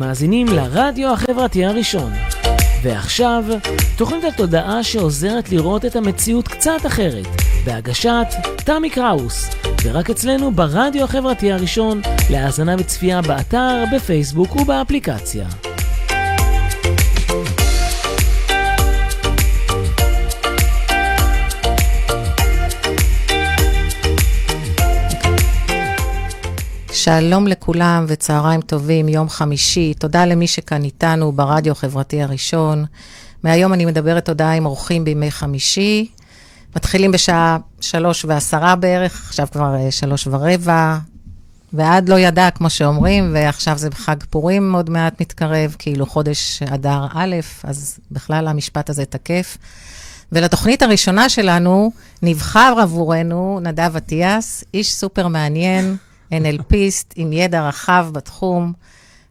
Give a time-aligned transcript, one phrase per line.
[0.00, 2.12] מאזינים לרדיו החברתי הראשון.
[2.82, 3.44] ועכשיו,
[3.96, 7.26] תוכנית התודעה שעוזרת לראות את המציאות קצת אחרת,
[7.64, 9.50] בהגשת תמי קראוס,
[9.84, 12.00] ורק אצלנו ברדיו החברתי הראשון,
[12.30, 15.69] להאזנה וצפייה באתר, בפייסבוק ובאפליקציה.
[27.04, 29.94] שלום לכולם וצהריים טובים, יום חמישי.
[29.94, 32.84] תודה למי שכאן איתנו ברדיו החברתי הראשון.
[33.42, 36.08] מהיום אני מדברת תודה עם אורחים בימי חמישי.
[36.76, 40.98] מתחילים בשעה שלוש ועשרה בערך, עכשיו כבר אה, שלוש ורבע,
[41.72, 47.06] ועד לא ידע, כמו שאומרים, ועכשיו זה חג פורים עוד מעט מתקרב, כאילו חודש אדר
[47.14, 49.58] א', אז בכלל המשפט הזה תקף.
[50.32, 55.96] ולתוכנית הראשונה שלנו נבחר עבורנו נדב אטיאס, איש סופר מעניין.
[56.32, 58.72] NLPיסט עם ידע רחב בתחום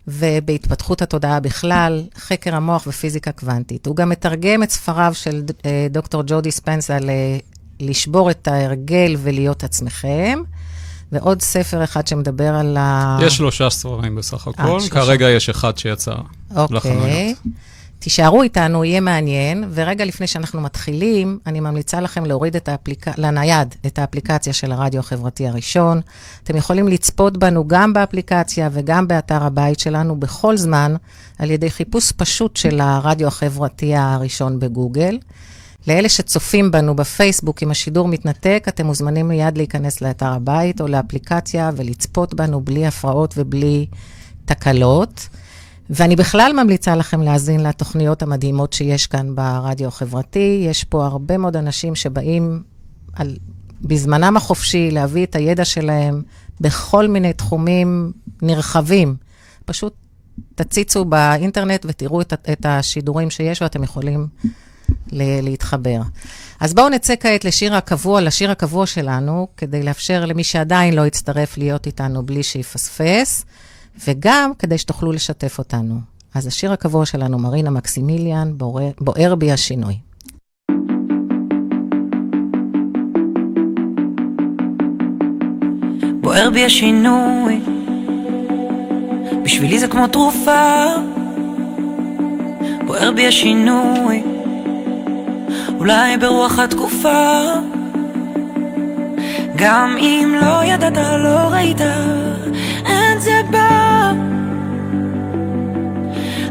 [0.07, 3.85] ובהתפתחות התודעה בכלל, חקר המוח ופיזיקה קוונטית.
[3.85, 6.97] הוא גם מתרגם את ספריו של אה, דוקטור ג'ודי ספנסה
[7.79, 10.39] לשבור את ההרגל ולהיות עצמכם.
[11.11, 13.17] ועוד ספר אחד שמדבר על ה...
[13.21, 16.13] יש שלושה ספרים בסך אה, הכל, 아, כרגע יש אחד שיצא
[16.55, 16.77] אוקיי.
[16.77, 17.37] לחנויות.
[17.99, 19.63] תישארו איתנו, יהיה מעניין.
[19.73, 23.05] ורגע לפני שאנחנו מתחילים, אני ממליצה לכם להוריד את האפליק...
[23.17, 26.01] לנייד את האפליקציה של הרדיו החברתי הראשון.
[26.43, 30.95] אתם יכולים לצפות בנו גם באפליקציה וגם באתר הבית שלנו בכל זמן,
[31.39, 35.17] על ידי חיפוש פשוט של הרדיו החברתי הראשון בגוגל.
[35.87, 41.71] לאלה שצופים בנו בפייסבוק, אם השידור מתנתק, אתם מוזמנים מיד להיכנס לאתר הבית או לאפליקציה
[41.75, 43.85] ולצפות בנו בלי הפרעות ובלי
[44.45, 45.29] תקלות.
[45.89, 50.65] ואני בכלל ממליצה לכם להאזין לתוכניות המדהימות שיש כאן ברדיו החברתי.
[50.69, 52.63] יש פה הרבה מאוד אנשים שבאים
[53.13, 53.37] על,
[53.81, 56.21] בזמנם החופשי להביא את הידע שלהם
[56.61, 58.11] בכל מיני תחומים
[58.41, 59.15] נרחבים.
[59.65, 59.93] פשוט
[60.55, 64.27] תציצו באינטרנט ותראו את, את השידורים שיש ואתם יכולים
[65.11, 66.01] ל- להתחבר.
[66.59, 71.57] אז בואו נצא כעת לשיר הקבוע, לשיר הקבוע שלנו, כדי לאפשר למי שעדיין לא יצטרף
[71.57, 73.45] להיות איתנו בלי שיפספס.
[74.07, 75.99] וגם כדי שתוכלו לשתף אותנו.
[76.35, 78.53] אז השיר הקבוע שלנו, מרינה מקסימיליאן,
[78.99, 79.97] בוער, בי השינוי.
[86.21, 87.61] בוער בי השינוי,
[89.43, 90.85] בשבילי זה כמו תרופה.
[92.87, 94.23] בוער בי השינוי,
[95.79, 97.53] אולי ברוח התקופה.
[99.55, 101.81] גם אם לא ידעת, לא ראית,
[103.19, 104.11] אין זה בא.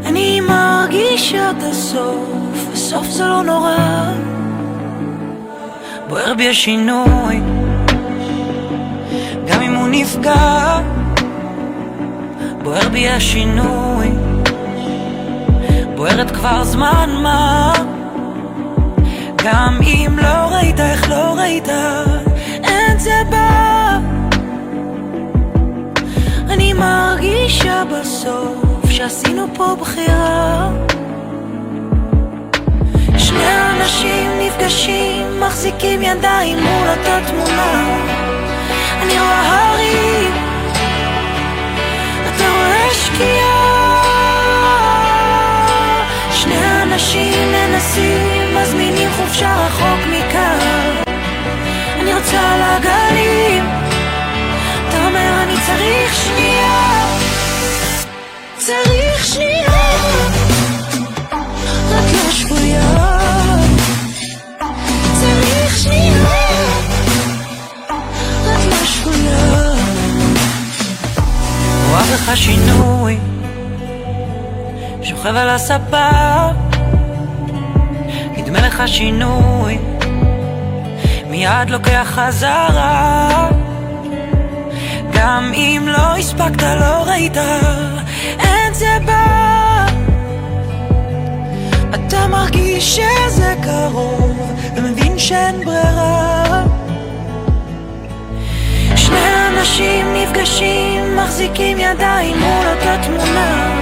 [0.05, 4.11] אני מרגישה את הסוף, בסוף זה לא נורא.
[6.09, 7.41] בוער בי השינוי,
[9.47, 10.79] גם אם הוא נפגע.
[12.63, 14.07] בוער בי השינוי,
[15.95, 17.73] בוערת כבר זמן מה.
[19.43, 21.69] גם אם לא ראית, איך לא ראית,
[22.63, 24.18] אין זה בא.
[26.79, 30.69] מרגישה בסוף שעשינו פה בחירה.
[33.17, 37.97] שני אנשים נפגשים, מחזיקים ידיים מול אותה תמונה.
[39.01, 40.33] אני רואה הרים,
[42.27, 43.79] אתה רואה שקיעה.
[46.31, 51.03] שני אנשים ננסים, מזמינים חופשה רחוק מכאן.
[51.99, 53.88] אני רוצה לגלים
[55.69, 56.89] צריך שנייה
[58.57, 59.81] צריך שנייה.
[61.89, 63.15] רק לא שבויה.
[65.13, 66.23] צריך שנייה
[68.45, 69.73] רק לא שבויה.
[71.89, 73.17] רואה בך שינוי
[75.03, 76.09] שוכב על הספה.
[78.37, 79.77] נדמה לך שינוי
[81.29, 83.48] מיד לוקח חזרה
[85.19, 87.37] גם אם לא הספקת, לא ראית,
[88.39, 88.73] אין
[89.05, 89.85] בא.
[91.93, 96.63] אתה מרגיש שזה קרוב, ומבין שאין ברירה.
[98.95, 103.79] שני אנשים נפגשים, מחזיקים ידיים מול אותה תמונה.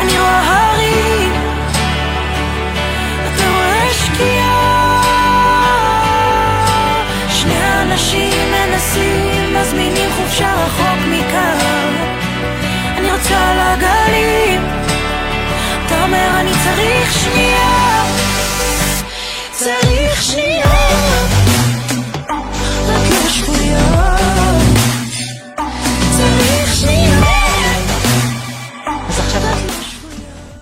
[0.00, 1.32] אני רואה הרים,
[3.34, 5.02] אתה רואה שקיעה.
[7.28, 11.94] שני אנשים מנסים, מזמינים חופשה רחוק מכאן.
[12.98, 14.62] אני רוצה לגלים.
[15.86, 18.04] אתה אומר אני צריך שנייה.
[19.52, 20.64] צריך שנייה.
[22.88, 24.12] לא צריך שנייה.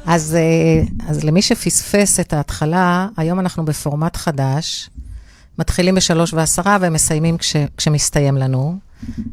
[0.06, 4.90] אז, אה, אז למי שפספס את ההתחלה, היום אנחנו בפורמט חדש,
[5.60, 8.78] מתחילים בשלוש ועשרה ומסיימים כש, כשמסתיים לנו.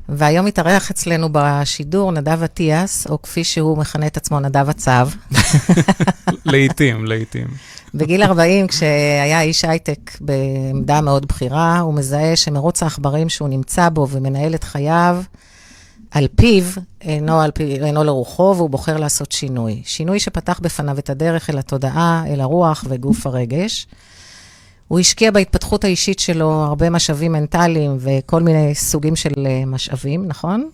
[0.09, 5.09] והיום מתארח אצלנו בשידור נדב אטיאס, או כפי שהוא מכנה את עצמו, נדב הצב.
[6.45, 7.47] לעתים, לעתים.
[7.94, 14.07] בגיל 40, כשהיה איש הייטק בעמדה מאוד בכירה, הוא מזהה שמרוץ העכברים שהוא נמצא בו
[14.09, 15.24] ומנהל את חייו,
[16.12, 16.63] על פיו,
[17.01, 19.81] אינו, על פי, אינו לרוחו, והוא בוחר לעשות שינוי.
[19.85, 23.88] שינוי שפתח בפניו את הדרך אל התודעה, אל הרוח וגוף הרגש.
[24.88, 30.69] הוא השקיע בהתפתחות האישית שלו הרבה משאבים מנטליים וכל מיני סוגים של אה, משאבים, נכון?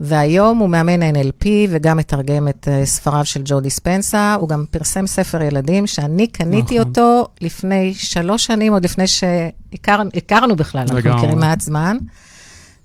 [0.00, 4.36] והיום הוא מאמן NLP וגם מתרגם את אה, ספריו של ג'ו דיספנסה.
[4.40, 6.88] הוא גם פרסם ספר ילדים שאני קניתי נכון.
[6.88, 11.96] אותו לפני שלוש שנים, עוד לפני שהכרנו בכלל, אנחנו מכירים מעט זמן.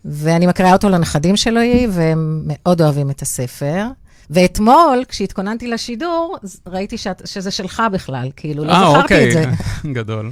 [0.05, 3.85] ואני מקריאה אותו לנכדים שלי, והם מאוד אוהבים את הספר.
[4.29, 9.27] ואתמול, כשהתכוננתי לשידור, ראיתי שאת, שזה שלך בכלל, כאילו, לא 아, זכרתי אוקיי.
[9.27, 9.45] את זה.
[9.99, 10.31] גדול.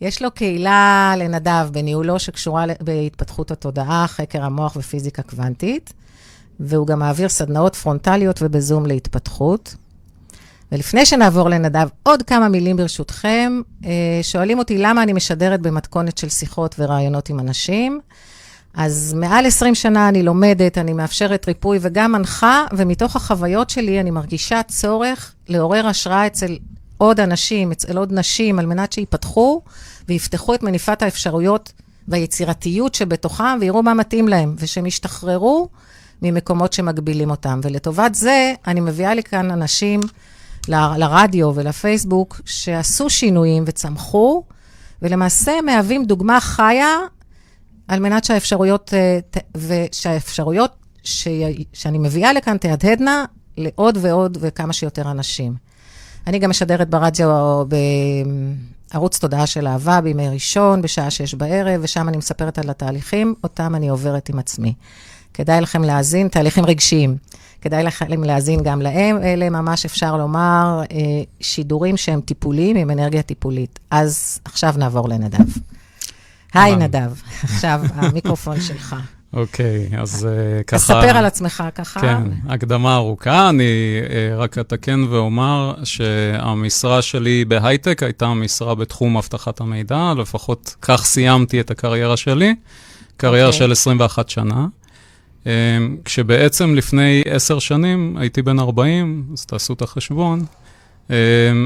[0.00, 5.92] יש לו קהילה לנדב בניהולו שקשורה בהתפתחות התודעה, חקר המוח ופיזיקה קוונטית,
[6.60, 9.74] והוא גם מעביר סדנאות פרונטליות ובזום להתפתחות.
[10.72, 13.60] ולפני שנעבור לנדב, עוד כמה מילים ברשותכם.
[13.84, 13.90] אה,
[14.22, 18.00] שואלים אותי למה אני משדרת במתכונת של שיחות ורעיונות עם אנשים.
[18.74, 24.10] אז מעל 20 שנה אני לומדת, אני מאפשרת ריפוי וגם מנחה, ומתוך החוויות שלי אני
[24.10, 26.56] מרגישה צורך לעורר השראה אצל
[27.00, 29.62] עוד אנשים, אצל עוד נשים, על מנת שיפתחו
[30.08, 31.72] ויפתחו את מניפת האפשרויות
[32.08, 35.68] והיצירתיות שבתוכם, ויראו מה מתאים להם, ושהם ישתחררו
[36.22, 37.60] ממקומות שמגבילים אותם.
[37.62, 40.00] ולטובת זה, אני מביאה לי כאן אנשים
[40.68, 44.44] ל- לרדיו ולפייסבוק, שעשו שינויים וצמחו,
[45.02, 46.96] ולמעשה מהווים דוגמה חיה
[47.88, 49.18] על מנת שהאפשרויות, אה,
[49.56, 50.72] ושהאפשרויות
[51.02, 51.28] ש...
[51.72, 53.24] שאני מביאה לכאן תהדהדנה
[53.56, 55.69] לעוד ועוד וכמה שיותר אנשים.
[56.26, 57.64] אני גם משדרת ברדיו
[58.92, 63.74] בערוץ תודעה של אהבה בימי ראשון, בשעה שש בערב, ושם אני מספרת על התהליכים, אותם
[63.74, 64.74] אני עוברת עם עצמי.
[65.34, 67.16] כדאי לכם להאזין, תהליכים רגשיים.
[67.60, 69.18] כדאי לכם להאזין גם להם.
[69.22, 70.96] אלה ממש, אפשר לומר, אה,
[71.40, 73.78] שידורים שהם טיפוליים, עם אנרגיה טיפולית.
[73.90, 75.44] אז עכשיו נעבור לנדב.
[76.54, 77.12] היי, נדב,
[77.42, 78.96] עכשיו המיקרופון שלך.
[79.32, 80.76] אוקיי, אז uh, ככה...
[80.76, 82.00] תספר על עצמך ככה.
[82.00, 83.48] כן, הקדמה ארוכה.
[83.48, 83.64] אני
[84.02, 91.60] uh, רק אתקן ואומר שהמשרה שלי בהייטק הייתה משרה בתחום אבטחת המידע, לפחות כך סיימתי
[91.60, 92.54] את הקריירה שלי,
[93.16, 93.52] קריירה okay.
[93.52, 93.66] אוקיי.
[93.66, 94.66] של 21 שנה.
[95.44, 95.46] Um,
[96.04, 100.44] כשבעצם לפני עשר שנים הייתי בן 40, אז תעשו את החשבון,
[101.08, 101.12] um,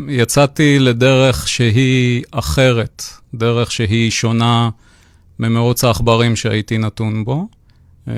[0.08, 3.02] יצאתי לדרך שהיא אחרת,
[3.34, 4.70] דרך שהיא שונה
[5.38, 7.48] ממרוץ העכברים שהייתי נתון בו,
[8.08, 8.12] אה,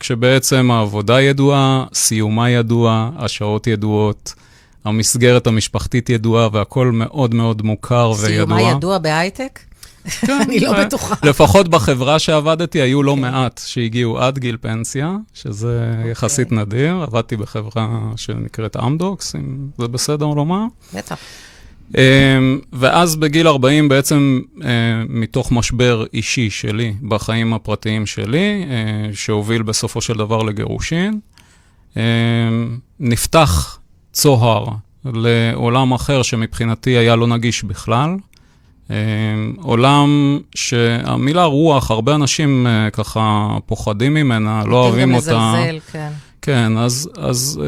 [0.00, 4.34] כשבעצם העבודה ידועה, סיומה ידוע, השעות ידועות,
[4.84, 8.26] המסגרת המשפחתית ידועה והכל מאוד מאוד מוכר וידוע.
[8.26, 9.60] סיומה ידוע בהייטק?
[10.20, 11.14] כן, אני לא אה, בטוחה.
[11.22, 13.20] לפחות בחברה שעבדתי, היו לא כן.
[13.20, 16.10] מעט שהגיעו עד גיל פנסיה, שזה אוקיי.
[16.10, 16.94] יחסית נדיר.
[16.94, 20.64] עבדתי בחברה שנקראת אמדוקס, אם זה בסדר לומר.
[20.94, 21.18] בטח.
[21.98, 24.68] אמ, ואז בגיל 40 בעצם, אה,
[25.08, 31.20] מתוך משבר אישי שלי בחיים הפרטיים שלי, אה, שהוביל בסופו של דבר לגירושין,
[31.96, 32.02] אמ,
[33.00, 33.78] נפתח
[34.12, 34.66] צוהר
[35.04, 38.16] לעולם אחר שמבחינתי היה לא נגיש בכלל.
[38.90, 38.94] אמ,
[39.62, 45.32] עולם שהמילה רוח, הרבה אנשים אה, ככה פוחדים ממנה, לא אוהבים אותה.
[45.32, 46.10] גם לזלזל, כן.
[46.42, 47.60] כן, אז, אז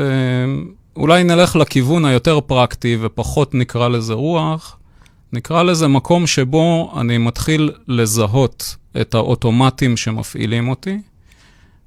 [0.97, 4.77] אולי נלך לכיוון היותר פרקטי ופחות נקרא לזה רוח,
[5.33, 10.99] נקרא לזה מקום שבו אני מתחיל לזהות את האוטומטים שמפעילים אותי,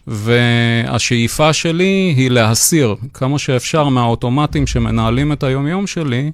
[0.08, 6.32] והשאיפה שלי היא להסיר כמה שאפשר מהאוטומטים שמנהלים את היומיום שלי,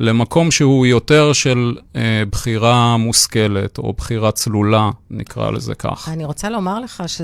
[0.00, 6.08] למקום שהוא יותר של אה, בחירה מושכלת, או בחירה צלולה, נקרא לזה כך.
[6.12, 7.20] אני רוצה לומר לך ש...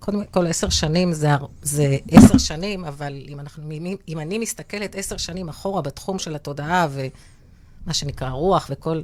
[0.00, 1.30] קודם כל, עשר שנים זה,
[1.62, 3.70] זה עשר שנים, אבל אם, אנחנו,
[4.08, 9.02] אם אני מסתכלת עשר שנים אחורה בתחום של התודעה ומה שנקרא רוח וכל,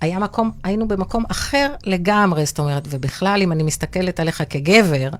[0.00, 5.10] היה מקום, היינו במקום אחר לגמרי, זאת אומרת, ובכלל, אם אני מסתכלת עליך כגבר,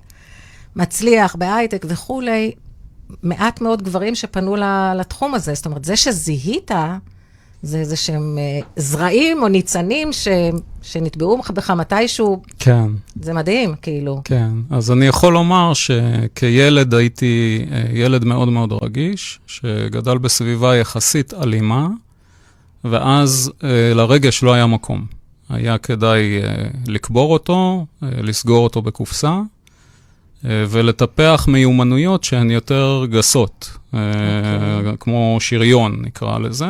[0.77, 2.53] מצליח בהייטק וכולי,
[3.23, 4.57] מעט מאוד גברים שפנו
[4.97, 5.55] לתחום הזה.
[5.55, 6.71] זאת אומרת, זה שזיהית,
[7.63, 10.29] זה איזה שהם אה, זרעים או ניצנים ש,
[10.83, 12.43] שנטבעו בך מתישהו.
[12.59, 12.87] כן.
[13.21, 14.21] זה מדהים, כאילו.
[14.25, 21.35] כן, אז אני יכול לומר שכילד הייתי אה, ילד מאוד מאוד רגיש, שגדל בסביבה יחסית
[21.35, 21.89] אלימה,
[22.85, 25.07] ואז אה, לרגש לא היה מקום.
[25.49, 26.41] היה כדאי
[26.87, 29.41] לקבור אותו, לסגור אותו בקופסה.
[30.45, 33.97] ולטפח מיומנויות שהן יותר גסות, okay.
[34.79, 34.93] אוקיי.
[35.01, 36.67] כמו שריון נקרא לזה.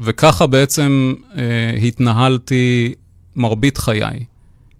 [0.00, 1.14] וככה בעצם
[1.82, 2.94] התנהלתי
[3.36, 4.24] מרבית חיי.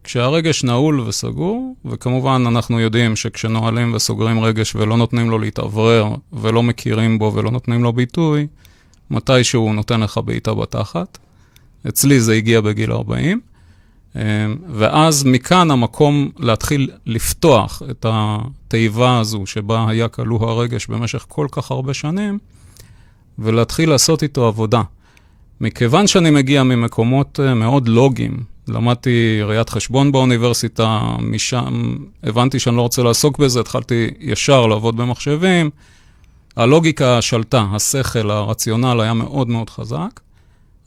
[0.05, 7.19] כשהרגש נעול וסגור, וכמובן אנחנו יודעים שכשנועלים וסוגרים רגש ולא נותנים לו להתאוורר, ולא מכירים
[7.19, 8.47] בו ולא נותנים לו ביטוי,
[9.11, 11.19] מתישהו הוא נותן לך בעיטה בתחת.
[11.89, 13.41] אצלי זה הגיע בגיל 40.
[14.17, 14.21] אמ,
[14.69, 21.71] ואז מכאן המקום להתחיל לפתוח את התיבה הזו שבה היה כלוא הרגש במשך כל כך
[21.71, 22.39] הרבה שנים,
[23.40, 24.82] ולהתחיל לעשות איתו עבודה.
[25.61, 32.82] מכיוון שאני מגיע ממקומות אה, מאוד לוגיים, למדתי ראיית חשבון באוניברסיטה, משם הבנתי שאני לא
[32.82, 35.70] רוצה לעסוק בזה, התחלתי ישר לעבוד במחשבים.
[36.56, 40.20] הלוגיקה שלטה, השכל, הרציונל היה מאוד מאוד חזק.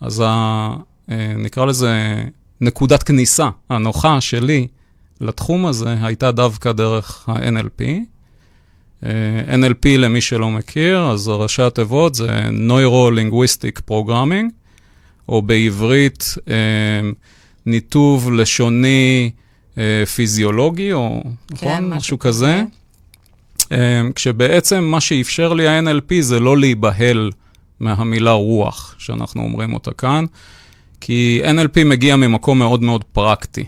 [0.02, 0.70] אז ה,
[1.12, 2.24] אה, נקרא לזה
[2.62, 4.68] נקודת כניסה הנוחה שלי
[5.22, 7.84] לתחום הזה הייתה דווקא דרך ה-NLP.
[9.06, 14.50] אה, NLP, למי שלא מכיר, אז ראשי התיבות זה Neuro-Linguistic Programming,
[15.30, 17.10] או בעברית אה,
[17.66, 19.32] ניתוב לשוני
[20.16, 21.84] פיזיולוגי, או כן, נכון?
[21.84, 22.64] משהו, משהו כזה.
[24.16, 27.32] כשבעצם מה שאפשר לי ה-NLP זה לא להיבהל
[27.80, 30.26] מהמילה רוח, שאנחנו אומרים אותה כאן,
[31.02, 33.66] כי NLP מגיע ממקום מאוד מאוד פרקטי.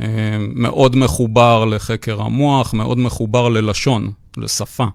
[0.00, 0.06] אה,
[0.54, 4.86] מאוד מחובר לחקר המוח, מאוד מחובר ללשון, לשפה.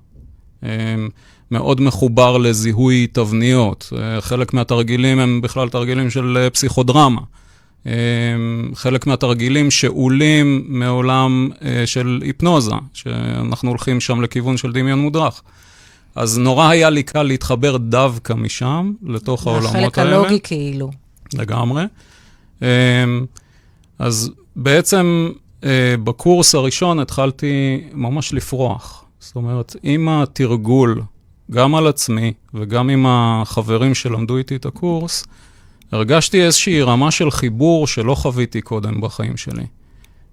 [0.63, 0.95] אה,
[1.51, 3.93] מאוד מחובר לזיהוי תבניות.
[3.97, 7.21] אה, חלק מהתרגילים הם בכלל תרגילים של פסיכודרמה.
[8.73, 11.49] חלק מהתרגילים שאולים מעולם
[11.85, 15.41] של היפנוזה, שאנחנו הולכים שם לכיוון של דמיון מודרך.
[16.15, 19.87] אז נורא היה לי קל להתחבר דווקא משם, לתוך העולמות האלה.
[19.87, 20.91] החלק הלוגי כאילו.
[21.33, 21.83] לגמרי.
[23.99, 25.31] אז בעצם
[25.63, 29.03] אה, בקורס הראשון התחלתי ממש לפרוח.
[29.19, 31.01] זאת אומרת, עם התרגול,
[31.51, 35.25] גם על עצמי וגם עם החברים שלמדו איתי את הקורס,
[35.91, 39.65] הרגשתי איזושהי רמה של חיבור שלא חוויתי קודם בחיים שלי.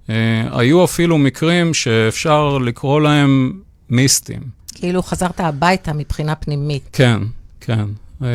[0.07, 0.11] Uh,
[0.53, 3.61] היו אפילו מקרים שאפשר לקרוא להם
[3.91, 4.43] מיסטיים.
[4.75, 6.89] כאילו חזרת הביתה מבחינה פנימית.
[6.93, 7.19] כן,
[7.61, 7.85] כן.
[8.25, 8.27] Uh,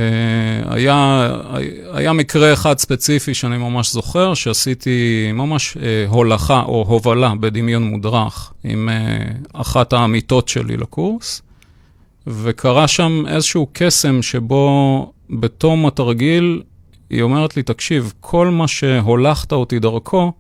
[0.74, 1.29] היה,
[1.91, 8.53] היה מקרה אחד ספציפי שאני ממש זוכר, שעשיתי ממש uh, הולכה או הובלה בדמיון מודרך
[8.63, 11.41] עם uh, אחת האמיתות שלי לקורס,
[12.27, 16.62] וקרה שם איזשהו קסם שבו בתום התרגיל
[17.10, 20.31] היא אומרת לי, תקשיב, כל מה שהולכת אותי דרכו,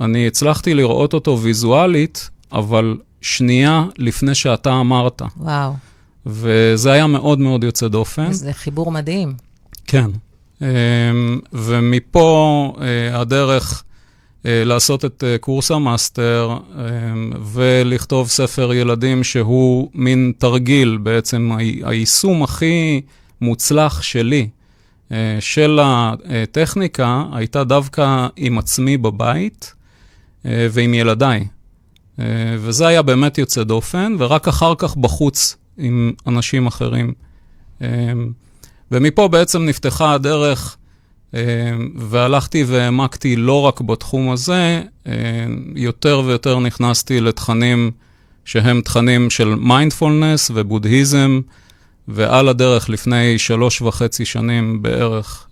[0.00, 5.22] אני הצלחתי לראות אותו ויזואלית, אבל שנייה לפני שאתה אמרת.
[5.36, 5.72] וואו.
[6.26, 8.32] וזה היה מאוד מאוד יוצא דופן.
[8.32, 9.34] זה חיבור מדהים.
[9.86, 10.10] כן.
[10.62, 13.84] אמ, ומפה אה, הדרך
[14.46, 21.50] אה, לעשות את אה, קורס המאסטר אמ, ולכתוב ספר ילדים שהוא מין תרגיל, בעצם
[21.84, 23.00] היישום הכי
[23.40, 24.48] מוצלח שלי
[25.40, 29.74] של הטכניקה הייתה דווקא עם עצמי בבית
[30.44, 31.46] ועם ילדיי.
[32.58, 37.12] וזה היה באמת יוצא דופן, ורק אחר כך בחוץ עם אנשים אחרים.
[37.80, 37.86] אמ,
[38.90, 40.76] ומפה בעצם נפתחה הדרך,
[41.34, 41.38] אמ,
[41.96, 45.12] והלכתי והעמקתי לא רק בתחום הזה, אמ,
[45.76, 47.90] יותר ויותר נכנסתי לתכנים
[48.44, 51.40] שהם תכנים של מיינדפולנס ובודהיזם,
[52.08, 55.46] ועל הדרך, לפני שלוש וחצי שנים בערך,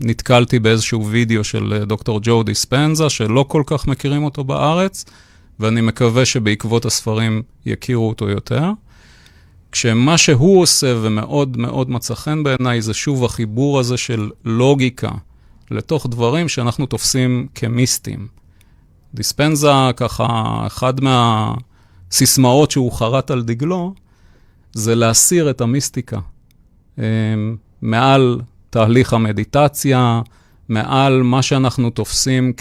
[0.00, 5.04] נתקלתי באיזשהו וידאו של דוקטור ג'ו דיספנזה, שלא כל כך מכירים אותו בארץ,
[5.60, 8.70] ואני מקווה שבעקבות הספרים יכירו אותו יותר.
[9.72, 15.10] כשמה שהוא עושה ומאוד מאוד מצא חן בעיניי זה שוב החיבור הזה של לוגיקה
[15.70, 18.26] לתוך דברים שאנחנו תופסים כמיסטיים.
[19.14, 23.94] דיספנזה, ככה, אחד מהסיסמאות שהוא חרט על דגלו,
[24.72, 26.18] זה להסיר את המיסטיקה.
[26.98, 27.04] אמ,
[27.82, 30.20] מעל תהליך המדיטציה,
[30.68, 32.52] מעל מה שאנחנו תופסים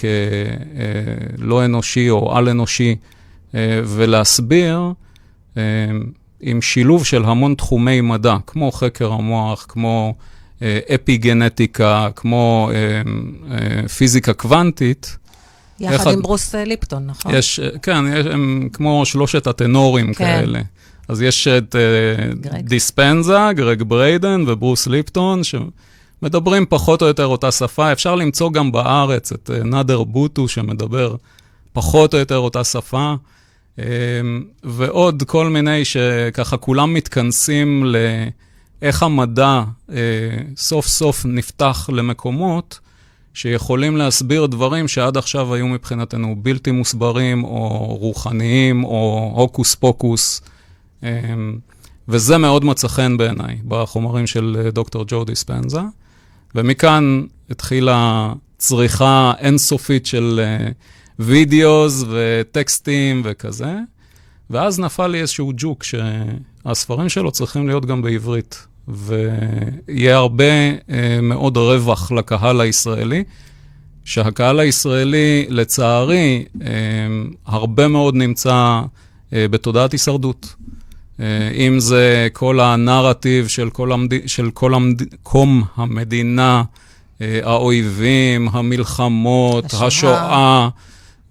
[1.37, 2.95] כלא אה, אנושי או על-אנושי,
[3.55, 4.93] אה, ולהסביר
[6.41, 10.13] עם שילוב של המון תחומי מדע, כמו חקר המוח, כמו
[10.61, 13.01] אה, אפי-גנטיקה, כמו אה,
[13.51, 15.17] אה, פיזיקה קוונטית.
[15.79, 17.35] יחד אחד, עם ברוס ליפטון, נכון?
[17.35, 20.13] יש, כן, יש, הם כמו שלושת הטנורים כן.
[20.13, 20.61] כאלה.
[21.07, 21.75] אז יש את
[22.41, 22.67] גרג.
[22.67, 27.91] דיספנזה, גרג בריידן וברוס ליפטון, שמדברים פחות או יותר אותה שפה.
[27.91, 31.15] אפשר למצוא גם בארץ את נאדר בוטו, שמדבר
[31.73, 33.15] פחות או יותר אותה שפה.
[33.79, 33.83] אמ,
[34.63, 39.95] ועוד כל מיני שככה כולם מתכנסים לאיך המדע אה,
[40.57, 42.79] סוף סוף נפתח למקומות
[43.33, 47.67] שיכולים להסביר דברים שעד עכשיו היו מבחינתנו בלתי מוסברים, או
[47.99, 50.41] רוחניים, או הוקוס פוקוס.
[51.03, 51.09] אמ,
[52.07, 55.81] וזה מאוד מצא חן בעיניי בחומרים של דוקטור ג'ו דיספנזה.
[56.55, 60.73] ומכאן התחילה צריכה אינסופית של uh,
[61.21, 63.75] וידאוס וטקסטים וכזה.
[64.49, 68.67] ואז נפל לי איזשהו ג'וק שהספרים שלו צריכים להיות גם בעברית.
[68.87, 73.23] ויהיה הרבה uh, מאוד רווח לקהל הישראלי,
[74.05, 76.61] שהקהל הישראלי, לצערי, uh,
[77.45, 80.55] הרבה מאוד נמצא uh, בתודעת הישרדות.
[81.17, 81.21] Uh,
[81.53, 84.27] אם זה כל הנרטיב של כל, המד...
[84.27, 85.01] של כל המד...
[85.23, 89.87] קום המדינה, uh, האויבים, המלחמות, השואה.
[89.87, 90.69] השואה,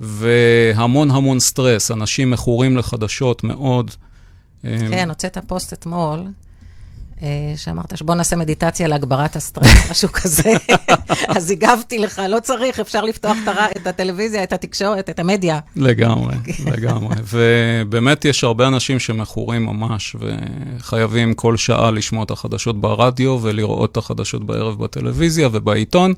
[0.01, 1.91] והמון המון סטרס.
[1.91, 3.91] אנשים מכורים לחדשות מאוד.
[4.63, 6.27] כן, הוצאת פוסט אתמול,
[7.23, 10.53] אה, שאמרת שבוא נעשה מדיטציה להגברת הסטרס, משהו כזה.
[11.37, 13.37] אז הגבתי לך, לא צריך, אפשר לפתוח
[13.77, 15.59] את הטלוויזיה, את התקשורת, את המדיה.
[15.77, 16.35] לגמרי,
[16.73, 17.17] לגמרי.
[17.25, 23.97] ובאמת יש הרבה אנשים שמכורים ממש, וחייבים כל שעה לשמוע את החדשות ברדיו ולראות את
[23.97, 26.15] החדשות בערב בטלוויזיה ובעיתון.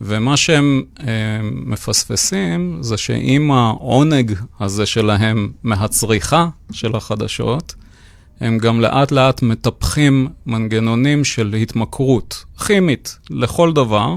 [0.00, 1.04] ומה שהם אה,
[1.42, 7.74] מפספסים זה שעם העונג הזה שלהם מהצריכה של החדשות,
[8.40, 14.14] הם גם לאט לאט מטפחים מנגנונים של התמכרות כימית לכל דבר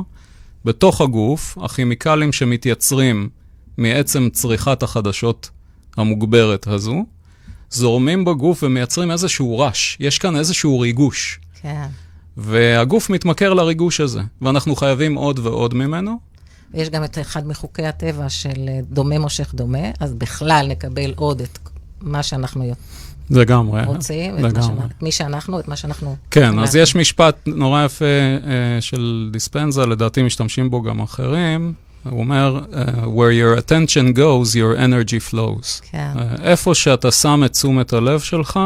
[0.66, 3.30] בתוך הגוף, הכימיקלים שמתייצרים
[3.78, 5.50] מעצם צריכת החדשות
[5.98, 7.06] המוגברת הזו,
[7.70, 11.40] זורמים בגוף ומייצרים איזשהו רש, יש כאן איזשהו ריגוש.
[11.62, 11.88] כן.
[12.38, 16.20] והגוף מתמכר לריגוש הזה, ואנחנו חייבים עוד ועוד ממנו.
[16.74, 21.42] ויש גם את אחד מחוקי הטבע של אה, דומה מושך דומה, אז בכלל נקבל עוד
[21.42, 21.60] את
[22.02, 22.74] מה שאנחנו
[23.30, 23.86] לגמרי.
[23.86, 24.86] רוצים, את, מה לגמרי.
[24.98, 26.16] את מי שאנחנו, את מה שאנחנו...
[26.32, 31.74] כן, אז יש משפט נורא יפה אה, של דיספנזה, לדעתי משתמשים בו גם אחרים.
[32.10, 35.90] הוא אומר, אה, where your attention goes, your energy flows.
[35.92, 36.12] כן.
[36.20, 38.60] אה, איפה שאתה שם את תשומת הלב שלך,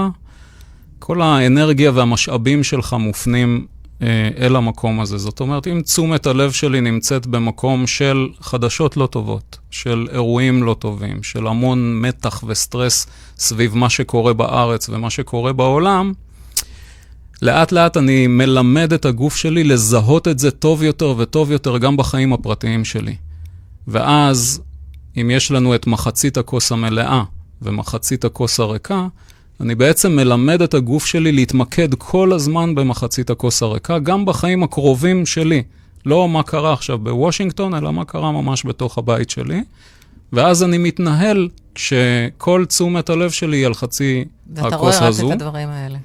[0.99, 3.65] כל האנרגיה והמשאבים שלך מופנים
[4.01, 5.17] אה, אל המקום הזה.
[5.17, 10.75] זאת אומרת, אם תשומת הלב שלי נמצאת במקום של חדשות לא טובות, של אירועים לא
[10.79, 16.13] טובים, של המון מתח וסטרס סביב מה שקורה בארץ ומה שקורה בעולם,
[17.41, 21.97] לאט לאט אני מלמד את הגוף שלי לזהות את זה טוב יותר וטוב יותר גם
[21.97, 23.15] בחיים הפרטיים שלי.
[23.87, 24.61] ואז,
[25.17, 27.23] אם יש לנו את מחצית הכוס המלאה
[27.61, 29.07] ומחצית הכוס הריקה,
[29.61, 35.25] אני בעצם מלמד את הגוף שלי להתמקד כל הזמן במחצית הכוס הריקה, גם בחיים הקרובים
[35.25, 35.63] שלי.
[36.05, 39.63] לא מה קרה עכשיו בוושינגטון, אלא מה קרה ממש בתוך הבית שלי.
[40.33, 45.27] ואז אני מתנהל כשכל תשומת הלב שלי היא על חצי ואתה הכוס רואה רק הזו.
[45.27, 45.97] את הדברים האלה.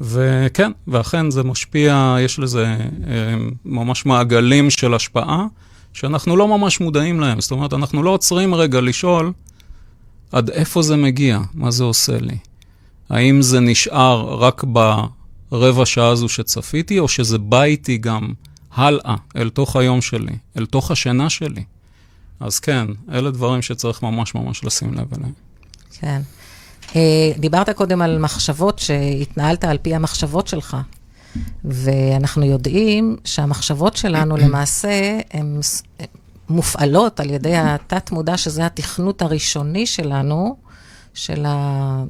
[0.00, 2.76] וכן, ואכן זה משפיע, יש לזה אה,
[3.64, 5.46] ממש מעגלים של השפעה,
[5.92, 7.40] שאנחנו לא ממש מודעים להם.
[7.40, 9.32] זאת אומרת, אנחנו לא עוצרים רגע לשאול
[10.32, 12.36] עד איפה זה מגיע, מה זה עושה לי.
[13.10, 14.64] האם זה נשאר רק
[15.50, 18.32] ברבע שעה הזו שצפיתי, או שזה בא איתי גם
[18.74, 21.64] הלאה, אל תוך היום שלי, אל תוך השינה שלי.
[22.40, 25.32] אז כן, אלה דברים שצריך ממש ממש לשים לב אליהם.
[26.00, 26.20] כן.
[26.96, 30.76] אה, דיברת קודם על מחשבות, שהתנהלת על פי המחשבות שלך.
[31.64, 35.60] ואנחנו יודעים שהמחשבות שלנו למעשה הן
[36.48, 40.56] מופעלות על ידי התת-מודע, שזה התכנות הראשוני שלנו,
[41.14, 42.04] של, ה...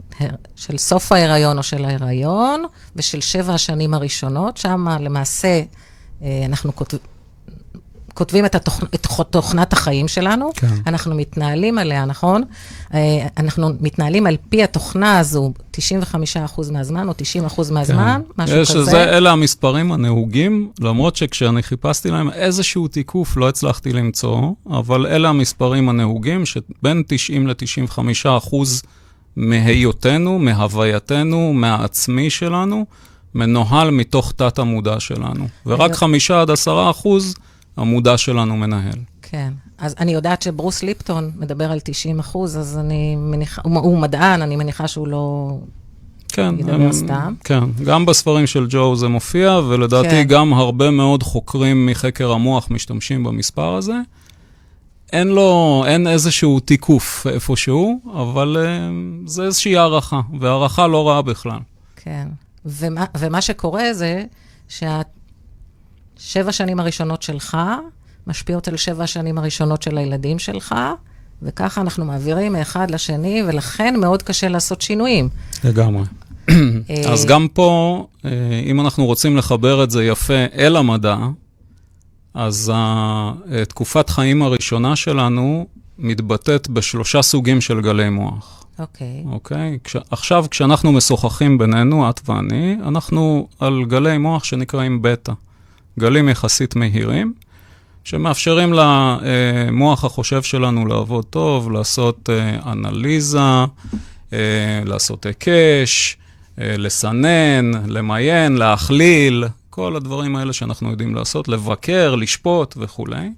[0.56, 2.64] של סוף ההיריון או של ההיריון,
[2.96, 4.56] ושל שבע השנים הראשונות.
[4.56, 5.62] שם למעשה
[6.22, 6.96] אה, אנחנו כותב...
[8.14, 8.80] כותבים את, התוכ...
[8.94, 10.66] את תוכנת החיים שלנו, כן.
[10.86, 12.42] אנחנו מתנהלים עליה, נכון?
[12.94, 13.00] אה,
[13.36, 15.76] אנחנו מתנהלים על פי התוכנה הזו 95%
[16.72, 18.62] מהזמן או 90% מהזמן, משהו כן.
[18.62, 18.84] יש, כזה.
[18.84, 25.28] זה, אלה המספרים הנהוגים, למרות שכשאני חיפשתי להם איזשהו תיקוף לא הצלחתי למצוא, אבל אלה
[25.28, 27.98] המספרים הנהוגים, שבין 90 ל-95
[28.38, 28.82] אחוז
[29.36, 32.86] מהיותנו, מהווייתנו, מהעצמי שלנו,
[33.34, 35.46] מנוהל מתוך תת המודע שלנו.
[35.66, 37.34] ורק אני- 5 עד 10 אחוז
[37.76, 38.98] המודע שלנו מנהל.
[39.22, 39.52] כן.
[39.78, 44.42] אז אני יודעת שברוס ליפטון מדבר על 90 אחוז, אז אני מניחה, הוא, הוא מדען,
[44.42, 45.56] אני מניחה שהוא לא...
[46.28, 47.34] כן, ידבר הם- סתם.
[47.44, 50.24] כן, גם בספרים של ג'ו זה מופיע, ולדעתי כן.
[50.28, 53.94] גם הרבה מאוד חוקרים מחקר המוח משתמשים במספר הזה.
[55.12, 61.58] אין לו, אין איזשהו תיקוף איפשהו, אבל uh, זה איזושהי הערכה, והערכה לא רעה בכלל.
[61.96, 62.28] כן.
[62.66, 64.24] ומה, ומה שקורה זה
[66.18, 67.56] שהשבע שנים הראשונות שלך
[68.26, 70.74] משפיעות על שבע השנים הראשונות של הילדים שלך,
[71.42, 75.28] וככה אנחנו מעבירים מאחד לשני, ולכן מאוד קשה לעשות שינויים.
[75.64, 76.04] לגמרי.
[76.50, 78.30] אה, אז גם פה, אה,
[78.66, 81.16] אם אנחנו רוצים לחבר את זה יפה אל המדע,
[82.34, 85.66] אז התקופת חיים הראשונה שלנו
[85.98, 88.64] מתבטאת בשלושה סוגים של גלי מוח.
[88.78, 89.24] אוקיי.
[89.26, 89.78] אוקיי?
[89.84, 95.32] כש, עכשיו, כשאנחנו משוחחים בינינו, את ואני, אנחנו על גלי מוח שנקראים בטא.
[95.98, 97.34] גלים יחסית מהירים,
[98.04, 103.38] שמאפשרים למוח החושב שלנו לעבוד טוב, לעשות אה, אנליזה,
[104.32, 104.38] אה,
[104.84, 106.16] לעשות היקש,
[106.60, 113.28] אה, לסנן, למיין, להכליל, כל הדברים האלה שאנחנו יודעים לעשות, לבקר, לשפוט וכולי.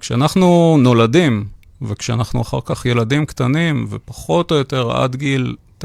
[0.00, 1.44] כשאנחנו נולדים,
[1.82, 5.56] וכשאנחנו אחר כך ילדים קטנים, ופחות או יותר עד גיל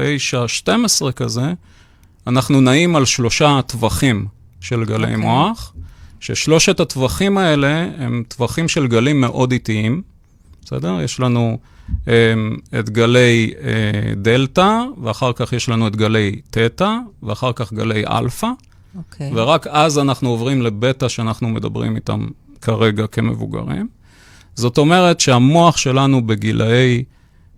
[1.16, 1.52] כזה,
[2.26, 4.26] אנחנו נעים על שלושה טווחים
[4.62, 5.06] של גלי אוקיי.
[5.06, 5.16] אוקיי.
[5.16, 5.74] מוח,
[6.20, 10.02] ששלושת הטווחים האלה הם טווחים של גלים מאוד איטיים,
[10.64, 11.00] בסדר?
[11.00, 12.08] יש לנו אממ,
[12.78, 13.64] את גלי אה,
[14.16, 18.48] דלתא, ואחר כך יש לנו את גלי תטא, ואחר כך גלי אלפא,
[18.96, 19.30] אוקיי.
[19.34, 22.26] ורק אז אנחנו עוברים לבטא שאנחנו מדברים איתם
[22.60, 23.88] כרגע כמבוגרים.
[24.54, 27.04] זאת אומרת שהמוח שלנו בגילאי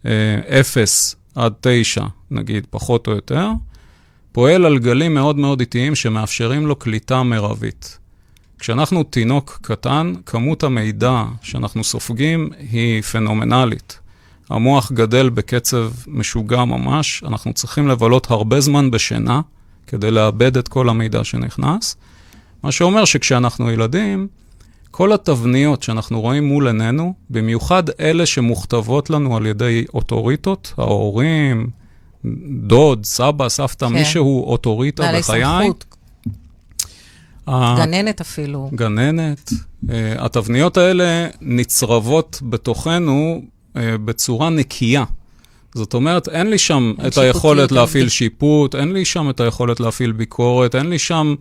[0.07, 3.49] אה, 0 עד 9, נגיד, פחות או יותר,
[4.35, 7.99] פועל על גלים מאוד מאוד איטיים שמאפשרים לו קליטה מרבית.
[8.59, 13.99] כשאנחנו תינוק קטן, כמות המידע שאנחנו סופגים היא פנומנלית.
[14.51, 19.41] המוח גדל בקצב משוגע ממש, אנחנו צריכים לבלות הרבה זמן בשינה
[19.87, 21.97] כדי לאבד את כל המידע שנכנס.
[22.63, 24.29] מה שאומר שכשאנחנו ילדים,
[24.91, 31.71] כל התבניות שאנחנו רואים מול עינינו, במיוחד אלה שמוכתבות לנו על ידי אוטוריטות, ההורים,
[32.67, 33.93] דוד, סבא, סבתא, כן.
[33.93, 35.45] מישהו אוטוריטה בעלי בחיי.
[35.45, 35.85] סמכות,
[37.47, 38.71] ה- גננת אפילו.
[38.75, 39.51] גננת.
[39.51, 45.05] Uh, התבניות האלה נצרבות בתוכנו uh, בצורה נקייה.
[45.75, 49.81] זאת אומרת, אין לי שם אין את היכולת להפעיל שיפוט, אין לי שם את היכולת
[49.81, 51.35] להפעיל ביקורת, אין לי שם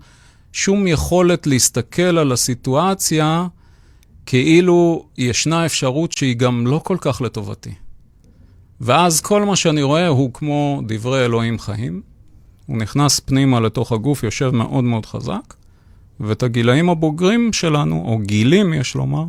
[0.54, 3.48] שום יכולת להסתכל על הסיטואציה
[4.26, 7.74] כאילו ישנה אפשרות שהיא גם לא כל כך לטובתי.
[8.86, 12.02] ואז כל מה שאני רואה הוא כמו דברי אלוהים חיים.
[12.66, 15.54] הוא נכנס פנימה לתוך הגוף, יושב מאוד מאוד חזק,
[16.20, 19.26] ואת הגילאים הבוגרים שלנו, או גילים יש לומר,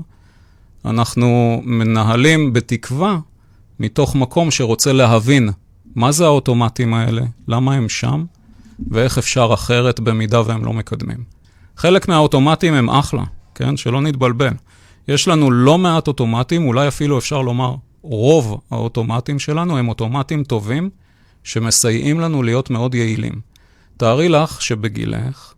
[0.85, 3.19] אנחנו מנהלים בתקווה
[3.81, 5.51] מתוך מקום שרוצה להבין
[5.95, 8.25] מה זה האוטומטים האלה, למה הם שם,
[8.91, 11.25] ואיך אפשר אחרת במידה והם לא מקדמים.
[11.77, 13.77] חלק מהאוטומטים הם אחלה, כן?
[13.77, 14.53] שלא נתבלבל.
[15.09, 20.91] יש לנו לא מעט אוטומטים, אולי אפילו אפשר לומר רוב האוטומטים שלנו הם אוטומטים טובים,
[21.45, 23.41] שמסייעים לנו להיות מאוד יעילים.
[23.97, 25.55] תארי לך שבגילך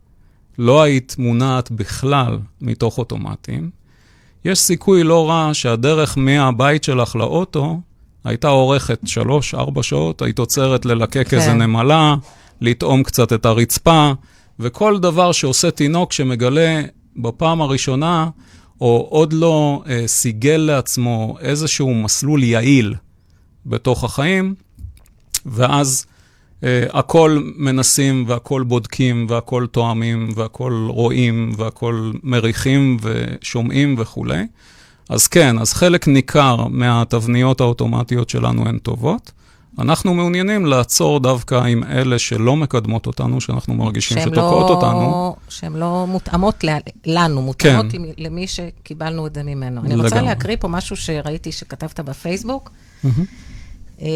[0.59, 3.71] לא היית מונעת בכלל מתוך אוטומטים,
[4.45, 7.81] יש סיכוי לא רע שהדרך מהבית שלך לאוטו
[8.25, 11.37] הייתה אורכת שלוש-ארבע שעות, היית עוצרת ללקק כן.
[11.37, 12.15] איזה נמלה,
[12.61, 14.13] לטעום קצת את הרצפה,
[14.59, 16.83] וכל דבר שעושה תינוק שמגלה
[17.17, 18.29] בפעם הראשונה,
[18.81, 22.95] או עוד לא אה, סיגל לעצמו איזשהו מסלול יעיל
[23.67, 24.55] בתוך החיים,
[25.47, 26.07] ואז
[26.65, 34.47] אה, הכל מנסים והכל בודקים והכל תואמים והכל רואים והכל מריחים ושומעים וכולי.
[35.09, 39.33] אז כן, אז חלק ניכר מהתבניות האוטומטיות שלנו הן טובות.
[39.79, 45.37] אנחנו מעוניינים לעצור דווקא עם אלה שלא מקדמות אותנו, שאנחנו מרגישים שתוקעות לא- אותנו.
[45.49, 46.65] שהן לא מותאמות
[47.07, 47.97] לנו, מותאמות כן.
[47.97, 49.81] עם- למי שקיבלנו את זה ממנו.
[49.81, 50.23] אני רוצה לגמרי.
[50.25, 52.71] להקריא פה משהו שראיתי שכתבת בפייסבוק.
[54.03, 54.07] אה,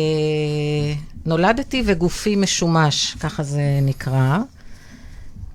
[1.27, 4.39] נולדתי וגופי משומש, ככה זה נקרא.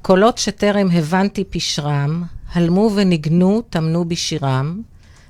[0.01, 4.81] קולות שטרם הבנתי פשרם, הלמו וניגנו, טמנו בשירם.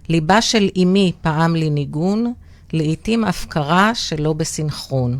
[0.09, 2.33] ליבה של אמי פעם לי ניגון,
[2.73, 5.19] לעתים הפקרה שלא בסנכרון.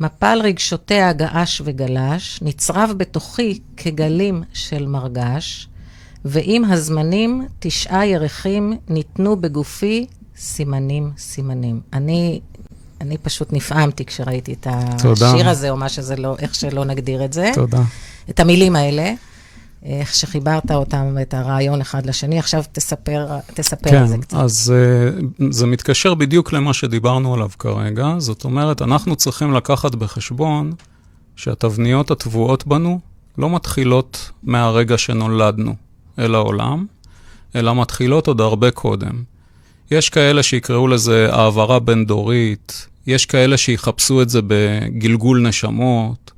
[0.00, 5.68] מפל רגשותיה געש וגלש, נצרב בתוכי כגלים של מרגש,
[6.24, 11.80] ועם הזמנים תשעה ירחים ניתנו בגופי סימנים סימנים.
[11.92, 12.40] אני,
[13.00, 14.66] אני פשוט נפעמתי כשראיתי את
[15.02, 15.30] תודה.
[15.30, 17.50] השיר הזה, או מה שזה לא, איך שלא נגדיר את זה.
[17.54, 17.82] תודה.
[18.30, 19.12] את המילים האלה,
[19.84, 22.38] איך שחיברת אותם, את הרעיון אחד לשני.
[22.38, 24.36] עכשיו תספר, תספר כן, על זה קצת.
[24.36, 28.14] אז uh, זה מתקשר בדיוק למה שדיברנו עליו כרגע.
[28.18, 30.72] זאת אומרת, אנחנו צריכים לקחת בחשבון
[31.36, 33.00] שהתבניות הטבועות בנו
[33.38, 35.74] לא מתחילות מהרגע שנולדנו
[36.18, 36.86] אל העולם,
[37.56, 39.22] אלא מתחילות עוד הרבה קודם.
[39.90, 46.30] יש כאלה שיקראו לזה העברה בין-דורית, יש כאלה שיחפשו את זה בגלגול נשמות.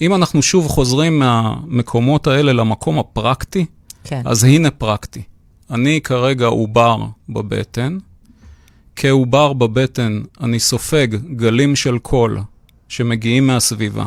[0.00, 3.66] אם אנחנו שוב חוזרים מהמקומות האלה למקום הפרקטי,
[4.04, 4.22] כן.
[4.24, 5.22] אז הנה פרקטי.
[5.70, 6.96] אני כרגע עובר
[7.28, 7.98] בבטן.
[8.96, 12.38] כעובר בבטן אני סופג גלים של קול
[12.88, 14.06] שמגיעים מהסביבה,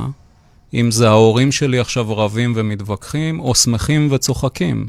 [0.74, 4.88] אם זה ההורים שלי עכשיו רבים ומתווכחים, או שמחים וצוחקים.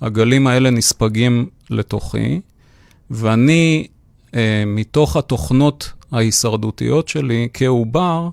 [0.00, 2.40] הגלים האלה נספגים לתוכי,
[3.10, 3.86] ואני,
[4.34, 8.28] אה, מתוך התוכנות ההישרדותיות שלי כעובר,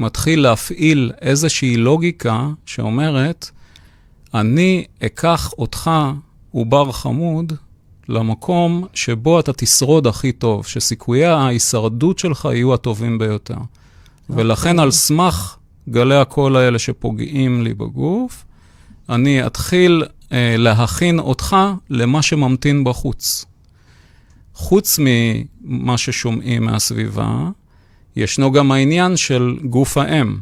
[0.00, 3.50] מתחיל להפעיל איזושהי לוגיקה שאומרת,
[4.34, 5.90] אני אקח אותך,
[6.50, 7.52] עובר חמוד,
[8.08, 13.56] למקום שבו אתה תשרוד הכי טוב, שסיכויי ההישרדות שלך יהיו הטובים ביותר.
[14.30, 15.56] ולכן על סמך
[15.88, 18.44] גלי הקול האלה שפוגעים לי בגוף,
[19.08, 21.56] אני אתחיל אה, להכין אותך
[21.90, 23.44] למה שממתין בחוץ.
[24.54, 27.50] חוץ ממה ששומעים מהסביבה,
[28.16, 30.36] ישנו גם העניין של גוף האם.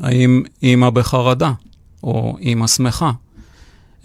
[0.00, 1.52] האם אימא בחרדה,
[2.02, 3.12] או אימא שמחה?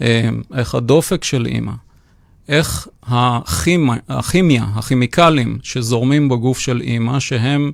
[0.02, 1.72] אה, איך הדופק של אימא?
[2.48, 7.72] איך הכימיה, הכימיה, הכימיקלים שזורמים בגוף של אימא, שהם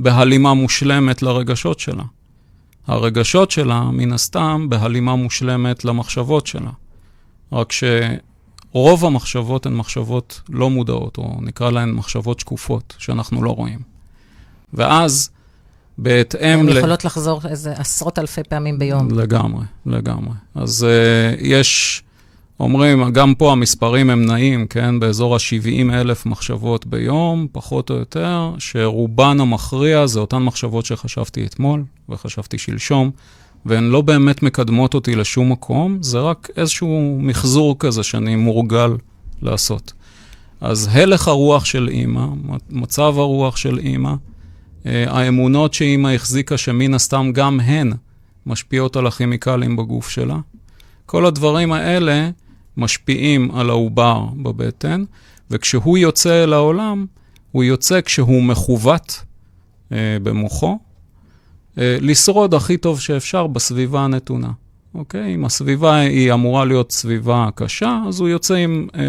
[0.00, 2.04] בהלימה מושלמת לרגשות שלה.
[2.86, 6.70] הרגשות שלה, מן הסתם, בהלימה מושלמת למחשבות שלה.
[7.52, 13.97] רק שרוב המחשבות הן מחשבות לא מודעות, או נקרא להן מחשבות שקופות, שאנחנו לא רואים.
[14.74, 15.30] ואז,
[15.98, 16.78] בהתאם הן ל...
[16.78, 19.10] יכולות לחזור איזה עשרות אלפי פעמים ביום.
[19.10, 20.34] לגמרי, לגמרי.
[20.54, 22.02] אז uh, יש,
[22.60, 25.00] אומרים, גם פה המספרים הם נעים, כן?
[25.00, 31.84] באזור ה-70 אלף מחשבות ביום, פחות או יותר, שרובן המכריע זה אותן מחשבות שחשבתי אתמול
[32.08, 33.10] וחשבתי שלשום,
[33.66, 38.90] והן לא באמת מקדמות אותי לשום מקום, זה רק איזשהו מחזור כזה שאני מורגל
[39.42, 39.92] לעשות.
[40.60, 42.26] אז הלך הרוח של אימא,
[42.70, 44.14] מצב הרוח של אימא,
[45.06, 47.92] האמונות שאימא החזיקה, שמן הסתם גם הן
[48.46, 50.38] משפיעות על הכימיקלים בגוף שלה.
[51.06, 52.30] כל הדברים האלה
[52.76, 55.04] משפיעים על העובר בבטן,
[55.50, 57.06] וכשהוא יוצא אל העולם,
[57.52, 59.22] הוא יוצא כשהוא מכוות
[59.92, 60.78] אה, במוחו,
[61.78, 64.50] אה, לשרוד הכי טוב שאפשר בסביבה הנתונה.
[64.94, 65.34] אוקיי?
[65.34, 69.00] אם הסביבה היא אמורה להיות סביבה קשה, אז הוא יוצא עם אה,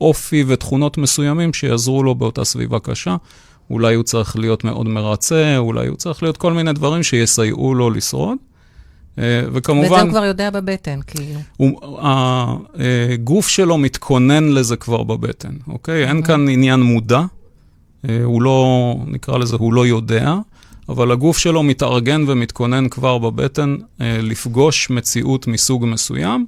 [0.00, 3.16] אופי ותכונות מסוימים שיעזרו לו באותה סביבה קשה.
[3.70, 7.90] אולי הוא צריך להיות מאוד מרצה, אולי הוא צריך להיות כל מיני דברים שיסייעו לו
[7.90, 8.38] לשרוד.
[9.18, 9.90] אה, וכמובן...
[9.90, 11.40] ואת זה הוא כבר יודע בבטן, כאילו.
[11.56, 16.08] הוא, הגוף שלו מתכונן לזה כבר בבטן, אוקיי?
[16.08, 17.22] אין כאן עניין מודע,
[18.08, 20.34] אה, הוא לא, נקרא לזה, הוא לא יודע,
[20.88, 26.46] אבל הגוף שלו מתארגן ומתכונן כבר בבטן אה, לפגוש מציאות מסוג מסוים,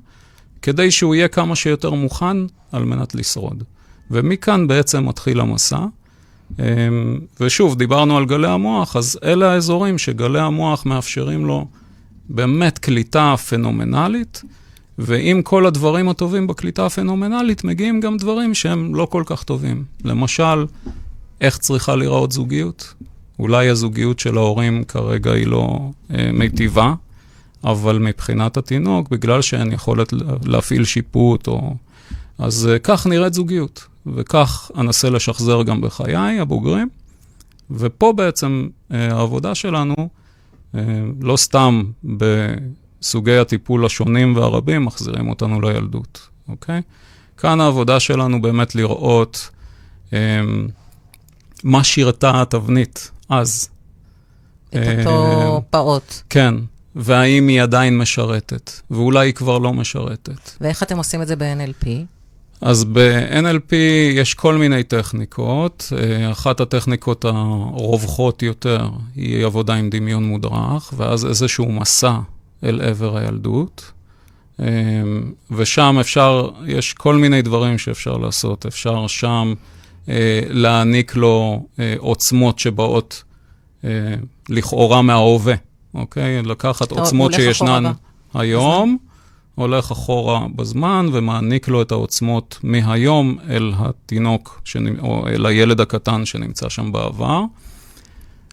[0.63, 2.37] כדי שהוא יהיה כמה שיותר מוכן
[2.73, 3.63] על מנת לשרוד.
[4.11, 5.79] ומכאן בעצם מתחיל המסע.
[6.59, 6.65] אמ,
[7.41, 11.67] ושוב, דיברנו על גלי המוח, אז אלה האזורים שגלי המוח מאפשרים לו
[12.29, 14.43] באמת קליטה פנומנלית,
[14.99, 19.85] ועם כל הדברים הטובים בקליטה הפנומנלית, מגיעים גם דברים שהם לא כל כך טובים.
[20.05, 20.67] למשל,
[21.41, 22.95] איך צריכה להיראות זוגיות?
[23.39, 26.95] אולי הזוגיות של ההורים כרגע היא לא אה, מיטיבה,
[27.65, 30.13] אבל מבחינת התינוק, בגלל שאין יכולת
[30.45, 31.75] להפעיל שיפוט, או...
[32.39, 33.87] אז אה, כך נראית זוגיות.
[34.15, 36.89] וכך אנסה לשחזר גם בחיי הבוגרים.
[37.71, 39.95] ופה בעצם אה, העבודה שלנו,
[40.75, 40.81] אה,
[41.21, 46.83] לא סתם בסוגי הטיפול השונים והרבים, מחזירים אותנו לילדות, אוקיי?
[47.37, 49.51] כאן העבודה שלנו באמת לראות
[50.13, 50.41] אה,
[51.65, 53.69] מה שירתה התבנית אז.
[54.69, 56.15] את אותו פעוט.
[56.31, 56.55] כן,
[56.95, 60.51] והאם היא עדיין משרתת, ואולי היא כבר לא משרתת.
[60.61, 61.87] ואיך אתם עושים את זה ב-NLP?
[62.61, 63.75] אז ב-NLP
[64.15, 65.93] יש כל מיני טכניקות.
[65.97, 72.19] אה, אחת הטכניקות הרווחות יותר היא עבודה עם דמיון מודרך, ואז איזשהו מסע
[72.65, 73.93] אל עבר הילדות.
[74.61, 74.67] אה,
[75.51, 78.67] ושם אפשר, יש כל מיני דברים שאפשר לעשות.
[78.67, 79.55] אפשר שם
[80.09, 81.67] אה, להעניק לו
[81.99, 83.25] עוצמות שבאות
[84.49, 85.55] לכאורה מההווה,
[85.95, 86.43] אוקיי?
[86.43, 87.93] לקחת עוצמות שישנן
[88.35, 88.99] היום.
[89.59, 94.99] הולך אחורה בזמן ומעניק לו את העוצמות מהיום אל התינוק, שנ...
[94.99, 97.43] או אל הילד הקטן שנמצא שם בעבר.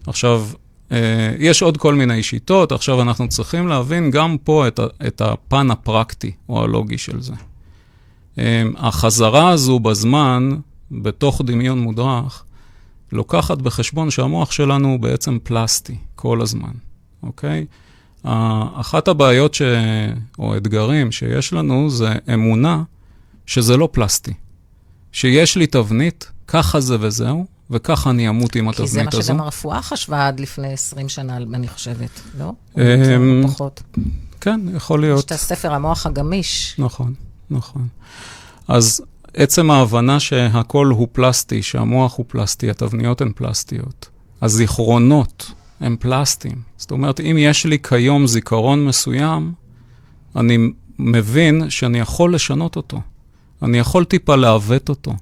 [0.08, 0.46] עכשיו,
[0.92, 0.98] אה,
[1.40, 4.80] יש עוד כל מיני שיטות, עכשיו אנחנו צריכים להבין גם פה את.
[5.08, 7.34] את הפן הפרקטי או הלוגי של זה.
[8.38, 10.50] אה, החזרה הזו בזמן,
[10.92, 12.44] בתוך דמיון מודרך,
[13.12, 16.74] לוקחת בחשבון שהמוח שלנו הוא בעצם פלסטי כל הזמן,
[17.24, 17.66] אוקיי?
[18.76, 19.62] אחת הבעיות ש...
[20.40, 22.84] או אתגרים שיש לנו זה אמונה
[23.46, 24.34] שזה לא פלסטי.
[25.12, 29.00] שיש לי תבנית, ככה זה וזהו, וככה אני אמות עם התבנית הזו.
[29.00, 32.10] כי זה מה שגם הרפואה חשבה עד לפני 20 שנה, אני חושבת,
[32.40, 32.54] לא?
[32.78, 32.82] אמ,
[33.44, 33.84] או פחות.
[34.42, 35.20] כן, יכול להיות.
[35.20, 36.76] יש את הספר המוח הגמיש.
[36.78, 37.14] נכון,
[37.50, 37.88] נכון.
[38.68, 39.02] אז
[39.34, 44.10] עצם ההבנה שהכל הוא פלסטי, שהמוח הוא פלסטי, התבניות הן פלסטיות,
[44.42, 46.62] הזיכרונות הם פלסטיים.
[46.78, 49.54] זאת אומרת, אם יש לי כיום זיכרון מסוים,
[50.36, 50.58] אני
[51.00, 53.02] מבין שאני יכול לשנות אותו.
[53.62, 55.14] אני יכול טיפה לעוות אותו.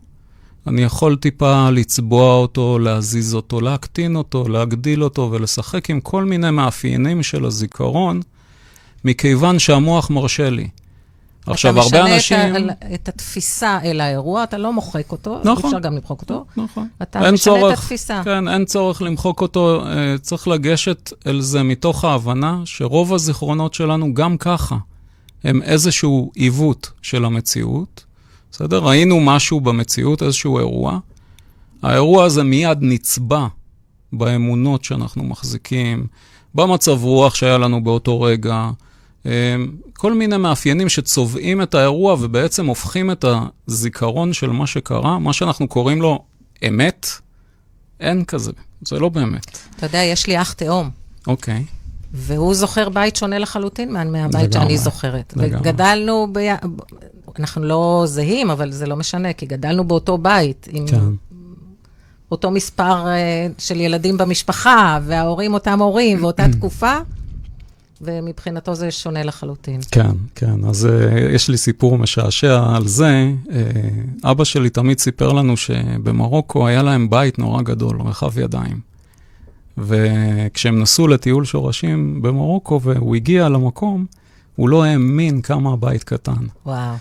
[0.67, 6.51] אני יכול טיפה לצבוע אותו, להזיז אותו, להקטין אותו, להגדיל אותו ולשחק עם כל מיני
[6.51, 8.21] מאפיינים של הזיכרון,
[9.05, 10.67] מכיוון שהמוח מרשה לי.
[11.47, 12.37] עכשיו, הרבה אנשים...
[12.39, 15.65] אתה משנה את, התפיסה אל האירוע, אתה לא מוחק אותו, נכון.
[15.65, 16.45] אפשר גם למחוק אותו.
[16.57, 16.87] נכון.
[17.01, 18.21] אתה משנה צורך, את התפיסה.
[18.25, 24.13] כן, אין צורך למחוק אותו, אה, צריך לגשת אל זה מתוך ההבנה שרוב הזיכרונות שלנו
[24.13, 24.77] גם ככה
[25.43, 28.03] הם איזשהו עיוות של המציאות,
[28.51, 28.79] בסדר?
[28.79, 30.99] ראינו משהו במציאות, איזשהו אירוע.
[31.81, 33.47] האירוע הזה מיד נצבע
[34.13, 36.07] באמונות שאנחנו מחזיקים,
[36.55, 38.69] במצב רוח שהיה לנו באותו רגע,
[39.97, 43.25] כל מיני מאפיינים שצובעים את האירוע ובעצם הופכים את
[43.67, 46.23] הזיכרון של מה שקרה, מה שאנחנו קוראים לו
[46.67, 47.07] אמת,
[47.99, 48.51] אין כזה,
[48.87, 49.57] זה לא באמת.
[49.75, 50.89] אתה יודע, יש לי אח תאום,
[51.27, 51.65] אוקיי,
[52.13, 54.53] והוא זוכר בית שונה לחלוטין מה- מהבית.
[54.53, 55.33] שאני זוכרת.
[55.37, 55.57] לגמרי.
[55.69, 56.39] וגדלנו, ב...
[57.39, 60.99] אנחנו לא זהים, אבל זה לא משנה, כי גדלנו באותו בית, עם כן,
[62.31, 66.97] אותו מספר אה, של ילדים במשפחה, וההורים אותם הורים, ואותה תקופה,
[68.05, 69.81] ומבחינתו זה שונה לחלוטין.
[69.91, 70.65] כן, כן.
[70.65, 73.31] אז uh, יש לי סיפור משעשע על זה.
[73.45, 73.51] Uh,
[74.23, 78.79] אבא שלי תמיד סיפר לנו שבמרוקו היה להם בית נורא גדול, רחב ידיים.
[79.77, 84.05] וכשהם נסעו לטיול שורשים במרוקו והוא הגיע למקום,
[84.55, 86.45] הוא לא האמין כמה הבית קטן.
[86.65, 86.95] וואו.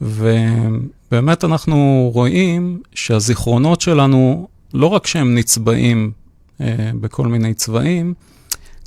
[0.00, 6.12] ובאמת אנחנו רואים שהזיכרונות שלנו, לא רק שהם נצבעים
[6.60, 8.14] אה, בכל מיני צבעים,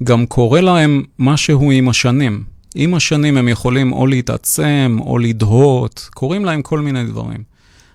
[0.03, 2.43] גם קורה להם משהו עם השנים.
[2.75, 7.43] עם השנים הם יכולים או להתעצם או לדהות, קורים להם כל מיני דברים.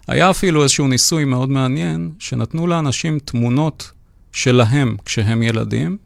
[0.09, 3.91] היה אפילו איזשהו ניסוי מאוד מעניין, שנתנו לאנשים תמונות
[4.33, 5.97] שלהם כשהם ילדים,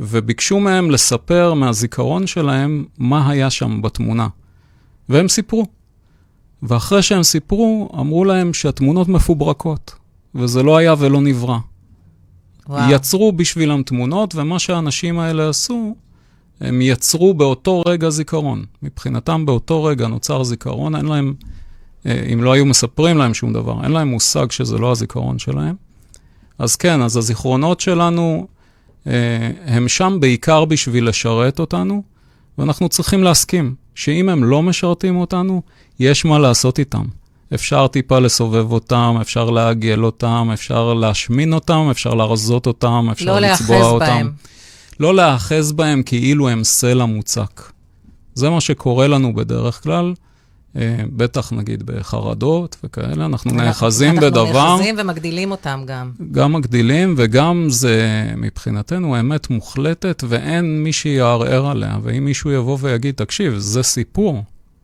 [0.00, 4.28] וביקשו מהם לספר מהזיכרון שלהם מה היה שם בתמונה.
[5.08, 5.66] והם סיפרו.
[6.62, 9.94] ואחרי שהם סיפרו, אמרו להם שהתמונות מפוברקות,
[10.34, 11.58] וזה לא היה ולא נברא.
[12.68, 12.92] וואו.
[12.92, 15.94] יצרו בשבילם תמונות, ומה שהאנשים האלה עשו,
[16.60, 18.64] הם יצרו באותו רגע זיכרון.
[18.82, 21.34] מבחינתם באותו רגע נוצר זיכרון, אין להם,
[22.06, 25.74] אה, אם לא היו מספרים להם שום דבר, אין להם מושג שזה לא הזיכרון שלהם.
[26.58, 28.46] אז כן, אז הזיכרונות שלנו,
[29.06, 32.02] אה, הם שם בעיקר בשביל לשרת אותנו,
[32.58, 35.62] ואנחנו צריכים להסכים שאם הם לא משרתים אותנו,
[36.00, 37.04] יש מה לעשות איתם.
[37.54, 43.38] אפשר טיפה לסובב אותם, אפשר לעגל אותם, אפשר להשמין אותם, אפשר להרזות אותם, אפשר לא
[43.38, 44.06] לצבוע להאחז אותם.
[44.06, 44.32] בהם.
[45.00, 47.62] לא להאחז בהם כאילו הם סלע מוצק.
[48.34, 50.14] זה מה שקורה לנו בדרך כלל,
[50.76, 54.50] אה, בטח נגיד בחרדות וכאלה, אנחנו נאחזים בדבר.
[54.50, 56.10] אנחנו נאחזים ומגדילים אותם גם.
[56.32, 61.98] גם מגדילים וגם זה מבחינתנו אמת מוחלטת ואין מי שיערער עליה.
[62.02, 64.42] ואם מישהו יבוא ויגיד, תקשיב, זה סיפור,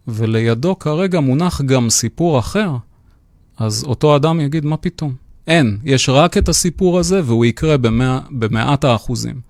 [0.09, 2.71] ולידו כרגע מונח גם סיפור אחר,
[3.59, 5.15] אז אותו אדם יגיד, מה פתאום?
[5.47, 9.41] אין, יש רק את הסיפור הזה והוא יקרה במאה, במאת האחוזים.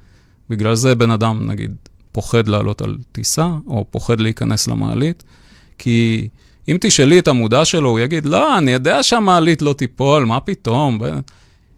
[0.50, 1.74] בגלל זה בן אדם, נגיד,
[2.12, 5.24] פוחד לעלות על טיסה, או פוחד להיכנס למעלית,
[5.78, 6.28] כי
[6.68, 10.98] אם תשאלי את המודע שלו, הוא יגיד, לא, אני יודע שהמעלית לא תיפול, מה פתאום?
[10.98, 11.18] ב-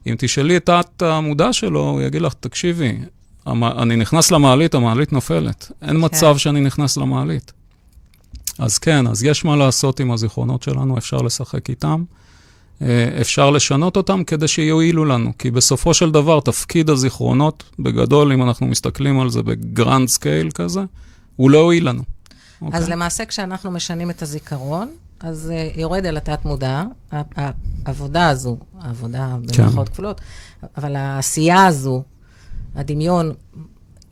[0.06, 2.98] אם תשאלי את המודע שלו, הוא יגיד לך, תקשיבי,
[3.46, 5.72] אני נכנס למעלית, המעלית נופלת.
[5.82, 7.52] אין מצב שאני נכנס למעלית.
[8.58, 12.04] אז כן, אז יש מה לעשות עם הזיכרונות שלנו, אפשר לשחק איתם.
[12.82, 18.42] אה, אפשר לשנות אותם כדי שיועילו לנו, כי בסופו של דבר תפקיד הזיכרונות, בגדול, אם
[18.42, 20.80] אנחנו מסתכלים על זה ב grand scale כזה,
[21.36, 22.02] הוא להועיל לנו.
[22.02, 22.92] אז אוקיי?
[22.92, 24.88] למעשה, כשאנחנו משנים את הזיכרון,
[25.20, 26.82] אז אה, יורד אל התת-מודע,
[27.86, 29.62] העבודה הזו, העבודה כן.
[29.62, 30.20] במירכאות כפולות,
[30.76, 32.02] אבל העשייה הזו,
[32.74, 33.32] הדמיון,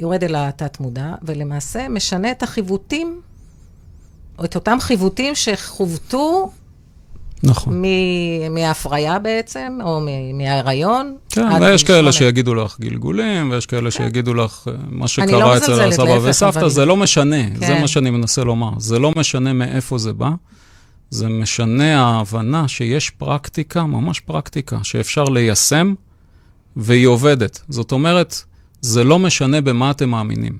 [0.01, 3.21] יורד אל התת-מודע, ולמעשה משנה את החיווטים,
[4.39, 6.51] או את אותם חיווטים שחוותו
[7.43, 7.83] נכון.
[7.83, 11.16] מ- מההפריה בעצם, או מ- מההיריון.
[11.30, 12.12] כן, ויש כאלה.
[12.12, 16.59] שיגידו לך גלגולים, ויש כאלה שיגידו לך אה, מה לא שקרה אצל מזלזלת, הסבא וסבתא,
[16.59, 17.80] אבל- זה לא משנה, זה כן.
[17.80, 18.70] מה שאני מנסה לומר.
[18.78, 20.30] זה לא משנה מאיפה זה בא,
[21.11, 25.95] זה משנה ההבנה שיש פרקטיקה, ממש פרקטיקה, שאפשר ליישם,
[26.76, 27.61] והיא עובדת.
[27.68, 28.43] זאת אומרת,
[28.80, 30.59] זה לא משנה במה אתם מאמינים,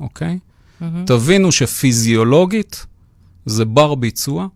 [0.00, 0.38] אוקיי?
[0.80, 1.04] מהמם.
[1.06, 2.86] תבינו שפיזיולוגית
[3.46, 4.46] זה בר ביצוע,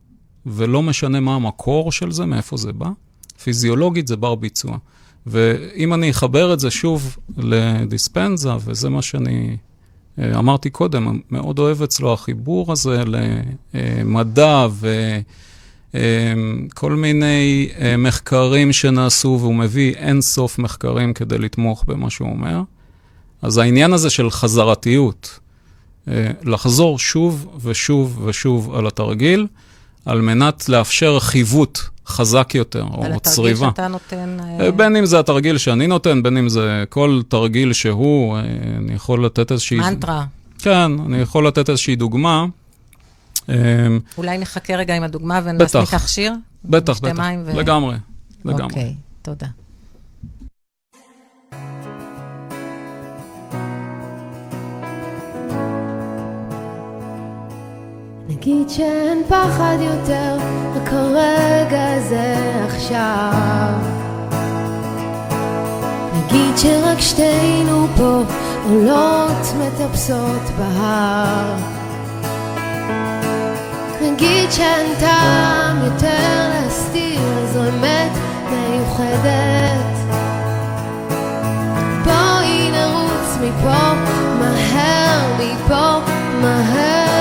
[0.46, 2.88] ולא משנה מה המקור של זה, מאיפה זה בא,
[3.42, 4.78] פיזיולוגית זה בר ביצוע.
[5.26, 9.56] ואם אני אחבר את זה שוב לדיספנזה, וזה מה שאני
[10.18, 13.02] אה, אמרתי קודם, מאוד אוהב אצלו החיבור הזה
[13.74, 14.66] למדע
[15.94, 22.62] וכל מיני אה, מחקרים שנעשו, והוא מביא אין סוף מחקרים כדי לתמוך במה שהוא אומר.
[23.42, 25.47] אז העניין הזה של חזרתיות, אה,
[26.42, 29.46] לחזור שוב ושוב ושוב על התרגיל,
[30.06, 33.68] על מנת לאפשר חיווט חזק יותר, או על צריבה.
[33.68, 34.36] התרגיל שאתה נותן...
[34.40, 38.40] אה, אה, בין אם זה התרגיל שאני נותן, בין אם זה כל תרגיל שהוא, אה,
[38.78, 39.78] אני יכול לתת איזושהי...
[39.78, 40.24] מנטרה.
[40.58, 42.46] כן, אני יכול לתת איזושהי דוגמה.
[43.48, 43.54] אה,
[44.18, 45.86] אולי נחכה רגע עם הדוגמה ונעשה.
[45.86, 46.32] כך שיר?
[46.64, 47.96] בטח, בטח, ו- לגמרי,
[48.44, 48.64] לגמרי.
[48.64, 49.46] אוקיי, תודה.
[58.40, 60.36] נגיד שאין פחד יותר,
[60.76, 62.34] רק הרגע זה
[62.66, 63.72] עכשיו.
[66.14, 68.20] נגיד שרק שתינו פה
[68.68, 71.56] עולות מטפסות בהר.
[74.02, 78.12] נגיד שאין טעם יותר להסתיר, זו אמת
[78.50, 79.96] מיוחדת.
[82.04, 83.92] בואי נרוץ מפה,
[84.38, 85.98] מהר מפה,
[86.42, 87.17] מהר.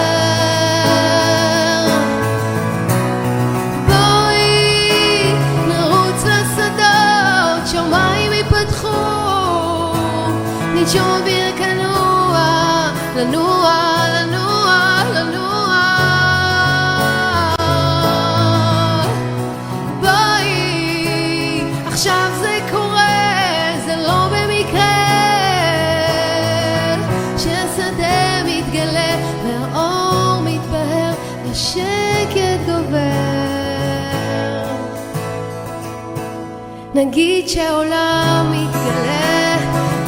[36.98, 39.58] נגיד שהעולם מתגלה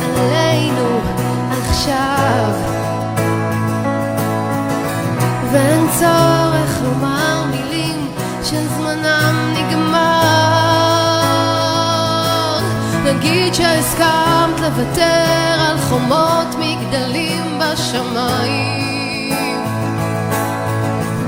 [0.04, 1.00] עלינו
[1.70, 2.52] עכשיו.
[5.52, 8.08] ואין צורך לומר מילים
[8.44, 10.00] שזמנם נגמר.
[13.06, 19.30] נגיד שהסכמת לוותר על חומות מגדלים בשמיים.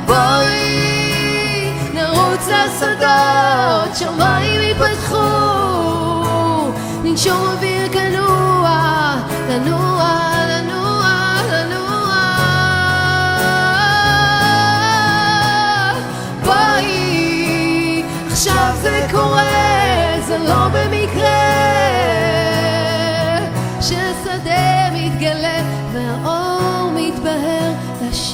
[0.06, 5.16] בואי נרוץ לשדות, שמיים ייפתחו
[7.04, 8.05] ננשום אוויר כנוע,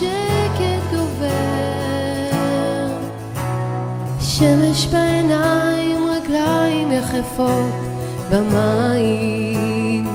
[0.01, 1.27] והשקט גובר
[4.19, 7.73] שמש בעיניים, רגליים יחפות
[8.31, 10.07] במים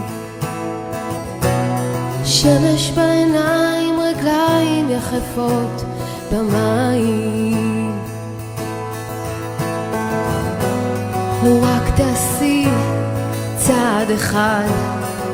[2.25, 5.85] שמש בעיניים, רגליים יחפות
[6.33, 7.99] במים.
[11.43, 12.69] נו רק תעשי
[13.57, 14.69] צעד אחד,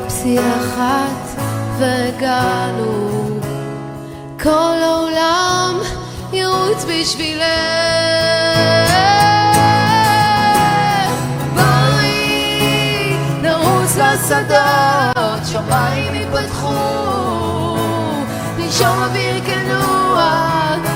[0.07, 1.41] פסיעה אחת
[1.79, 3.22] והגענו.
[4.43, 5.79] כל העולם
[6.33, 7.43] ירוץ בשבילך.
[11.55, 17.77] בואי נרוץ לשדות, שמיים ייפתחו,
[18.59, 20.31] ננשום אוויר כנוע,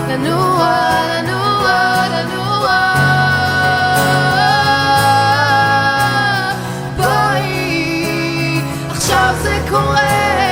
[0.08, 0.76] לנוע,
[1.12, 2.76] לנוע, לנוע.
[6.96, 10.45] בואי, עכשיו זה קורה,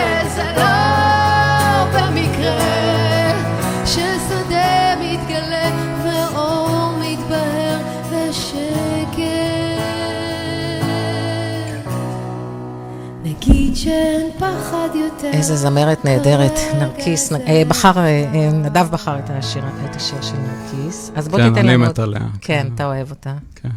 [13.85, 15.31] שאין פחד יותר.
[15.33, 17.33] איזה זמרת נהדרת, נרקיס.
[17.33, 18.05] אה, בחר, אה,
[18.35, 21.11] אה, נדב בחר את השיר, את השיר של נרקיס.
[21.15, 21.85] אז בוא כן, תיתן אני לנו...
[21.85, 22.29] מת עוד- עליה.
[22.41, 23.35] כן, אתה אוהב אותה.
[23.55, 23.69] כן.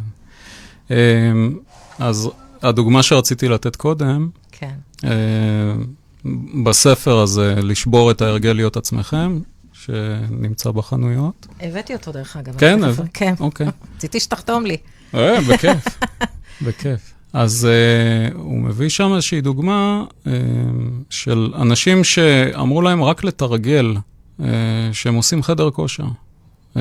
[0.91, 0.95] אמ,
[1.99, 2.29] אז
[2.61, 4.73] הדוגמה שרציתי לתת קודם, כן.
[6.63, 9.39] בספר הזה, לשבור את ההרגל להיות עצמכם,
[9.73, 11.47] שנמצא בחנויות.
[11.61, 12.57] הבאתי אותו דרך אגב.
[12.57, 12.83] כן.
[12.83, 13.05] הבאת?
[13.13, 13.33] כן.
[13.39, 13.67] אוקיי.
[13.95, 14.77] רציתי שתחתום לי.
[15.13, 15.85] אה, בכיף,
[16.65, 17.13] בכיף.
[17.33, 20.27] אז uh, הוא מביא שם איזושהי דוגמה uh,
[21.09, 23.95] של אנשים שאמרו להם רק לתרגל,
[24.39, 24.43] uh,
[24.91, 26.05] שהם עושים חדר כושר.
[26.73, 26.77] Uh,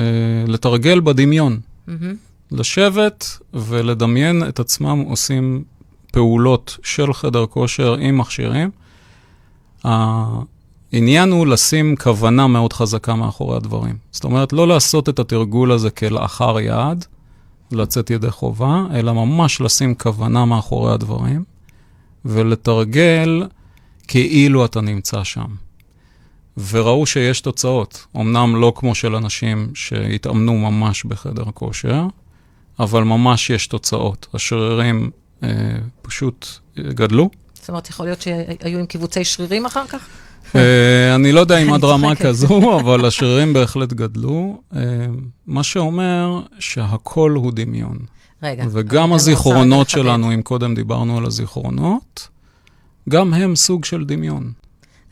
[0.47, 1.59] לתרגל בדמיון.
[1.87, 2.15] מהמם.
[2.51, 5.63] לשבת ולדמיין את עצמם עושים
[6.11, 8.69] פעולות של חדר כושר עם מכשירים.
[9.83, 13.95] העניין הוא לשים כוונה מאוד חזקה מאחורי הדברים.
[14.11, 17.05] זאת אומרת, לא לעשות את התרגול הזה כלאחר יעד,
[17.71, 21.43] לצאת ידי חובה, אלא ממש לשים כוונה מאחורי הדברים,
[22.25, 23.43] ולתרגל
[24.07, 25.47] כאילו אתה נמצא שם.
[26.69, 32.07] וראו שיש תוצאות, אמנם לא כמו של אנשים שהתאמנו ממש בחדר כושר,
[32.79, 34.27] אבל ממש יש תוצאות.
[34.33, 35.11] השרירים
[35.43, 35.49] אה,
[36.01, 36.47] פשוט
[36.77, 37.29] אה, גדלו.
[37.53, 40.07] זאת אומרת, יכול להיות שהיו עם קיבוצי שרירים אחר כך?
[40.55, 42.15] אה, אני לא יודע אם עד רמה.
[42.15, 44.61] כזו, אבל השרירים בהחלט גדלו.
[44.75, 44.79] אה,
[45.47, 47.97] מה שאומר שהכל הוא דמיון.
[48.43, 48.65] רגע.
[48.71, 49.89] וגם הזיכרונות.
[49.89, 52.27] שלנו, אם קודם דיברנו על הזיכרונות,
[53.09, 54.51] גם הם סוג של דמיון.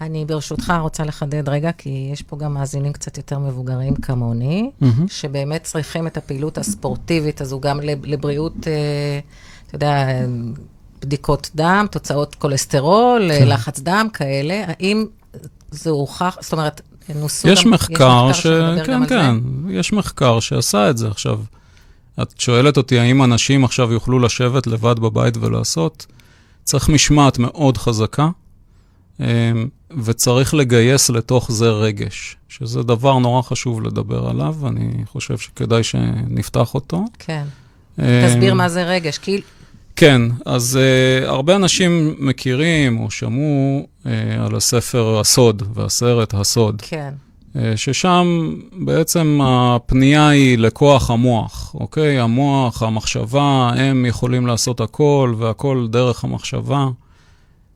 [0.02, 4.70] אני ברשותך רוצה לחדד רגע, כי יש פה גם מאזינים קצת יותר מבוגרים כמוני,
[5.08, 9.20] שבאמת צריכים את הפעילות הספורטיבית הזו גם לב- לבריאות, אה,
[9.68, 10.08] אתה יודע,
[11.02, 13.48] בדיקות דם, תוצאות כולסטרול, כן.
[13.48, 14.64] לחץ דם, כאלה.
[14.68, 15.06] האם
[15.76, 16.82] זה הוכח, זאת אומרת,
[17.16, 17.72] נוסו יש גם...
[17.72, 18.44] מחקר ש...
[18.44, 19.16] שמדבר כן, גם על זה?
[19.16, 19.36] כן,
[19.70, 21.08] יש מחקר שעשה את זה.
[21.08, 21.40] עכשיו,
[22.22, 26.06] את שואלת אותי האם אנשים עכשיו יוכלו לשבת לבד בבית ולעשות?
[26.64, 28.30] צריך משמעת מאוד חזקה,
[29.20, 29.26] אמ,
[30.04, 36.74] וצריך לגייס לתוך זה רגש, שזה דבר נורא חשוב לדבר עליו, ואני חושב שכדאי שנפתח
[36.74, 37.06] אותו.
[37.20, 37.44] כן.
[38.00, 39.42] אמ, תסביר מה זה רגש, כי...
[39.96, 44.08] כן, אז uh, הרבה אנשים מכירים או שמעו uh,
[44.40, 47.14] על הספר הסוד והסרט הסוד, כן,
[47.54, 52.20] uh, ששם בעצם הפנייה היא לכוח המוח, אוקיי?
[52.20, 56.88] המוח, המחשבה, הם יכולים לעשות הכל והכל דרך המחשבה.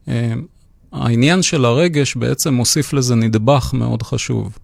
[0.05, 0.11] Uh,
[0.91, 4.57] העניין של הרגש בעצם מוסיף לזה נדבך מאוד חשוב.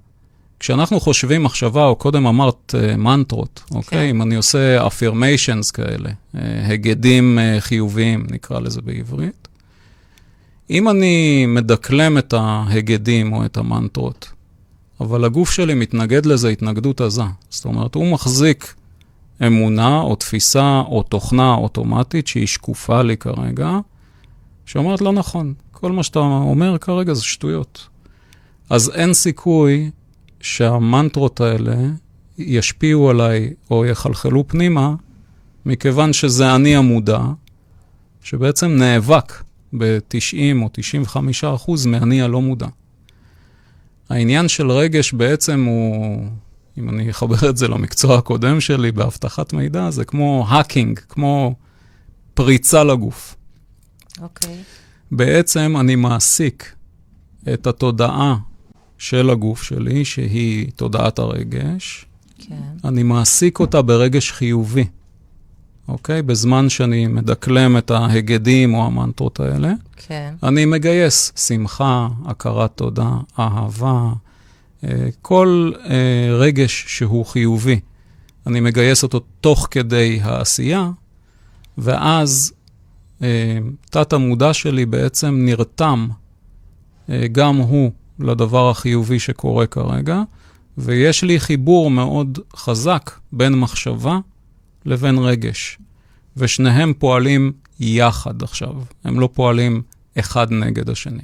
[0.66, 3.99] כשאנחנו חושבים מחשבה, או קודם אמרת uh, מנטרות, אוקיי?
[3.99, 4.09] כן.
[4.09, 6.38] אם אני עושה affirmations כאלה, uh,
[6.68, 9.47] הגדים uh, חיוביים, נקרא לזה בעברית,
[10.70, 14.32] אם אני מדקלם את ההגדים או את המנטרות,
[14.99, 18.74] אבל הגוף שלי מתנגד לזה התנגדות עזה, זאת אומרת, הוא מחזיק
[19.47, 23.80] אמונה או תפיסה או תוכנה אוטומטית שהיא שקופה לי כרגע,
[24.66, 27.88] שאומרת לא נכון, כל מה שאתה אומר כרגע זה שטויות.
[28.70, 29.91] אז אין סיכוי
[30.46, 31.76] שהמנטרות האלה
[32.38, 34.96] ישפיעו עליי או יחלחלו פנימה,
[35.66, 37.22] מכיוון שזה אני המודע,
[38.24, 39.43] שבעצם נאבק
[39.78, 42.68] ב-90 או 95 אחוז מאני הלא מודע.
[44.10, 46.28] העניין של רגש בעצם הוא,
[46.78, 51.56] אם אני אחבר את זה למקצוע הקודם שלי באבטחת מידע, זה כמו האקינג, כמו
[52.34, 53.36] פריצה לגוף.
[54.22, 54.64] אוקיי.
[55.12, 56.76] בעצם אני מעסיק
[57.54, 58.36] את התודעה
[59.06, 62.06] של הגוף שלי, שהיא תודעת הרגש,
[62.38, 62.56] כן.
[62.84, 64.86] אני מעסיק אותה ברגש חיובי,
[65.88, 66.22] אוקיי?
[66.22, 69.74] בזמן שאני מדקלם את ההגדים או המנטרות האלה,
[70.08, 70.34] כן.
[70.43, 74.14] אני מגייס שמחה, הכרת תודה, אהבה,
[74.84, 74.89] אה,
[75.22, 77.80] כל אה, רגש שהוא חיובי.
[78.47, 80.89] אני מגייס אותו תוך כדי העשייה,
[81.78, 82.53] ואז
[83.22, 83.58] אה,
[83.89, 86.08] תת-המודע שלי בעצם נרתם
[87.32, 90.22] גם הוא לדבר החיובי שקורה כרגע,
[90.78, 94.20] ויש לי חיבור מאוד חזק בין מחשבה
[94.86, 95.78] לבין רגש,
[96.38, 99.82] ושניהם פועלים יחד עכשיו, הם לא פועלים
[100.20, 101.24] אחד נגד השני.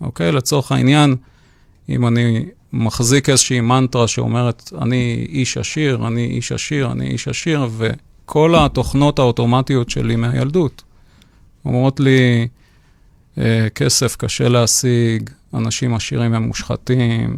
[0.00, 0.32] אוקיי?
[0.32, 1.16] לצורך העניין,
[1.88, 7.68] אם אני מחזיק איזושהי מנטרה שאומרת, אני איש עשיר, אני איש עשיר, אני איש עשיר,
[7.76, 10.82] וכל התוכנות האוטומטיות שלי מהילדות
[11.66, 12.48] אומרות לי,
[13.38, 17.36] אה, כסף קשה להשיג, אנשים עשירים הם מושחתים,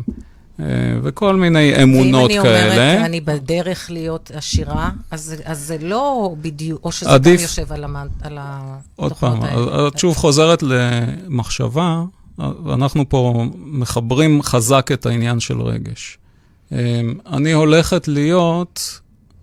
[0.61, 0.65] אה,
[1.03, 2.93] וכל מיני אמונות ואם אני כאלה.
[2.93, 7.73] אומרת, אני בדרך להיות עשירה, אז, אז זה לא בדיוק, או שזה עדיף- גם יושב
[7.73, 8.07] על, המנ...
[8.23, 8.39] על
[8.97, 9.57] עוד פעם, האלה.
[9.61, 12.03] אז את שוב חוזרת למחשבה,
[12.65, 16.19] ואנחנו פה מחברים חזק את העניין של רגש.
[17.33, 19.01] אני הולכת להיות,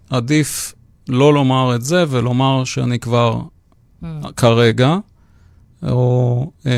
[0.09, 0.73] עדיף
[1.09, 3.39] לא לומר את זה ולומר שאני כבר
[4.03, 4.07] Mm.
[4.35, 4.97] כרגע,
[5.91, 6.71] או אמ,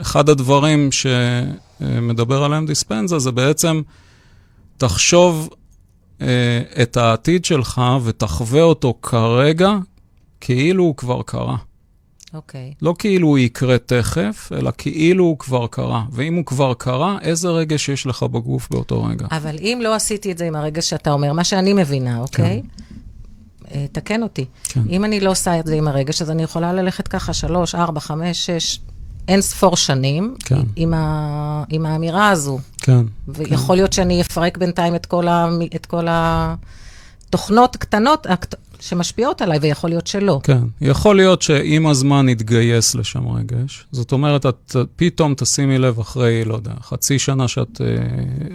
[0.00, 3.82] אחד הדברים שמדבר עליהם דיספנזה זה בעצם,
[4.76, 5.48] תחשוב
[6.20, 9.72] אה, את העתיד שלך ותחווה אותו כרגע
[10.40, 11.56] כאילו הוא כבר קרה.
[12.34, 12.72] אוקיי.
[12.82, 16.04] לא כאילו הוא יקרה תכף, אלא כאילו הוא כבר קרה.
[16.12, 19.26] ואם הוא כבר קרה, איזה רגש יש לך בגוף באותו רגע?
[19.30, 22.44] אבל אם לא עשיתי את זה עם הרגע שאתה אומר, מה שאני מבינה, אוקיי?
[22.44, 22.60] אה,
[23.92, 24.44] תקן אותי.
[24.64, 24.80] כן.
[24.90, 28.00] אם אני לא עושה את זה עם הרגש, אז אני יכולה ללכת ככה שלוש, ארבע,
[28.00, 28.78] חמש, שש,
[29.28, 30.60] אין ספור שנים, כן.
[30.76, 31.64] עם, ה...
[31.68, 32.58] עם האמירה הזו.
[32.78, 33.04] כן.
[33.28, 35.48] ויכול להיות שאני אפרק בינתיים את כל, ה...
[35.76, 38.54] את כל התוכנות הקטנות הקט...
[38.82, 40.40] שמשפיעות עליי, ויכול להיות שלא.
[40.42, 40.62] כן.
[40.80, 43.86] יכול להיות שעם הזמן יתגייס לשם רגש.
[43.92, 47.86] זאת אומרת, את פתאום תשימי לב אחרי, לא יודע, חצי שנה שאת אה,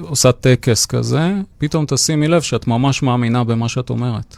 [0.02, 4.38] עושה טקס כזה, פתאום תשימי לב שאת ממש מאמינה במה שאת אומרת.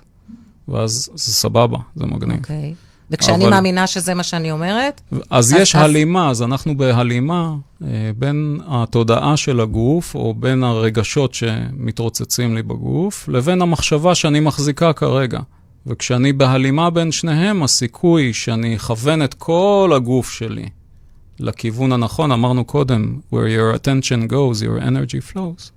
[0.70, 2.38] ואז זה סבבה, זה מגניב.
[2.38, 2.74] אוקיי.
[3.12, 7.56] וכשאני אבל- מאמינה שזה מה שאני אומרת, אז אז- יש אז- הלימה, אז אנחנו בהלימה
[7.84, 14.94] אה, בין התודעה של הגוף, או בין הרגשות שמתרוצצים לי בגוף, לבין המחשבה שאני מחזיקה
[14.94, 15.40] כרגע.
[15.88, 20.66] וכשאני בהלימה בין שניהם, הסיכוי שאני אכוון את כל הגוף שלי
[21.40, 25.72] לכיוון הנכון, אמרנו קודם, where your attention goes, your energy flows.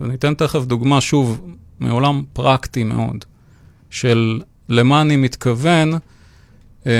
[0.00, 1.40] וניתן תכף דוגמה, שוב,
[1.80, 3.24] מעולם פרקטי מאוד,
[3.94, 5.92] של למה אני מתכוון,
[6.86, 6.90] אמ,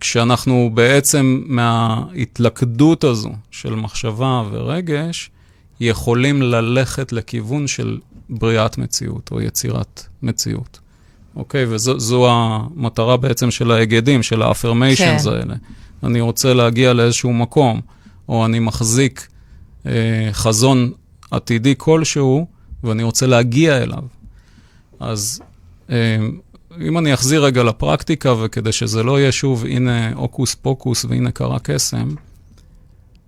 [0.00, 5.30] כשאנחנו בעצם מההתלכדות הזו של מחשבה ורגש,
[5.80, 7.98] יכולים ללכת לכיוון של
[8.30, 10.80] בריאת מציאות או יצירת מציאות.
[11.36, 11.64] אוקיי?
[11.68, 15.16] וזו המטרה בעצם של ההיגדים, של ה-affirmations כן.
[15.26, 15.54] האלה.
[16.02, 17.80] אני רוצה להגיע לאיזשהו מקום,
[18.28, 19.26] או אני מחזיק
[19.86, 19.92] אה,
[20.32, 20.92] חזון
[21.30, 22.46] עתידי כלשהו,
[22.84, 24.02] ואני רוצה להגיע אליו.
[25.00, 25.42] אז
[26.80, 31.58] אם אני אחזיר רגע לפרקטיקה, וכדי שזה לא יהיה שוב, הנה הוקוס פוקוס והנה קרה
[31.62, 32.08] קסם,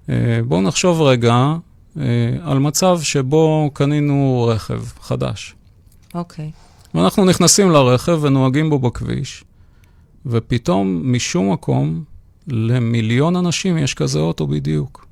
[0.08, 1.54] אה, בואו נחשוב רגע
[1.98, 2.02] אה,
[2.42, 5.54] על מצב שבו קנינו רכב חדש.
[6.14, 6.50] אוקיי.
[6.94, 9.44] ואנחנו נכנסים לרכב ונוהגים בו בכביש,
[10.26, 12.04] ופתאום, משום מקום,
[12.46, 15.06] למיליון אנשים יש כזה אוטו בדיוק.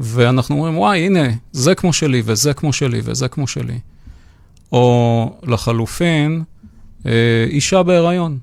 [0.00, 3.78] ואנחנו אומרים, וואי, הנה, זה כמו שלי, וזה כמו שלי, וזה כמו שלי.
[4.72, 6.42] או לחלופין,
[7.06, 8.38] אה, אישה בהיריון.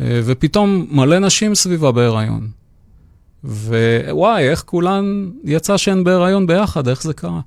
[0.00, 2.48] אה, ופתאום מלא נשים סביבה בהיריון.
[3.44, 7.40] ווואי, איך כולן יצא שהן בהיריון ביחד, איך זה קרה?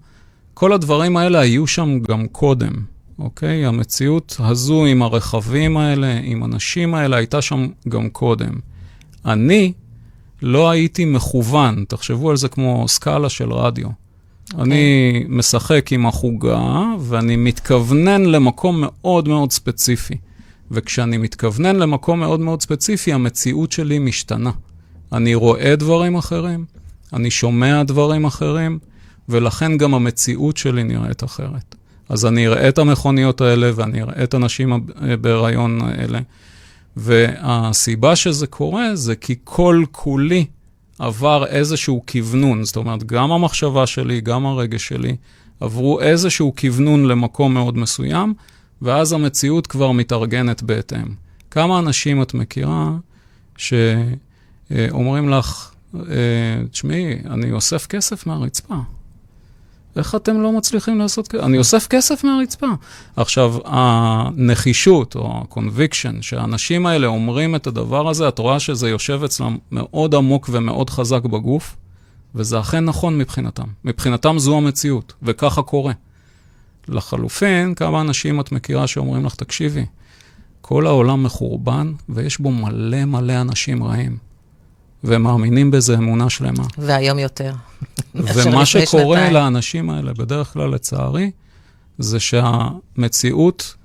[0.53, 2.73] כל הדברים האלה היו שם גם קודם,
[3.19, 3.65] אוקיי?
[3.65, 8.53] המציאות הזו עם הרכבים האלה, עם הנשים האלה, הייתה שם גם קודם.
[9.25, 9.73] אני
[10.41, 13.87] לא הייתי מכוון, תחשבו על זה כמו סקאלה של רדיו.
[14.53, 14.61] Okay.
[14.61, 20.15] אני משחק עם החוגה, ואני מתכוונן למקום מאוד מאוד ספציפי.
[20.71, 24.51] וכשאני מתכוונן למקום מאוד מאוד ספציפי, המציאות שלי משתנה.
[25.13, 26.65] אני רואה דברים אחרים,
[27.13, 28.79] אני שומע דברים אחרים,
[29.29, 31.75] ולכן גם המציאות שלי נראית אחרת.
[32.09, 36.19] אז אני אראה את המכוניות האלה, ואני אראה את הנשים הב- בהיריון האלה.
[36.97, 40.45] והסיבה שזה קורה זה כי כל כולי
[40.99, 42.63] עבר איזשהו כוונון.
[42.63, 45.15] זאת אומרת, גם המחשבה שלי, גם הרגש שלי,
[45.59, 48.33] עברו איזשהו כוונון למקום מאוד מסוים,
[48.81, 51.07] ואז המציאות כבר מתארגנת בהתאם.
[51.51, 52.91] כמה אנשים את מכירה
[53.57, 56.01] שאומרים לך, אה,
[56.71, 58.75] תשמעי, אני אוסף כסף מהרצפה.
[59.99, 61.43] איך אתם לא מצליחים לעשות כסף?
[61.43, 62.67] אני אוסף כסף מהרצפה.
[63.15, 69.57] עכשיו, הנחישות או ה-conviction שהאנשים האלה אומרים את הדבר הזה, את רואה שזה יושב אצלם
[69.71, 71.75] מאוד עמוק ומאוד חזק בגוף,
[72.35, 73.67] וזה אכן נכון מבחינתם.
[73.85, 75.93] מבחינתם זו המציאות, וככה קורה.
[76.87, 79.85] לחלופין, כמה אנשים את מכירה שאומרים לך, תקשיבי,
[80.61, 84.29] כל העולם מחורבן, ויש בו מלא מלא אנשים רעים.
[85.03, 86.63] והם מאמינים בזה אמונה שלמה.
[86.77, 87.53] והיום יותר.
[88.15, 89.33] ומה שקורה שנתיים.
[89.33, 91.31] לאנשים האלה, בדרך כלל לצערי,
[91.97, 93.75] זה שהמציאות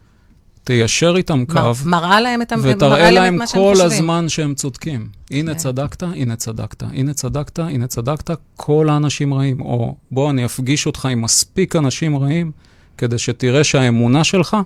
[0.64, 3.74] תיישר איתם קו, מר- מראה להם את ותראה להם את כל.
[3.80, 5.08] הזמן שהם צודקים.
[5.30, 5.58] הנה כן.
[5.58, 9.60] צדקת, הנה צדקת, הנה צדקת, הנה צדקת, כל האנשים רעים.
[9.60, 12.52] או בוא, אני אפגיש אותך עם מספיק אנשים רעים,
[12.98, 14.56] כדי שתראה שהאמונה שלך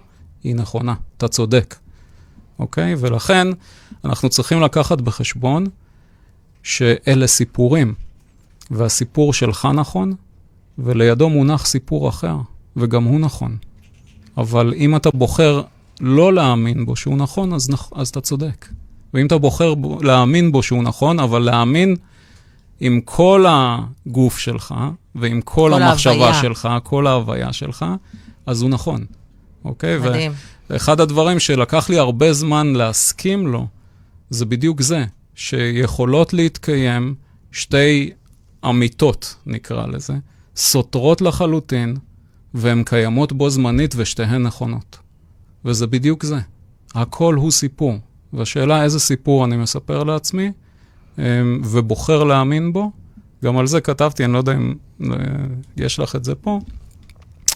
[0.44, 1.74] היא נכונה, אתה צודק.
[2.58, 2.94] אוקיי?
[2.98, 3.48] ולכן
[4.04, 5.66] אנחנו צריכים לקחת בחשבון
[6.62, 7.94] שאלה סיפורים,
[8.70, 10.12] והסיפור שלך נכון,
[10.78, 12.36] ולידו מונח סיפור אחר,
[12.76, 13.56] וגם הוא נכון.
[14.36, 15.62] אבל אם אתה בוחר
[16.00, 18.66] לא להאמין בו שהוא נכון, אז, נכ- אז אתה צודק.
[19.14, 21.96] ואם אתה בוחר בו, להאמין בו שהוא נכון, אבל להאמין
[22.80, 24.74] עם כל הגוף שלך,
[25.14, 26.42] ועם כל, כל המחשבה ההוויה.
[26.42, 27.84] שלך, כל ההוויה שלך,
[28.46, 29.04] אז הוא נכון.
[29.64, 29.98] אוקיי?
[29.98, 30.32] מדהים.
[30.76, 33.66] אחד הדברים שלקח לי הרבה זמן להסכים לו,
[34.30, 35.04] זה בדיוק זה,
[35.34, 37.14] שיכולות להתקיים
[37.52, 38.10] שתי
[38.70, 40.14] אמיתות, נקרא לזה,
[40.56, 41.96] סותרות לחלוטין,
[42.54, 44.98] והן קיימות בו זמנית ושתיהן נכונות.
[45.64, 46.38] וזה בדיוק זה.
[46.94, 47.94] הכל הוא סיפור.
[48.32, 50.52] והשאלה איזה סיפור אני מספר לעצמי,
[51.18, 51.22] אמ,
[51.64, 52.90] ובוחר להאמין בו.
[53.44, 55.08] גם על זה כתבתי, אני לא יודע אם אה,
[55.76, 56.60] יש לך את זה פה.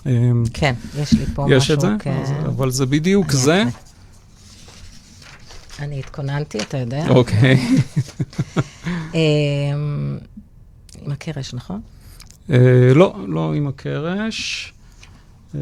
[0.07, 1.57] אמ, כן, יש לי פה משהו.
[1.57, 1.89] יש את זה?
[1.99, 2.19] כן.
[2.23, 3.65] אז- אבל זה בדיוק אני זה.
[5.81, 7.09] אני התכוננתי, אתה יודע.
[7.09, 7.61] אוקיי.
[9.15, 10.19] אמ,
[11.01, 11.81] עם הקרש, נכון?
[12.51, 14.73] אה, לא, לא עם הקרש.
[15.55, 15.61] אה,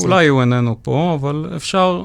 [0.00, 2.04] אולי הוא איננו פה, אבל אפשר,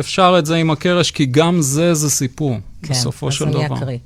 [0.00, 2.56] אפשר את זה עם הקרש, כי גם זה זה סיפור,
[2.90, 3.66] בסופו של כן, אז דבר.
[3.66, 3.98] אני אקריא.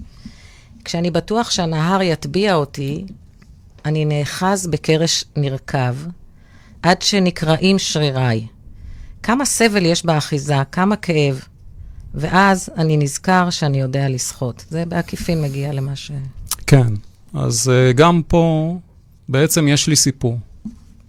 [0.84, 3.04] כשאני בטוח שהנהר יטביע אותי,
[3.84, 5.94] אני נאחז בקרש נרקב,
[6.82, 8.46] עד שנקרעים שריריי.
[9.22, 11.44] כמה סבל יש באחיזה, כמה כאב.
[12.14, 14.64] ואז אני נזכר שאני יודע לשחות.
[14.68, 16.10] זה בעקיפין מגיע למה ש...
[16.66, 16.94] כן,
[17.34, 18.76] אז אה, גם פה
[19.28, 20.38] בעצם יש לי סיפור,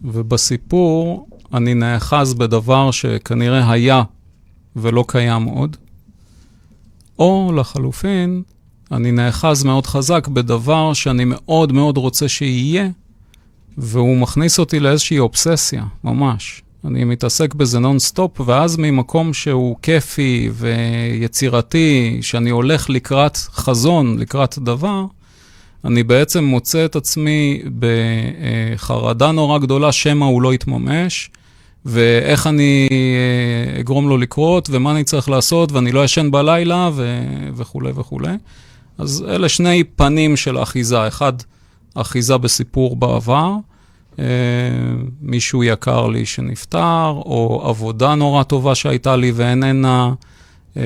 [0.01, 4.03] ובסיפור אני נאחז בדבר שכנראה היה
[4.75, 5.77] ולא קיים עוד,
[7.19, 8.41] או לחלופין,
[8.91, 12.89] אני נאחז מאוד חזק בדבר שאני מאוד מאוד רוצה שיהיה,
[13.77, 16.62] והוא מכניס אותי לאיזושהי אובססיה, ממש.
[16.85, 25.05] אני מתעסק בזה נונסטופ, ואז ממקום שהוא כיפי ויצירתי, שאני הולך לקראת חזון, לקראת דבר,
[25.85, 31.29] אני בעצם מוצא את עצמי בחרדה נורא גדולה שמא הוא לא יתממש,
[31.85, 37.21] ואיך אני אה, אגרום לו לקרות, ומה אני צריך לעשות, ואני לא ישן בלילה, ו...
[37.55, 38.33] וכולי וכולי.
[38.97, 41.07] אז אלה שני פנים של אחיזה.
[41.07, 41.33] אחד,
[41.95, 43.51] אחיזה בסיפור בעבר,
[45.21, 50.13] מישהו יקר לי שנפטר, או עבודה נורא טובה שהייתה לי ואיננה,
[50.77, 50.81] אה,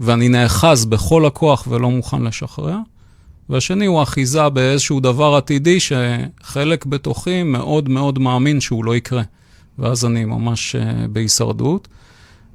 [0.00, 2.78] ואני נאחז בכל הכוח ולא מוכן לשחרר.
[3.48, 9.22] והשני הוא אחיזה באיזשהו דבר עתידי שחלק בתוכי מאוד מאוד מאמין שהוא לא יקרה.
[9.78, 11.88] ואז אני ממש uh, בהישרדות.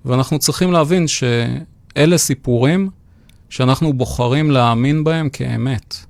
[0.06, 2.90] ואנחנו צריכים להבין שאלה סיפורים
[3.50, 6.06] שאנחנו בוחרים להאמין בהם כאמת.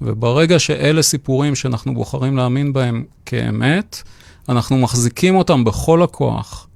[0.00, 4.02] וברגע שאלה סיפורים שאנחנו בוחרים להאמין בהם כאמת,
[4.48, 6.68] אנחנו מחזיקים אותם בכל הכוח.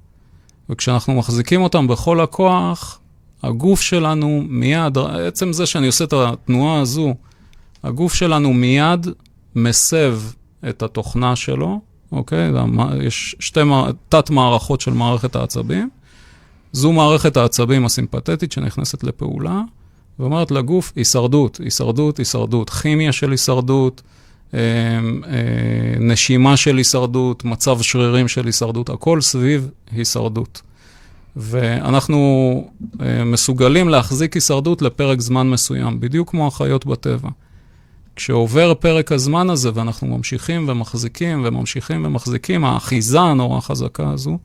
[0.69, 2.99] וכשאנחנו מחזיקים אותם בכל הכוח,
[3.43, 7.13] הגוף שלנו מיד, עצם זה שאני עושה את התנועה הזו,
[7.83, 9.07] הגוף שלנו מיד
[9.55, 10.19] מסב
[10.69, 12.51] את התוכנה שלו, אוקיי?
[13.01, 13.59] יש שתי
[14.09, 15.89] תת-מערכות של מערכת העצבים.
[16.71, 19.61] זו מערכת העצבים הסימפתטית שנכנסת לפעולה,
[20.21, 24.01] ואומרת לגוף, הישרדות, הישרדות, הישרדות, כימיה של הישרדות,
[24.53, 24.99] אה, אה,
[25.99, 30.61] נשימה של הישרדות, מצב שרירים של הישרדות, הכל סביב הישרדות.
[31.35, 32.63] ואנחנו
[33.01, 37.29] אה, מסוגלים להחזיק הישרדות לפרק זמן מסוים, בדיוק כמו החיות בטבע.
[38.15, 44.37] כשעובר פרק הזמן הזה ואנחנו ממשיכים ומחזיקים וממשיכים ומחזיקים, האחיזה הנורא חזקה הזו,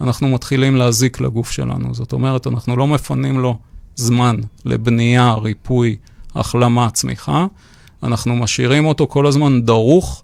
[0.00, 1.94] אנחנו מתחילים להזיק לגוף שלנו.
[1.94, 3.58] זאת אומרת, אנחנו לא מפנים לו
[3.96, 5.96] זמן לבנייה, ריפוי,
[6.34, 7.46] החלמה, צמיחה.
[8.02, 10.22] אנחנו משאירים אותו כל הזמן דרוך,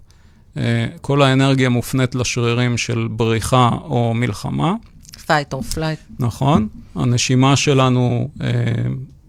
[0.57, 4.73] אה, כל האנרגיה מופנית לשרירים של בריחה או מלחמה.
[5.15, 6.13] fight or flight.
[6.19, 6.67] נכון.
[6.95, 8.49] הנשימה שלנו אה,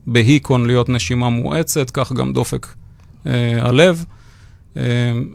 [0.07, 2.67] בהיקון להיות נשימה מואצת, כך גם דופק
[3.27, 4.05] אה, הלב.
[4.77, 4.83] אה,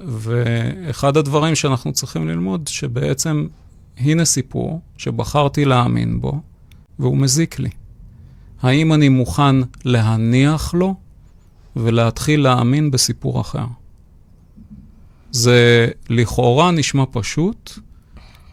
[0.08, 3.48] ואחד הדברים שאנחנו צריכים ללמוד, שבעצם
[3.98, 6.42] הנה סיפור שבחרתי להאמין בו,
[7.00, 7.70] והוא מזיק לי.
[8.62, 9.56] האם אני מוכן
[9.86, 10.96] להניח לו
[11.76, 13.66] ולהתחיל להאמין בסיפור אחר?
[15.32, 17.80] זה לכאורה נשמע פשוט,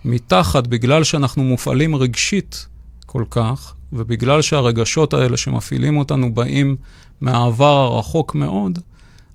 [0.04, 2.66] מתחת, בגלל שאנחנו מופעלים רגשית
[3.06, 6.76] כל כך, ובגלל שהרגשות האלה שמפעילים אותנו באים
[7.20, 8.78] מהעבר הרחוק מאוד,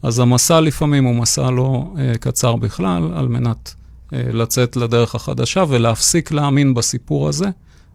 [0.04, 5.64] אז המסע לפעמים הוא מסע לא uh, קצר בכלל, על מנת uh, לצאת לדרך החדשה
[5.70, 7.50] ולהפסיק להאמין בסיפור הזה,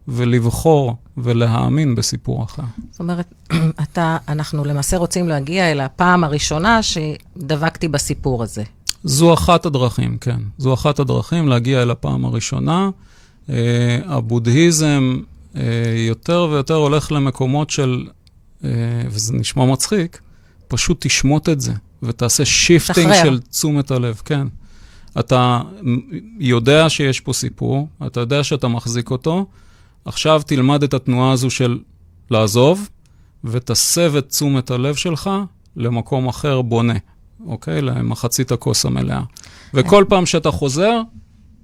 [0.09, 2.63] ולבחור ולהאמין בסיפור אחר.
[2.91, 3.35] זאת אומרת,
[3.83, 8.65] אתה, אנחנו למעשה רוצים להגיע אל הפעם הראשונה שדבקתי בסיפור הזה.
[9.05, 10.41] זו אחת הדרכים, כן.
[10.59, 12.91] זו אחת הדרכים להגיע אל הפעם הראשונה.
[13.47, 13.51] אה,
[14.07, 15.17] הבודהיזם
[15.55, 15.59] אה,
[16.09, 18.07] יותר ויותר הולך למקומות של,
[18.63, 18.65] אה,
[19.07, 20.21] וזה נשמע מצחיק,
[20.69, 21.73] פשוט תשמוט את זה.
[22.03, 24.47] ותעשה shifting של תשומת הלב, כן.
[25.19, 25.61] אתה
[26.41, 29.47] יודע שיש פה סיפור, אתה יודע שאתה מחזיק אותו,
[30.07, 31.79] עכשיו תלמד את התנועה הזו של
[32.31, 32.89] לעזוב,
[33.45, 35.31] ותסב את תשומת הלב שלך
[35.77, 36.95] למקום אחר בונה,
[37.47, 37.83] אוקיי?
[37.83, 39.23] למחצית הכוס המלאה.
[39.75, 41.01] וכל פעם שאתה חוזר,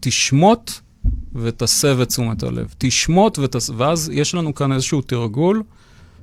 [0.00, 0.72] תשמוט
[1.34, 2.74] ותסב את תשומת הלב.
[2.78, 3.70] תשמוט ותס...
[3.76, 5.62] ואז יש לנו כאן איזשהו תרגול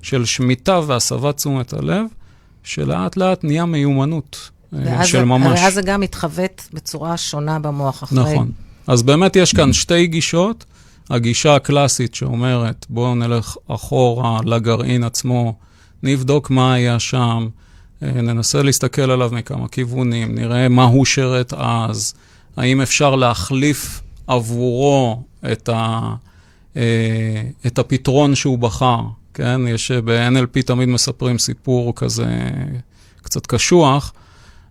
[0.01, 2.05] של שמיטה והסבת תשומת הלב,
[2.63, 5.59] שלאט לאט נהיה מיומנות אה, של ממש.
[5.59, 8.19] ואז זה גם מתחוות בצורה שונה במוח אחרי.
[8.19, 8.51] נכון.
[8.87, 10.65] אז באמת יש כאן שתי גישות.
[11.09, 15.55] הגישה הקלאסית שאומרת, בואו נלך אחורה לגרעין עצמו,
[16.03, 17.47] נבדוק מה היה שם,
[18.03, 22.13] אה, ננסה להסתכל עליו מכמה כיוונים, נראה מה הוא שירת אז,
[22.57, 26.13] האם אפשר להחליף עבורו את, ה,
[26.77, 28.99] אה, את הפתרון שהוא בחר.
[29.33, 29.61] כן?
[29.67, 32.27] יש אה, ב-NLP תמיד מספרים סיפור כזה
[33.21, 34.13] קצת קשוח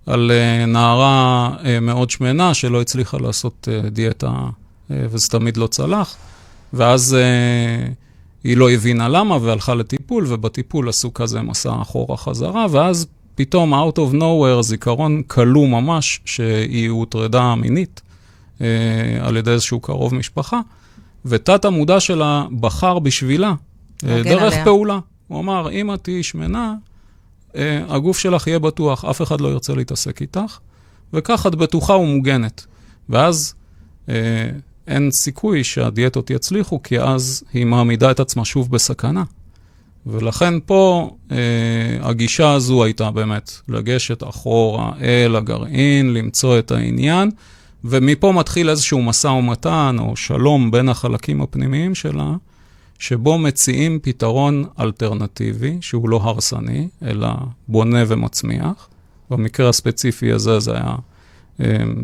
[0.06, 1.50] על uh, נערה
[1.82, 4.32] מאוד שמנה שלא הצליחה לעשות דיאטה
[4.90, 6.16] וזה תמיד לא צלח,
[6.72, 7.94] ואז uh,
[8.44, 13.96] היא לא הבינה למה והלכה לטיפול, ובטיפול עשו כזה מסע אחורה חזרה, ואז פתאום out
[13.96, 18.00] of nowhere זיכרון כלוא ממש שהיא הוטרדה מינית
[18.58, 18.62] uh,
[19.20, 20.60] על ידי איזשהו קרוב משפחה,
[21.24, 23.54] ותת המודע שלה בחר בשבילה
[24.04, 24.64] אה, דרך עליה.
[24.64, 24.98] פעולה.
[25.28, 26.74] הוא אמר, אם את תהיי שמנה,
[27.56, 30.58] אה, הגוף שלך יהיה בטוח, אף אחד לא ירצה להתעסק איתך,
[31.12, 32.66] וכך את בטוחה ומוגנת.
[33.08, 33.54] ואז
[34.08, 34.14] אה,
[34.88, 39.24] אין סיכוי שהדיאטות יצליחו, כי אז היא מעמידה את עצמה שוב בסכנה.
[40.06, 41.36] ולכן פה אה,
[42.00, 47.30] הגישה הזו הייתה באמת לגשת אחורה אל הגרעין, למצוא את העניין,
[47.84, 52.34] ומפה מתחיל איזשהו משא ומתן או שלום בין החלקים הפנימיים שלה,
[52.98, 57.28] שבו מציעים פתרון אלטרנטיבי, שהוא לא הרסני, אלא
[57.68, 58.88] בונה ומצמיח.
[59.30, 60.94] במקרה הספציפי הזה זה היה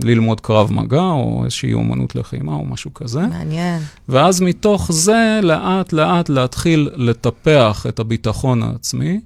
[0.05, 3.21] ללמוד קרב מגע, או איזושהי אומנות לחימה, או משהו כזה.
[3.27, 3.83] מעניין.
[4.09, 9.21] ואז מתוך זה, לאט לאט להתחיל לטפח את הביטחון העצמי,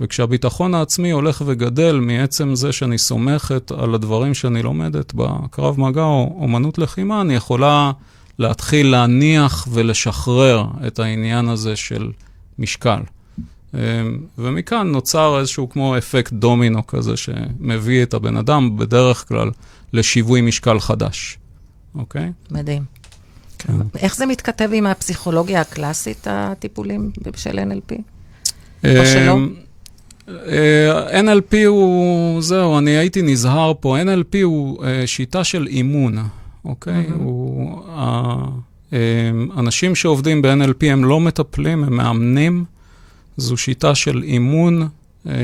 [0.00, 6.36] וכשהביטחון העצמי הולך וגדל מעצם זה שאני סומכת על הדברים שאני לומדת בקרב מגע או
[6.40, 7.92] אומנות לחימה, אני יכולה
[8.38, 12.10] להתחיל להניח ולשחרר את העניין הזה של
[12.58, 13.00] משקל.
[13.74, 13.78] אמ,
[14.38, 19.50] ומכאן נוצר איזשהו כמו אפקט דומינו כזה, שמביא את הבן אדם בדרך כלל
[19.92, 21.38] לשיווי משקל חדש,
[21.94, 22.32] אוקיי?
[22.50, 22.82] מדהים.
[23.58, 23.72] כן.
[23.98, 27.94] איך זה מתכתב עם הפסיכולוגיה הקלאסית, הטיפולים של NLP?
[28.84, 29.32] או שלא?
[29.34, 29.54] אמ,
[30.28, 36.18] אה, NLP הוא, זהו, אני הייתי נזהר פה, NLP הוא אה, שיטה של אימון,
[36.64, 37.04] אוקיי?
[37.14, 38.46] הוא, ה-
[38.92, 38.98] אה,
[39.58, 42.64] אנשים שעובדים ב-NLP הם לא מטפלים, הם מאמנים.
[43.36, 44.88] זו שיטה של אימון,
[45.26, 45.34] אה,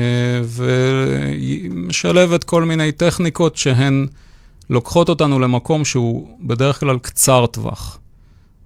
[0.43, 4.07] ומשלבת כל מיני טכניקות שהן
[4.69, 7.99] לוקחות אותנו למקום שהוא בדרך כלל קצר טווח,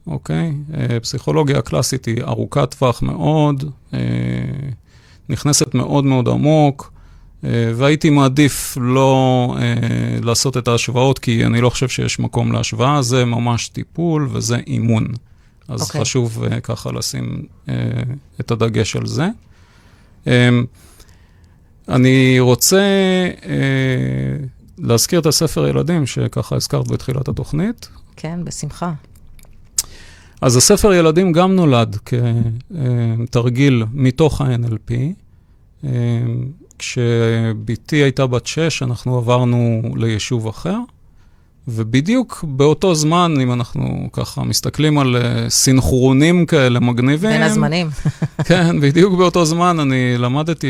[0.08, 0.54] אוקיי?
[0.74, 3.64] אה, פסיכולוגיה הקלאסית היא ארוכת טווח מאוד,
[3.94, 4.00] אה,
[5.30, 6.94] נכנסת מאוד מאוד עמוק,
[7.76, 9.56] והייתי מעדיף לא
[10.22, 15.08] לעשות את ההשוואות, כי אני לא חושב שיש מקום להשוואה, זה ממש טיפול וזה אימון.
[15.68, 16.02] אז אוקיי.
[16.02, 16.04] okay.
[16.04, 17.70] חשוב uh, ככה לשים uh,
[18.40, 19.28] את הדגש על זה.
[20.26, 20.30] Um,
[21.90, 22.86] אני רוצה
[23.42, 23.46] uh,
[24.78, 27.90] להזכיר את הספר ילדים, שככה הזכרת בתחילת התוכנית.
[28.16, 28.94] כן, בשמחה.
[30.42, 31.98] אז הספר ילדים גם נולד
[33.26, 34.92] כתרגיל מתוך ה-NLP.
[35.82, 35.88] Um,
[36.80, 40.78] כשבתי הייתה בת שש, אנחנו עברנו ליישוב אחר,
[41.68, 47.90] ובדיוק באותו זמן, אם אנחנו ככה מסתכלים על uh, סינכרונים כאלה מגניבים, בין הזמנים.
[48.48, 50.68] כן, בדיוק באותו זמן אני למדתי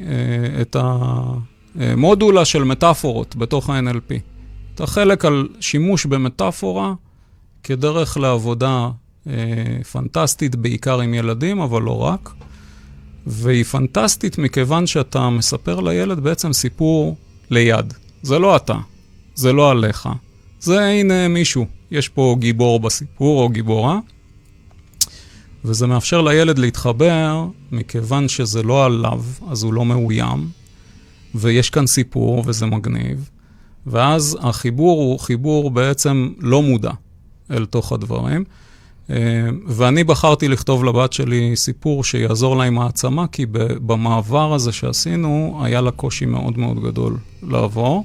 [0.00, 0.76] uh, את
[1.74, 4.14] המודולה של מטאפורות בתוך ה-NLP.
[4.74, 6.94] את החלק על שימוש במטאפורה
[7.62, 8.88] כדרך לעבודה
[9.24, 9.28] uh,
[9.92, 12.32] פנטסטית, בעיקר עם ילדים, אבל לא רק.
[13.26, 17.16] והיא פנטסטית מכיוון שאתה מספר לילד בעצם סיפור
[17.50, 17.94] ליד.
[18.22, 18.76] זה לא אתה,
[19.34, 20.08] זה לא עליך.
[20.66, 23.98] זה הנה מישהו, יש פה גיבור בסיפור או גיבורה,
[25.64, 30.48] וזה מאפשר לילד להתחבר, מכיוון שזה לא עליו, אז הוא לא מאוים,
[31.34, 33.30] ויש כאן סיפור וזה מגניב,
[33.86, 36.92] ואז החיבור הוא חיבור בעצם לא מודע
[37.50, 38.44] אל תוך הדברים.
[39.10, 39.16] אה,
[39.66, 43.46] ואני בחרתי לכתוב לבת שלי סיפור שיעזור לה עם העצמה, כי
[43.86, 48.04] במעבר הזה שעשינו, היה לה קושי מאוד מאוד גדול לעבור.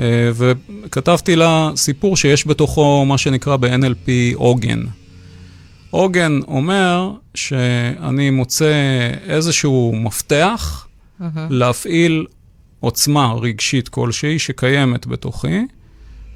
[0.00, 4.82] אה, וכתבתי לה סיפור שיש בתוכו מה שנקרא ב-NLP עוגן.
[5.90, 8.72] עוגן אומר שאני מוצא
[9.26, 10.86] איזשהו מפתח
[11.50, 12.26] להפעיל
[12.80, 15.60] עוצמה רגשית כלשהי שקיימת בתוכי,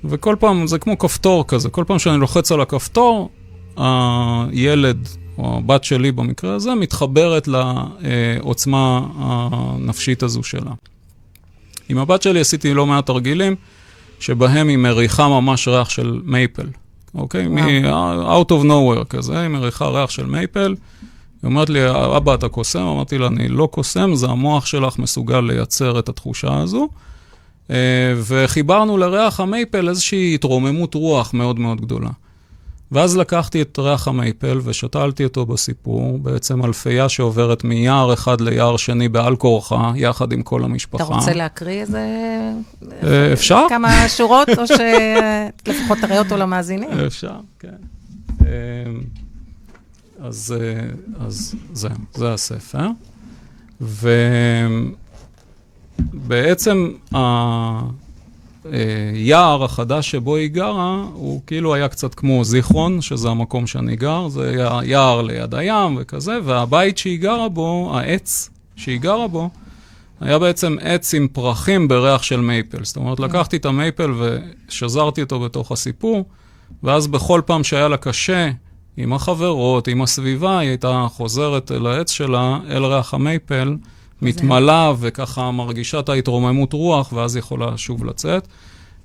[0.04, 3.30] וכל פעם, זה כמו כפתור כזה, כל פעם שאני לוחץ על הכפתור,
[3.76, 5.08] הילד,
[5.38, 10.72] או הבת שלי במקרה הזה, מתחברת לעוצמה הנפשית הזו שלה.
[11.88, 13.56] עם הבת שלי עשיתי לא מעט תרגילים,
[14.20, 16.66] שבהם היא מריחה ממש ריח של מייפל,
[17.14, 17.48] אוקיי?
[17.48, 20.74] מ-out of nowhere כזה, היא מריחה ריח של מייפל.
[21.42, 21.80] היא אומרת לי,
[22.16, 22.80] אבא, אתה קוסם?
[22.82, 26.88] אמרתי לה, אני לא קוסם, זה המוח שלך מסוגל לייצר את התחושה הזו.
[27.70, 27.76] אה,
[28.16, 32.10] וחיברנו לריח המייפל איזושהי התרוממות רוח מאוד מאוד גדולה.
[32.94, 39.08] ואז לקחתי את ריח המייפל ושתלתי אותו בסיפור, בעצם אלפייה שעוברת מיער אחד ליער שני
[39.08, 41.04] בעל כורחה, יחד עם כל המשפחה.
[41.04, 42.06] אתה רוצה להקריא איזה...
[43.02, 43.66] אה, אפשר?
[43.68, 46.90] כמה שורות, או שלפחות תראה אותו למאזינים?
[47.06, 47.68] אפשר, כן.
[48.46, 48.48] אה,
[50.20, 50.80] אז, אה,
[51.26, 52.86] אז זה, זה הספר.
[56.00, 56.90] ובעצם
[58.72, 64.28] היער החדש שבו היא גרה, הוא כאילו היה קצת כמו זיכרון, שזה המקום שאני גר,
[64.28, 69.50] זה היה יער ליד הים וכזה, והבית שהיא גרה בו, העץ שהיא גרה בו,
[70.20, 72.84] היה בעצם עץ עם פרחים בריח של מייפל.
[72.84, 76.24] זאת אומרת, לקחתי את המייפל ושזרתי אותו בתוך הסיפור,
[76.82, 78.50] ואז בכל פעם שהיה לה קשה,
[78.96, 83.76] עם החברות, עם הסביבה, היא הייתה חוזרת אל העץ שלה, אל ריח המייפל,
[84.24, 88.48] מתמלאה וככה מרגישה את ההתרוממות רוח, ואז היא יכולה שוב לצאת.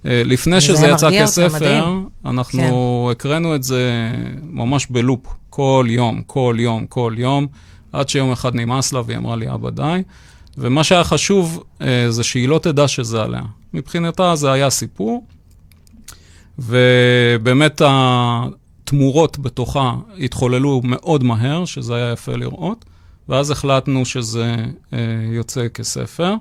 [0.05, 1.93] אה, לפני שזה יצא כספר.
[2.25, 4.11] אנחנו הקראנו את זה
[4.43, 7.47] ממש בלופ, כל יום, כל יום, כל יום,
[7.93, 10.01] עד שיום אחד נמאס לה והיא אמרה לי, אבא, די.
[10.57, 13.41] ומה שהיה חשוב אה, זה שהיא לא תדע שזה עליה.
[13.73, 15.23] מבחינתה זה היה סיפור,
[16.59, 22.85] ובאמת התמורות בתוכה התחוללו מאוד מהר, שזה היה יפה לראות,
[23.29, 24.55] ואז החלטנו שזה
[24.93, 24.99] אה,
[25.31, 26.35] יוצא כספר.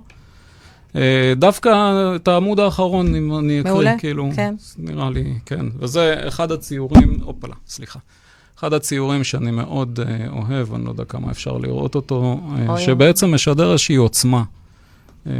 [0.96, 1.70] אה, דווקא
[2.16, 4.54] את העמוד האחרון, אם אני אקריא, מעולה, כאילו, כן.
[4.78, 5.66] נראה לי, כן.
[5.78, 7.98] וזה אחד הציורים, הופלה, סליחה.
[8.58, 12.80] אחד הציורים שאני מאוד אה, אוהב, אני לא יודע כמה אפשר לראות אותו, אה, אוי.
[12.80, 14.44] שבעצם משדר איזושהי עוצמה.
[15.26, 15.32] אה,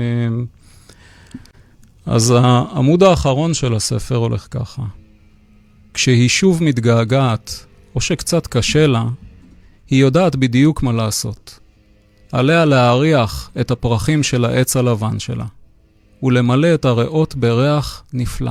[2.06, 4.82] אז העמוד האחרון של הספר הולך ככה:
[5.94, 9.04] כשהיא שוב מתגעגעת, או שקצת קשה לה,
[9.90, 11.58] היא יודעת בדיוק מה לעשות.
[12.32, 15.44] עליה להריח את הפרחים של העץ הלבן שלה,
[16.22, 18.50] ולמלא את הריאות בריח נפלא.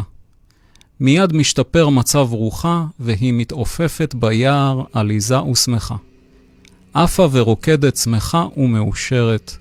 [0.99, 5.95] מיד משתפר מצב רוחה, והיא מתעופפת ביער עליזה ושמחה.
[6.93, 9.57] עפה ורוקדת שמחה ומאושרת,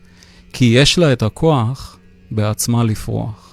[0.52, 1.98] כי יש לה את הכוח
[2.30, 3.45] בעצמה לפרוח.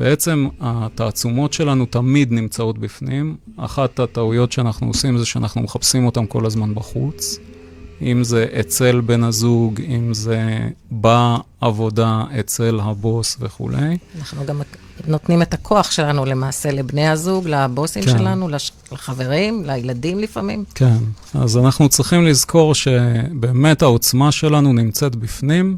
[0.00, 3.36] בעצם התעצומות שלנו תמיד נמצאות בפנים.
[3.56, 7.38] אחת הטעויות שאנחנו עושים זה שאנחנו מחפשים אותן כל הזמן בחוץ.
[8.02, 13.98] אם זה אצל בן הזוג, אם זה בעבודה אצל הבוס וכולי.
[14.18, 14.60] אנחנו גם
[15.06, 18.18] נותנים את הכוח שלנו למעשה לבני הזוג, לבוסים כן.
[18.18, 20.64] שלנו, לש- לחברים, לילדים לפעמים.
[20.74, 20.96] כן,
[21.34, 25.76] אז אנחנו צריכים לזכור שבאמת העוצמה שלנו נמצאת בפנים,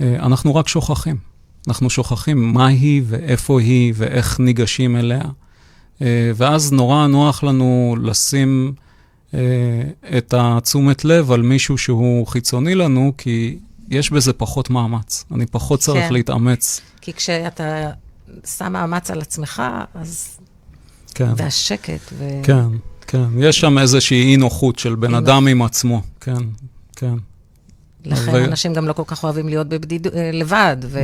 [0.00, 1.27] אה, אנחנו רק שוכחים.
[1.68, 5.22] אנחנו שוכחים מה היא ואיפה היא ואיך ניגשים אליה.
[6.02, 8.72] אה, ואז נורא נוח לנו לשים
[9.34, 9.40] אה,
[10.18, 13.58] את התשומת לב על מישהו שהוא חיצוני לנו, כי
[13.90, 15.24] יש בזה פחות מאמץ.
[15.34, 16.12] אני פחות צריך כן.
[16.12, 16.80] להתאמץ.
[17.00, 17.90] כי כשאתה
[18.56, 19.62] שם מאמץ על עצמך,
[19.94, 20.38] אז...
[21.14, 22.40] כן, והשקט, ו...
[22.42, 22.68] כן,
[23.06, 23.24] כן.
[23.38, 26.02] יש שם איזושהי אי-נוחות של בן אדם עם עצמו.
[26.20, 26.42] כן,
[26.96, 27.14] כן.
[28.04, 30.06] לכן ו- אנשים גם לא כל כך אוהבים להיות בבדיד...
[30.06, 31.00] אה, לבד, נכון.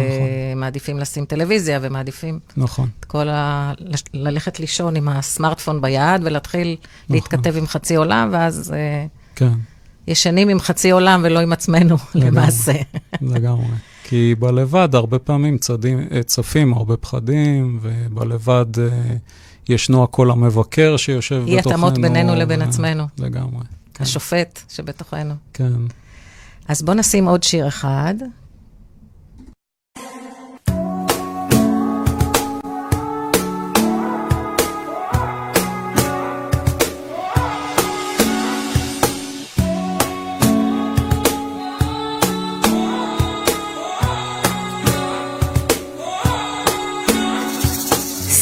[0.53, 2.89] ומעדיפים לשים טלוויזיה, ומעדיפים נכון.
[3.01, 3.73] את כל ה...
[4.15, 7.17] ללכת לישון עם הסמארטפון ביד, ולהתחיל נכון.
[7.17, 9.53] להתכתב עם חצי עולם, ואז אה, כן,
[10.09, 12.73] ישנים עם חצי עולם ולא עם עצמנו, למעשה.
[13.21, 13.67] לגמרי.
[14.05, 18.89] כי בלבד הרבה פעמים צדים, אה, צפים הרבה פחדים, ובלבד אה,
[19.69, 21.71] ישנו הקול המבקר שיושב אי בתוכנו.
[21.73, 23.07] התאמות בינינו לבין ו- עצמנו.
[23.19, 23.65] לגמרי,
[23.95, 24.05] כן.
[24.05, 25.35] השופט שבתוכנו.
[25.53, 25.73] כן.
[26.69, 28.15] אז בואו נשים עוד שיר אחד.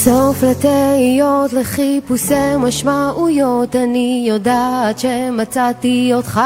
[0.04, 6.40] סוף לתהיות, לחיפושי משמעויות, אני יודעת שמצאתי אותך.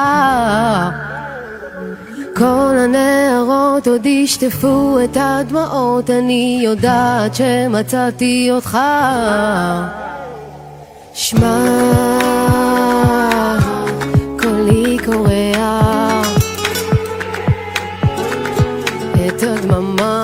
[2.38, 8.78] כל הנערות עוד ישטפו את הדמעות, אני יודעת שמצאתי אותך.
[11.14, 11.58] שמע,
[14.38, 15.80] קולי קורע
[19.26, 20.15] את הדממה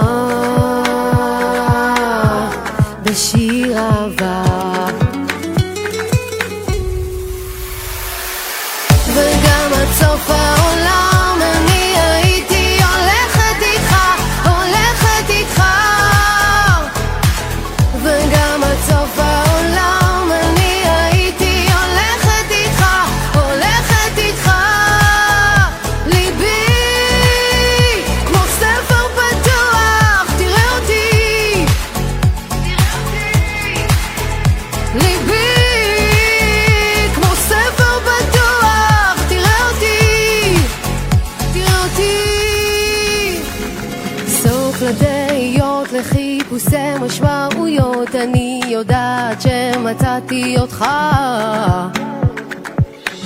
[46.72, 50.84] לחיפושי משמעויות, אני יודעת שמצאתי אותך.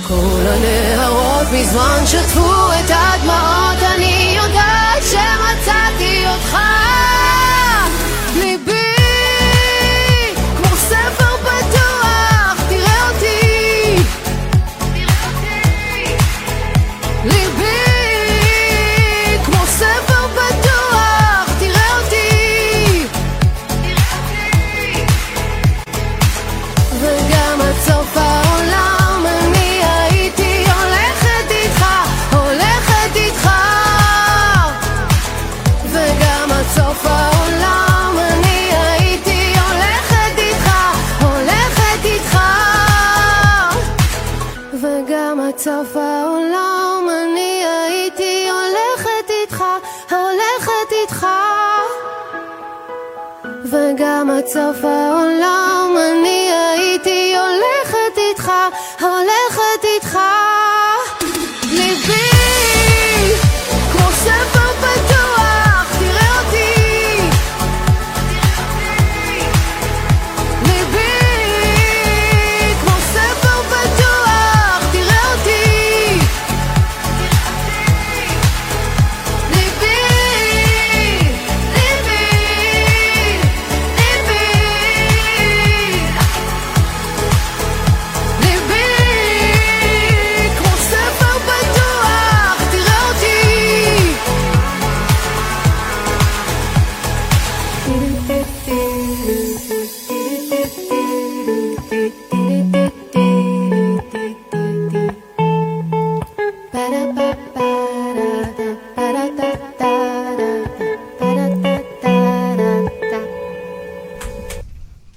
[0.07, 6.57] כל הנהרות מזמן שטפו את הדמעות, אני יודעת שמצאתי אותך.
[8.35, 8.86] ליבי
[54.47, 58.51] עד סוף העולם אני הייתי הולכת איתך,
[59.01, 60.19] הולכת איתך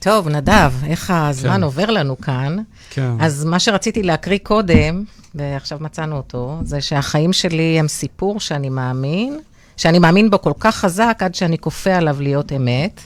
[0.01, 1.63] טוב, נדב, איך הזמן כן.
[1.63, 2.57] עובר לנו כאן.
[2.91, 3.11] כן.
[3.21, 9.39] אז מה שרציתי להקריא קודם, ועכשיו מצאנו אותו, זה שהחיים שלי הם סיפור שאני מאמין,
[9.77, 13.01] שאני מאמין בו כל כך חזק עד שאני כופה עליו להיות אמת.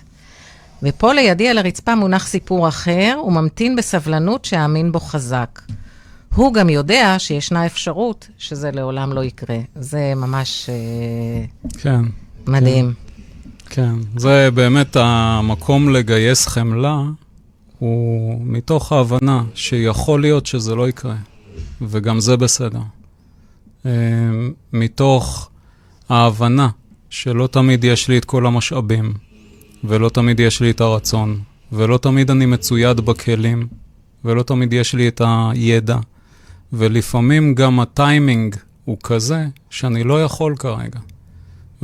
[0.83, 5.61] ופה לידי על הרצפה מונח סיפור אחר, וממתין בסבלנות שאאמין בו חזק.
[6.35, 9.59] הוא גם יודע שישנה אפשרות שזה לעולם לא יקרה.
[9.77, 11.45] זה ממש אה,
[11.83, 12.01] כן,
[12.47, 12.93] מדהים.
[12.93, 13.04] כן.
[14.17, 17.03] זה באמת המקום לגייס חמלה,
[17.79, 21.17] הוא מתוך ההבנה שיכול להיות שזה לא יקרה,
[21.83, 22.81] וגם זה בסדר.
[23.87, 23.91] אה,
[24.73, 25.51] מתוך
[26.09, 26.69] ההבנה
[27.11, 29.13] שלא תמיד יש לי את כל המשאבים,
[29.85, 31.41] ולא תמיד יש לי את הרצון,
[31.73, 33.67] ולא תמיד אני מצויד בכלים,
[34.25, 35.99] ולא תמיד יש לי את הידע,
[36.73, 41.01] ולפעמים גם הטיימינג הוא כזה שאני לא יכול כרגע.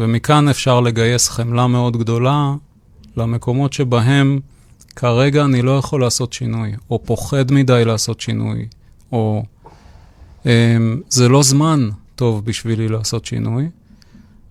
[0.00, 2.54] ומכאן אפשר לגייס חמלה מאוד גדולה
[3.16, 4.40] למקומות שבהם
[4.96, 8.66] כרגע אני לא יכול לעשות שינוי, או פוחד מדי לעשות שינוי,
[9.12, 9.44] או
[10.42, 10.46] um,
[11.08, 13.68] זה לא זמן טוב בשבילי לעשות שינוי,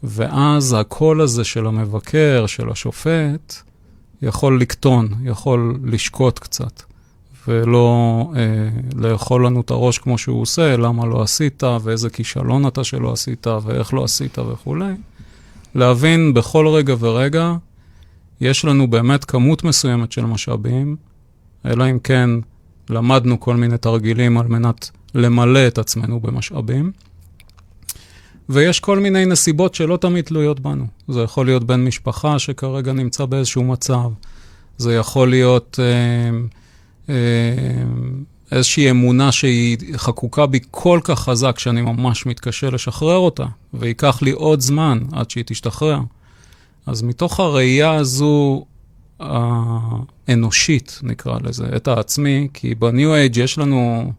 [0.03, 3.55] ואז הקול הזה של המבקר, של השופט,
[4.21, 6.81] יכול לקטון, יכול לשקוט קצת,
[7.47, 8.41] ולא אה,
[8.95, 13.47] לאכול לנו את הראש כמו שהוא עושה, למה לא עשית, ואיזה כישלון אתה שלא עשית,
[13.47, 14.93] ואיך לא עשית וכולי.
[15.75, 17.53] להבין בכל רגע ורגע,
[18.41, 20.95] יש לנו באמת כמות מסוימת של משאבים,
[21.65, 22.29] אלא אם כן
[22.89, 26.91] למדנו כל מיני תרגילים על מנת למלא את עצמנו במשאבים.
[28.49, 30.85] ויש כל מיני נסיבות שלא תמיד תלויות בנו.
[31.07, 34.09] זה יכול להיות בן משפחה שכרגע נמצא באיזשהו מצב,
[34.77, 36.39] זה יכול להיות אה,
[37.09, 37.83] אה,
[38.51, 44.31] איזושהי אמונה שהיא חקוקה בי כל כך חזק שאני ממש מתקשה לשחרר אותה, וייקח לי
[44.31, 45.99] עוד זמן עד שהיא תשתחרר.
[46.85, 48.65] אז מתוך הראייה הזו
[49.19, 54.11] האנושית, נקרא לזה, את העצמי, כי בניו אייג' יש לנו,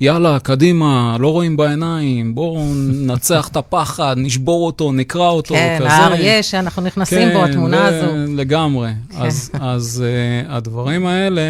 [0.00, 5.88] יאללה, קדימה, לא רואים בעיניים, בואו ננצח את הפחד, נשבור אותו, נקרע אותו, כן, כזה.
[5.88, 8.36] האריה שאנחנו נכנסים בו, התמונה ו- הזו.
[8.36, 8.90] לגמרי.
[9.16, 10.04] אז, אז
[10.46, 11.42] uh, הדברים האלה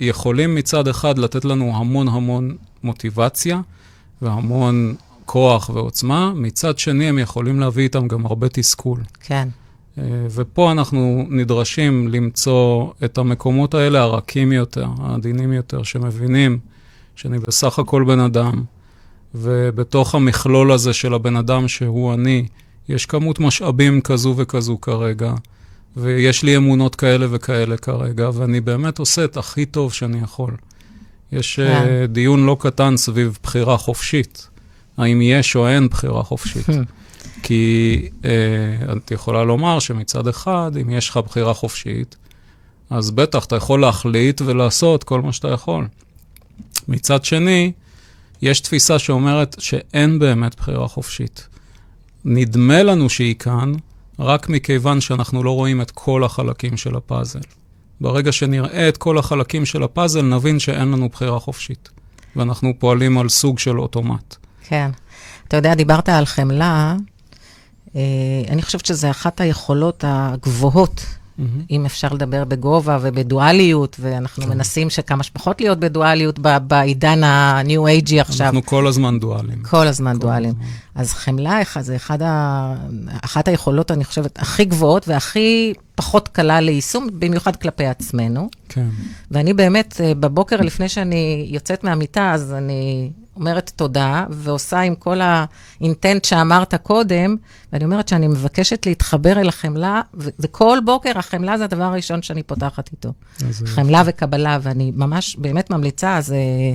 [0.00, 3.60] יכולים מצד אחד לתת לנו המון המון מוטיבציה
[4.22, 4.94] והמון
[5.24, 9.00] כוח ועוצמה, מצד שני הם יכולים להביא איתם גם הרבה תסכול.
[9.20, 9.48] כן.
[9.98, 16.58] אה, ופה אנחנו נדרשים למצוא את המקומות האלה הרכים יותר, העדינים יותר, שמבינים
[17.16, 18.64] שאני בסך הכל בן אדם,
[19.34, 22.46] ובתוך המכלול הזה של הבן אדם שהוא אני,
[22.88, 25.34] יש כמות משאבים כזו וכזו כרגע,
[25.96, 30.56] ויש לי אמונות כאלה וכאלה כרגע, ואני באמת עושה את הכי טוב שאני יכול.
[31.32, 31.84] יש כן.
[31.84, 34.48] uh, דיון לא קטן סביב בחירה חופשית.
[34.96, 36.66] האם יש או אין בחירה חופשית.
[37.42, 38.30] כי אה,
[38.96, 42.16] את יכולה לומר שמצד אחד, אם יש לך בחירה חופשית,
[42.90, 45.86] אז בטח אתה יכול להחליט ולעשות כל מה שאתה יכול.
[46.88, 47.72] מצד שני,
[48.42, 51.48] יש תפיסה שאומרת שאין באמת בחירה חופשית.
[52.24, 53.72] נדמה לנו שהיא כאן,
[54.18, 57.40] רק מכיוון שאנחנו לא רואים את כל החלקים של הפאזל.
[58.00, 61.88] ברגע שנראה את כל החלקים של הפאזל, נבין שאין לנו בחירה חופשית.
[62.36, 64.36] ואנחנו פועלים על סוג של אוטומט.
[64.62, 64.90] כן.
[65.48, 66.96] אתה יודע, דיברת על חמלה.
[67.96, 68.00] אה,
[68.48, 71.06] אני חושבת שזו אחת היכולות הגבוהות,
[71.70, 74.48] אם אפשר לדבר בגובה ובדואליות, ואנחנו כן.
[74.48, 78.46] מנסים שכמה שפחות להיות בדואליות ב- בעידן הניו אייג'י עכשיו.
[78.46, 79.62] אנחנו כל הזמן דואלים.
[79.62, 80.54] כל הזמן דואלים.
[80.94, 82.74] אז חמלה זה אחד ה...
[83.24, 88.48] אחת היכולות, אני חושבת, הכי גבוהות והכי פחות קלה ליישום, במיוחד כלפי עצמנו.
[88.68, 88.86] כן.
[89.30, 95.20] ואני באמת, אה, בבוקר לפני שאני יוצאת מהמיטה, אז אני אומרת תודה, ועושה עם כל
[95.20, 97.36] האינטנט שאמרת קודם,
[97.72, 102.90] ואני אומרת שאני מבקשת להתחבר אל החמלה, וכל בוקר החמלה זה הדבר הראשון שאני פותחת
[102.92, 103.12] איתו.
[103.66, 106.32] חמלה וקבלה, ואני ממש באמת ממליצה, אז...
[106.32, 106.74] אה,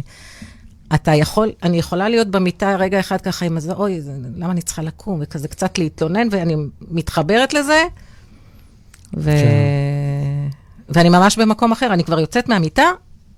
[0.95, 4.01] אתה יכול, אני יכולה להיות במיטה רגע אחד ככה עם הזה, אוי,
[4.35, 5.19] למה אני צריכה לקום?
[5.21, 6.55] וכזה קצת להתלונן, ואני
[6.91, 7.83] מתחברת לזה,
[9.17, 9.31] ו...
[9.31, 10.49] כן.
[10.89, 12.83] ואני ממש במקום אחר, אני כבר יוצאת מהמיטה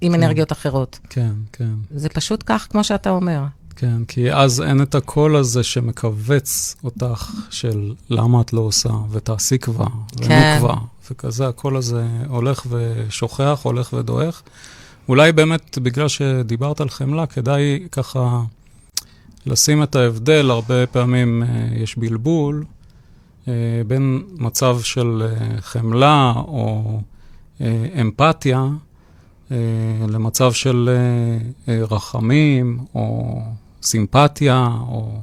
[0.03, 0.99] עם אנרגיות אחרות.
[1.09, 1.73] כן, כן.
[1.91, 3.43] זה פשוט כך, כמו שאתה אומר.
[3.75, 9.57] כן, כי אז אין את הקול הזה שמכווץ אותך של למה את לא עושה, ותעשי
[9.57, 10.55] כבר, כן.
[10.59, 10.75] כבר,
[11.11, 14.41] וכזה, הקול הזה הולך ושוכח, הולך ודועך.
[15.07, 18.41] אולי באמת, בגלל שדיברת על חמלה, כדאי ככה
[19.45, 22.65] לשים את ההבדל, הרבה פעמים אה, יש בלבול
[23.47, 23.53] אה,
[23.88, 26.99] בין מצב של אה, חמלה או
[27.61, 28.67] אה, אמפתיה,
[30.09, 33.41] למצב של אה, אה, רחמים או
[33.84, 35.21] סימפתיה, או...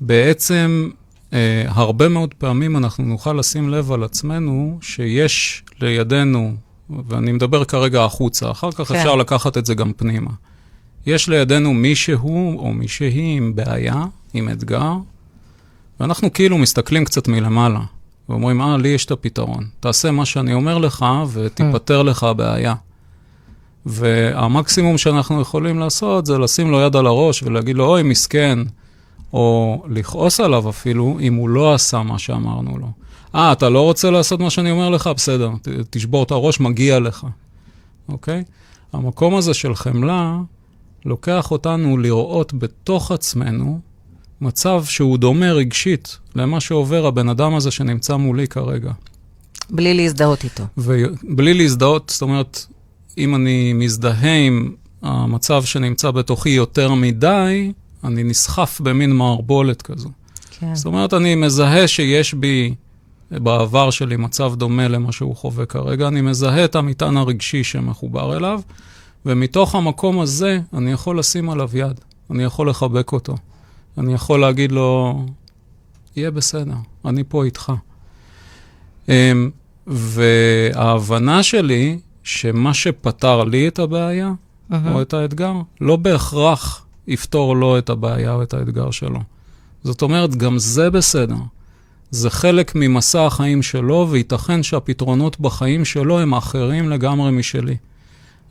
[0.00, 0.90] בעצם
[1.32, 6.54] אה, הרבה מאוד פעמים אנחנו נוכל לשים לב על עצמנו שיש לידינו,
[7.08, 8.94] ואני מדבר כרגע החוצה, אחר כך כן.
[8.94, 10.30] אפשר לקחת את זה גם פנימה.
[11.06, 14.04] יש לידינו מישהו או מישהי עם בעיה,
[14.34, 14.92] עם אתגר,
[16.00, 17.80] ואנחנו כאילו מסתכלים קצת מלמעלה,
[18.28, 19.66] ואומרים, אה, לי יש את הפתרון.
[19.80, 22.74] תעשה מה שאני אומר לך ותיפטר לך הבעיה.
[23.86, 28.58] והמקסימום שאנחנו יכולים לעשות זה לשים לו יד על הראש ולהגיד לו, אוי, מסכן,
[29.32, 32.86] או לכעוס עליו אפילו, אם הוא לא עשה מה שאמרנו לו.
[33.34, 35.10] אה, אתה לא רוצה לעשות מה שאני אומר לך?
[35.16, 37.26] בסדר, ת- תשבור את הראש, מגיע לך,
[38.08, 38.44] אוקיי?
[38.92, 40.38] המקום הזה של חמלה
[41.04, 43.80] לוקח אותנו לראות בתוך עצמנו
[44.40, 48.92] מצב שהוא דומה רגשית למה שעובר הבן אדם הזה שנמצא מולי כרגע.
[49.70, 50.62] בלי להזדהות איתו.
[50.78, 52.66] ובלי להזדהות, זאת אומרת,
[53.18, 54.72] אם אני מזדהה עם
[55.02, 57.72] המצב שנמצא בתוכי יותר מדי,
[58.04, 60.08] אני נסחף במין מערבולת כזו.
[60.50, 60.74] כן.
[60.74, 62.74] זאת אומרת, אני מזהה שיש בי
[63.30, 68.60] בעבר שלי מצב דומה למה שהוא חווה כרגע, אני מזהה את המטען הרגשי שמחובר אליו,
[69.26, 73.34] ומתוך המקום הזה אני יכול לשים עליו יד, אני יכול לחבק אותו,
[73.98, 75.20] אני יכול להגיד לו,
[76.16, 76.74] יהיה בסדר,
[77.04, 77.72] אני פה איתך.
[79.08, 79.50] אמ,
[79.86, 84.32] וההבנה שלי, שמה שפתר לי את הבעיה,
[84.72, 89.20] או את האתגר, לא בהכרח יפתור לו את הבעיה או את האתגר שלו.
[89.84, 91.36] זאת אומרת, גם זה בסדר.
[92.10, 97.76] זה חלק ממסע החיים שלו, וייתכן שהפתרונות בחיים שלו הם אחרים לגמרי משלי.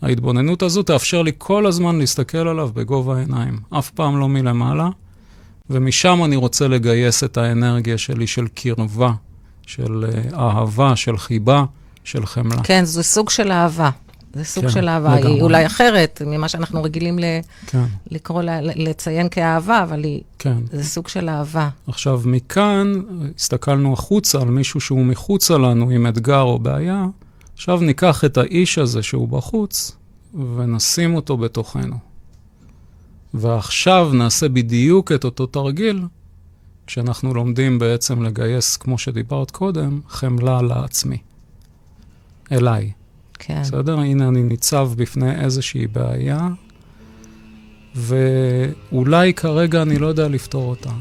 [0.01, 4.89] ההתבוננות הזו תאפשר לי כל הזמן להסתכל עליו בגובה העיניים, אף פעם לא מלמעלה,
[5.69, 9.13] ומשם אני רוצה לגייס את האנרגיה שלי של קרבה,
[9.67, 11.65] של אה, אהבה, של חיבה,
[12.05, 12.63] של חמלה.
[12.63, 13.89] כן, זה סוג של אהבה.
[14.33, 15.15] זה סוג כן, של אהבה.
[15.15, 15.33] לגמרי.
[15.33, 17.23] היא אולי אחרת ממה שאנחנו רגילים ל-
[17.67, 20.57] כן, לקרוא, לה- לציין כאהבה, אבל היא, כן.
[20.71, 21.69] זה סוג של אהבה.
[21.87, 22.93] עכשיו, מכאן
[23.37, 27.05] הסתכלנו החוצה על מישהו שהוא מחוצה לנו עם אתגר או בעיה,
[27.53, 29.91] עכשיו ניקח את האיש הזה שהוא בחוץ
[30.55, 31.95] ונשים אותו בתוכנו.
[33.33, 36.01] ועכשיו נעשה בדיוק את אותו תרגיל,
[36.87, 41.17] כשאנחנו לומדים בעצם לגייס, כמו שדיברת קודם, חמלה לעצמי.
[42.51, 42.91] אליי.
[43.39, 43.61] כן.
[43.61, 43.99] בסדר?
[43.99, 46.49] הנה אני ניצב בפני איזושהי בעיה,
[47.95, 50.91] ואולי כרגע אני לא יודע לפתור אותה.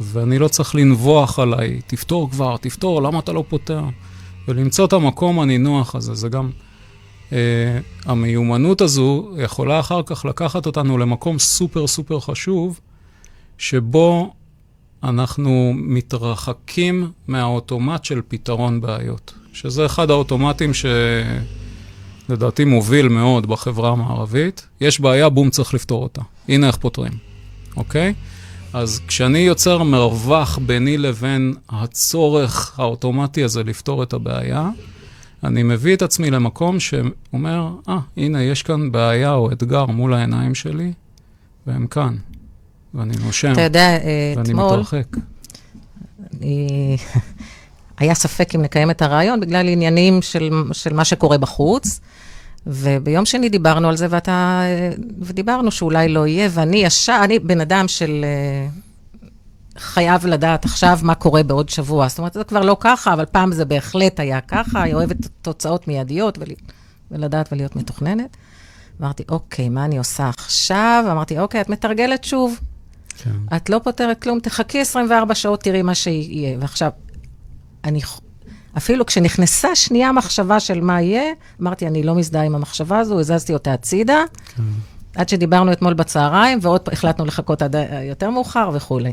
[0.00, 3.84] ואני לא צריך לנבוח עליי, תפתור כבר, תפתור, למה אתה לא פותר?
[4.48, 6.50] ולמצוא את המקום הנינוח הזה, זה גם...
[7.28, 7.32] Uh,
[8.04, 12.80] המיומנות הזו יכולה אחר כך לקחת אותנו למקום סופר סופר חשוב,
[13.58, 14.32] שבו
[15.02, 20.70] אנחנו מתרחקים מהאוטומט של פתרון בעיות, שזה אחד האוטומטים
[22.28, 24.66] שלדעתי מוביל מאוד בחברה המערבית.
[24.80, 26.22] יש בעיה, בום, צריך לפתור אותה.
[26.48, 27.12] הנה איך פותרים,
[27.76, 28.14] אוקיי?
[28.72, 34.70] אז כשאני יוצר מרווח ביני לבין הצורך האוטומטי הזה לפתור את הבעיה,
[35.44, 40.14] אני מביא את עצמי למקום שאומר, אה, ah, הנה, יש כאן בעיה או אתגר מול
[40.14, 40.92] העיניים שלי,
[41.66, 42.16] והם כאן.
[42.94, 45.16] ואני נושם, אתה יודע, אה, ואני אתמול, מתרחק.
[47.98, 52.00] היה ספק אם נקיים את הרעיון בגלל עניינים של, של מה שקורה בחוץ.
[52.66, 54.62] וביום שני דיברנו על זה, ואתה,
[55.20, 58.68] ודיברנו שאולי לא יהיה, ואני ישר, אני בן אדם של אה,
[59.78, 62.08] חייב לדעת עכשיו מה קורה בעוד שבוע.
[62.08, 65.88] זאת אומרת, זה כבר לא ככה, אבל פעם זה בהחלט היה ככה, היא אוהבת תוצאות
[65.88, 66.46] מיידיות ול,
[67.10, 68.36] ולדעת ולהיות מתוכננת.
[69.00, 71.04] אמרתי, אוקיי, מה אני עושה עכשיו?
[71.10, 72.60] אמרתי, אוקיי, את מתרגלת שוב.
[73.18, 73.56] כן.
[73.56, 76.58] את לא פותרת כלום, תחכי 24 שעות, תראי מה שיהיה.
[76.60, 76.90] ועכשיו,
[77.84, 78.00] אני,
[78.76, 81.32] אפילו כשנכנסה שנייה מחשבה של מה יהיה,
[81.62, 84.24] אמרתי, אני לא מזדהה עם המחשבה הזו, הזזתי אותה הצידה,
[84.56, 84.62] כן.
[85.14, 89.12] עד שדיברנו אתמול בצהריים, ועוד החלטנו לחכות עד אה, יותר מאוחר וכולי.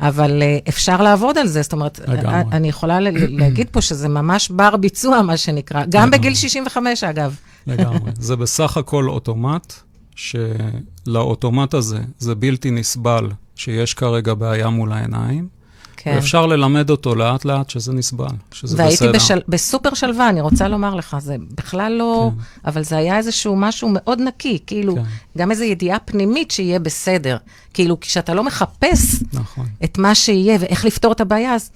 [0.00, 2.12] אבל אה, אפשר לעבוד על זה, זאת אומרת, כן.
[2.12, 2.34] לגמרי.
[2.34, 6.10] אה, אני יכולה להגיד פה שזה ממש בר ביצוע, מה שנקרא, גם.
[6.10, 7.36] בגיל 65, אגב.
[7.66, 8.10] לגמרי.
[8.18, 9.72] זה בסך הכל אוטומט,
[10.16, 15.48] שלאוטומט הזה זה בלתי נסבל שיש כרגע בעיה מול העיניים,
[15.96, 16.12] כן.
[16.14, 19.12] ואפשר ללמד אותו לאט-לאט שזה נסבל, שזה והייתי בסדר.
[19.12, 19.40] בשל...
[19.48, 22.30] בסופר שלווה, אני רוצה לומר לך, זה בכלל לא...
[22.34, 22.68] כן.
[22.68, 25.02] אבל זה היה איזשהו משהו מאוד נקי, כאילו, כן.
[25.38, 27.36] גם איזו ידיעה פנימית שיהיה בסדר.
[27.74, 29.66] כאילו, כשאתה לא מחפש נכון.
[29.84, 31.70] את מה שיהיה ואיך לפתור את הבעיה, אז...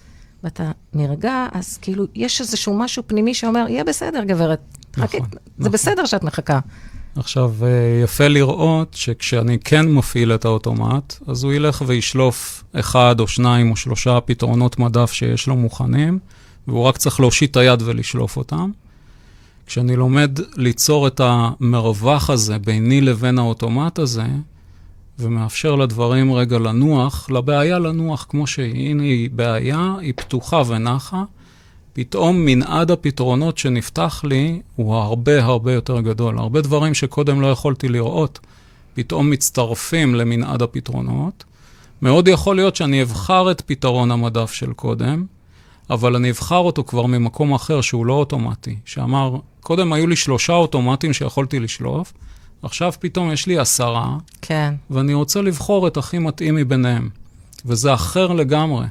[0.44, 4.60] ואתה נרגע, אז כאילו, יש איזשהו משהו פנימי שאומר, יהיה בסדר, גברת.
[4.96, 5.72] חכי, נכון, זה נכון.
[5.72, 6.58] בסדר שאת מחכה.
[7.16, 13.28] עכשיו, אה, יפה לראות שכשאני כן מפעיל את האוטומט, אז הוא ילך וישלוף אחד או
[13.28, 16.18] שניים או שלושה פתרונות מדף שיש לו מוכנים,
[16.68, 18.70] והוא רק צריך להושיט את היד ולשלוף אותם.
[19.66, 24.26] כשאני לומד ליצור את המרווח הזה ביני לבין האוטומט הזה,
[25.18, 28.90] ומאפשר לדברים רגע לנוח, לבעיה לנוח כמו שהיא.
[28.90, 31.24] הנה היא בעיה, היא פתוחה ונחה.
[31.92, 36.38] פתאום מנעד הפתרונות שנפתח לי הוא הרבה הרבה יותר גדול.
[36.38, 38.38] הרבה דברים שקודם לא יכולתי לראות,
[38.94, 41.44] פתאום מצטרפים למנעד הפתרונות.
[42.02, 45.24] מאוד יכול להיות שאני אבחר את פתרון המדף של קודם,
[45.90, 48.76] אבל אני אבחר אותו כבר ממקום אחר שהוא לא אוטומטי.
[48.84, 52.12] שאמר, קודם היו לי שלושה אוטומטים שיכולתי לשלוף,
[52.62, 54.74] עכשיו פתאום יש לי עשרה, כן.
[54.90, 57.08] ואני רוצה לבחור את הכי מתאים מביניהם.
[57.64, 58.86] וזה אחר לגמרי.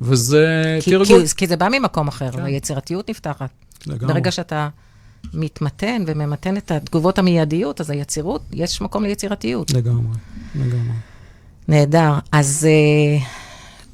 [0.00, 1.26] וזה כי, תרגול.
[1.26, 2.44] כי, כי זה בא ממקום אחר, כן.
[2.44, 3.50] היצירתיות נפתחת.
[3.86, 4.14] לגמרי.
[4.14, 4.68] ברגע שאתה
[5.34, 9.70] מתמתן וממתן את התגובות המיידיות, אז היצירות, יש מקום ליצירתיות.
[9.70, 10.16] לגמרי,
[10.54, 10.94] לגמרי.
[11.68, 12.12] נהדר.
[12.32, 13.26] אז אה,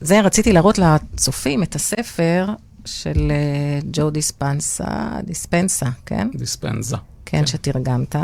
[0.00, 2.46] זה, רציתי להראות לצופים את הספר
[2.84, 6.28] של אה, ג'ו דיספנסה, דיספנסה, כן?
[6.34, 6.96] דיספנזה.
[7.26, 7.46] כן, כן.
[7.46, 8.16] שתרגמת.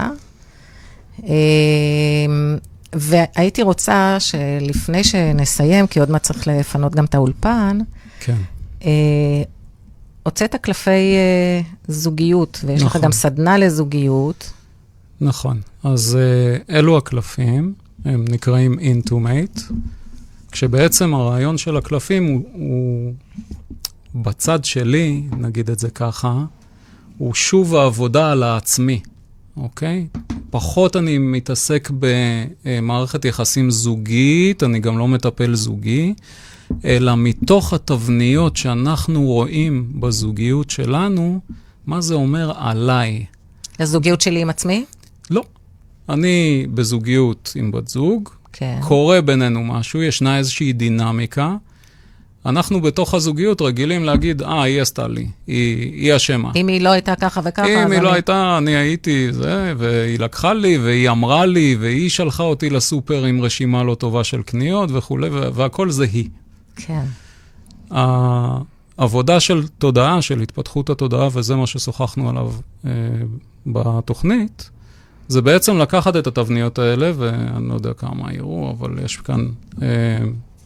[2.94, 7.78] אה, והייתי רוצה שלפני שנסיים, כי עוד מעט צריך לפנות גם את האולפן,
[8.20, 8.36] כן.
[8.84, 9.42] אה,
[10.22, 13.00] הוצאת קלפי אה, זוגיות, ויש לך נכון.
[13.00, 14.52] גם סדנה לזוגיות.
[15.20, 15.60] נכון.
[15.84, 17.74] אז uh, אלו הקלפים,
[18.04, 19.60] הם נקראים Intumate,
[20.52, 23.12] כשבעצם הרעיון של הקלפים הוא, הוא
[24.14, 26.44] בצד שלי, נגיד את זה ככה,
[27.18, 29.00] הוא שוב העבודה על העצמי,
[29.58, 30.06] אוקיי?
[30.50, 31.90] פחות אני מתעסק
[32.64, 36.14] במערכת יחסים זוגית, אני גם לא מטפל זוגי,
[36.84, 41.40] אלא מתוך התבניות שאנחנו רואים בזוגיות שלנו,
[41.86, 43.24] מה זה אומר עליי.
[43.78, 44.84] הזוגיות שלי עם עצמי?
[45.30, 45.44] לא.
[46.08, 48.78] אני בזוגיות עם בת זוג, כן.
[48.82, 51.56] קורה בינינו משהו, ישנה איזושהי דינמיקה.
[52.46, 56.52] אנחנו בתוך הזוגיות רגילים להגיד, אה, היא עשתה לי, היא, היא אשמה.
[56.56, 59.72] אם היא לא הייתה ככה וככה, אם אז היא לא אני- הייתה, אני הייתי זה,
[59.78, 64.42] והיא לקחה לי, והיא אמרה לי, והיא שלחה אותי לסופר עם רשימה לא טובה של
[64.42, 66.28] קניות וכולי, וה- והכל זה היא.
[66.76, 67.04] כן.
[68.98, 72.52] העבודה של תודעה, של התפתחות התודעה, וזה מה ששוחחנו עליו
[72.86, 72.90] אה,
[73.66, 74.70] בתוכנית,
[75.28, 79.46] זה בעצם לקחת את התבניות האלה, ואני לא יודע כמה יראו, אבל יש כאן
[79.82, 79.86] אה,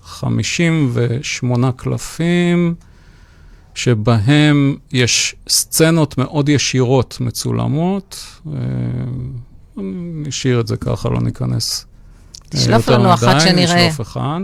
[0.03, 2.75] 58 קלפים,
[3.75, 8.27] שבהם יש סצנות מאוד ישירות מצולמות.
[8.47, 8.53] אה,
[9.79, 11.87] אני אשאיר את זה ככה, לא ניכנס.
[12.35, 13.89] אה, תשלוף לנו אחת שנראה.
[13.89, 14.41] נשלוף אחד.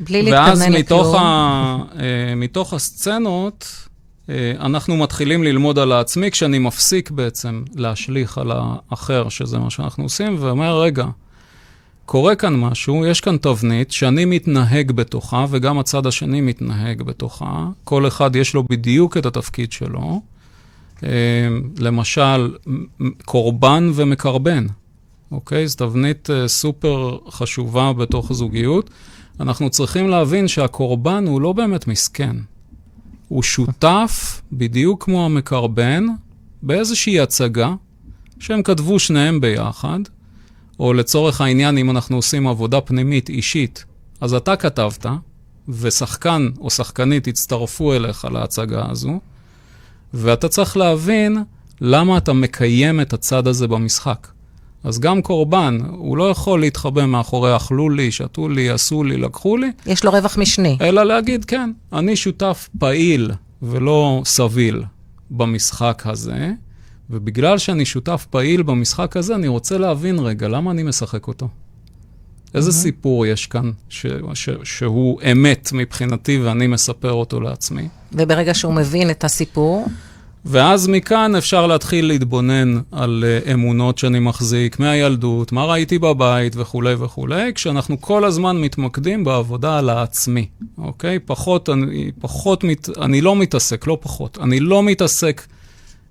[0.00, 1.16] בלי ואז להתכוונן מתוך, לכלום.
[1.16, 3.88] ה, אה, מתוך הסצנות,
[4.60, 10.36] אנחנו מתחילים ללמוד על העצמי, כשאני מפסיק בעצם להשליך על האחר, שזה מה שאנחנו עושים,
[10.40, 11.04] ואומר, רגע,
[12.06, 17.68] קורה כאן משהו, יש כאן תבנית שאני מתנהג בתוכה, וגם הצד השני מתנהג בתוכה.
[17.84, 20.20] כל אחד יש לו בדיוק את התפקיד שלו.
[21.04, 21.08] אה,
[21.78, 22.54] למשל,
[23.24, 24.66] קורבן ומקרבן,
[25.32, 25.68] אוקיי?
[25.68, 28.90] זו תבנית אה, סופר חשובה בתוך זוגיות.
[29.40, 32.36] אנחנו צריכים להבין שהקורבן הוא לא באמת מסכן.
[33.28, 36.06] הוא שותף, בדיוק כמו המקרבן,
[36.62, 37.74] באיזושהי הצגה
[38.38, 40.00] שהם כתבו שניהם ביחד,
[40.80, 43.84] או לצורך העניין, אם אנחנו עושים עבודה פנימית אישית,
[44.20, 45.06] אז אתה כתבת,
[45.68, 49.20] ושחקן או שחקנית הצטרפו אליך להצגה הזו,
[50.14, 51.38] ואתה צריך להבין
[51.80, 54.28] למה אתה מקיים את הצד הזה במשחק.
[54.84, 59.56] אז גם קורבן, הוא לא יכול להתחבא מאחורי אכלו לי, שתו לי, עשו לי, לקחו
[59.56, 60.78] לי, יש לו רווח משני.
[60.80, 63.30] אלא להגיד, כן, אני שותף פעיל
[63.62, 64.82] ולא סביל
[65.30, 66.52] במשחק הזה,
[67.10, 71.48] ובגלל שאני שותף פעיל במשחק הזה, אני רוצה להבין רגע, למה אני משחק אותו?
[72.54, 77.88] איזה סיפור יש כאן ש- ש- שהוא אמת מבחינתי ואני מספר אותו לעצמי?
[78.12, 79.86] וברגע שהוא מבין את הסיפור,
[80.44, 86.94] ואז מכאן אפשר להתחיל להתבונן על אה, אמונות שאני מחזיק מהילדות, מה ראיתי בבית וכולי
[86.94, 90.46] וכולי, כשאנחנו כל הזמן מתמקדים בעבודה על העצמי,
[90.78, 91.18] אוקיי?
[91.18, 95.46] פחות, אני, פחות, מת, אני לא מתעסק, לא פחות, אני לא מתעסק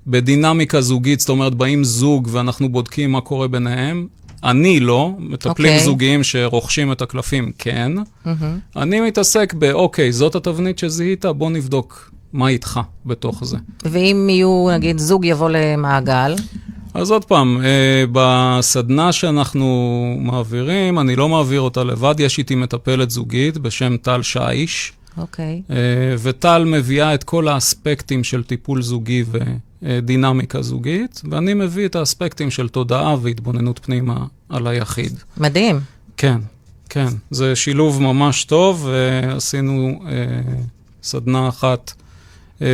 [0.07, 4.07] בדינמיקה זוגית, זאת אומרת, באים זוג ואנחנו בודקים מה קורה ביניהם.
[4.43, 5.85] אני לא, מטפלים אוקיי.
[5.85, 7.91] זוגיים שרוכשים את הקלפים, כן.
[8.75, 13.57] אני מתעסק באוקיי, זאת התבנית שזיהית, בוא נבדוק מה איתך בתוך זה.
[13.85, 16.35] ואם יהיו, נגיד, זוג יבוא למעגל,
[16.93, 23.09] אז עוד פעם, אה, בסדנה שאנחנו מעבירים, אני לא מעביר אותה לבד, יש איתי מטפלת
[23.09, 25.61] זוגית בשם טל שיש, אוקיי.
[25.69, 25.75] אה,
[26.19, 29.23] וטל מביאה את כל האספקטים של טיפול זוגי
[29.83, 35.19] ודינמיקה זוגית, ואני מביא את האספקטים של תודעה והתבוננות פנימה על היחיד.
[35.37, 35.79] מדהים.
[36.17, 36.37] כן,
[36.89, 40.53] כן, זה שילוב ממש טוב, ועשינו אה,
[41.03, 41.93] סדנה אחת
[42.61, 42.67] אה,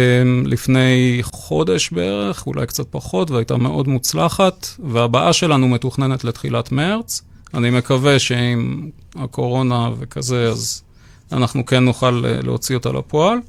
[0.45, 7.21] לפני חודש בערך, אולי קצת פחות, והייתה מאוד מוצלחת, והבאה שלנו מתוכננת לתחילת מרץ.
[7.53, 10.83] אני מקווה שעם הקורונה וכזה, אז
[11.31, 13.39] אנחנו כן נוכל אה, להוציא אותה לפועל.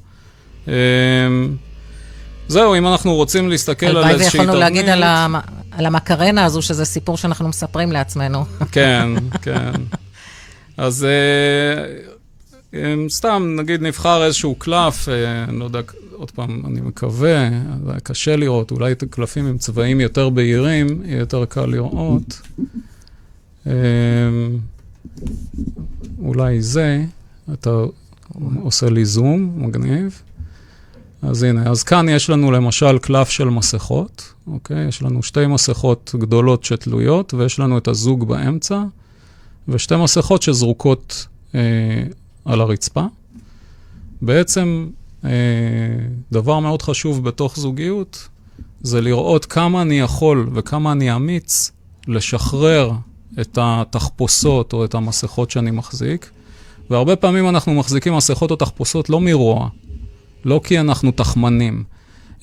[0.67, 0.73] אה,
[2.49, 5.35] זהו, אם אנחנו רוצים להסתכל על הלוואי איזושהי ויכולנו להגיד תבנית- על המ-
[5.71, 8.45] על המקרנה הזו, שזה סיפור שאנחנו מספרים לעצמנו.
[8.71, 9.09] כן,
[9.41, 9.71] כן.
[10.77, 11.05] אז
[12.73, 15.79] אה, סתם, נגיד נבחר איזשהו קלף, אה, אני לא יודע,
[16.13, 17.49] עוד פעם, אני מקווה,
[18.03, 22.41] קשה לראות, אולי את הקלפים עם צבעים יותר בהירים, יהיה יותר קל לראות.
[23.67, 23.73] אה,
[26.19, 27.03] אולי זה,
[27.53, 27.69] אתה
[28.61, 30.21] עושה לי זום, מגניב.
[31.21, 34.87] אז הנה, אז כאן יש לנו למשל קלף של מסכות, אוקיי?
[34.87, 38.83] יש לנו שתי מסכות גדולות שתלויות, ויש לנו את הזוג באמצע,
[39.67, 41.59] ושתי מסכות שזרוקות אה,
[42.45, 43.05] על הרצפה.
[44.21, 44.87] בעצם,
[45.25, 45.29] אה,
[46.31, 48.27] דבר מאוד חשוב בתוך זוגיות,
[48.81, 51.71] זה לראות כמה אני יכול וכמה אני אמיץ
[52.07, 52.91] לשחרר
[53.41, 56.29] את התחפושות או את המסכות שאני מחזיק.
[56.89, 59.69] והרבה פעמים אנחנו מחזיקים מסכות או תחפושות לא מרוע,
[60.45, 61.83] לא כי אנחנו תחמנים,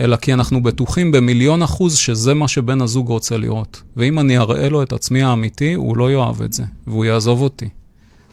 [0.01, 3.82] אלא כי אנחנו בטוחים במיליון אחוז שזה מה שבן הזוג רוצה לראות.
[3.97, 7.68] ואם אני אראה לו את עצמי האמיתי, הוא לא יאהב את זה, והוא יעזוב אותי.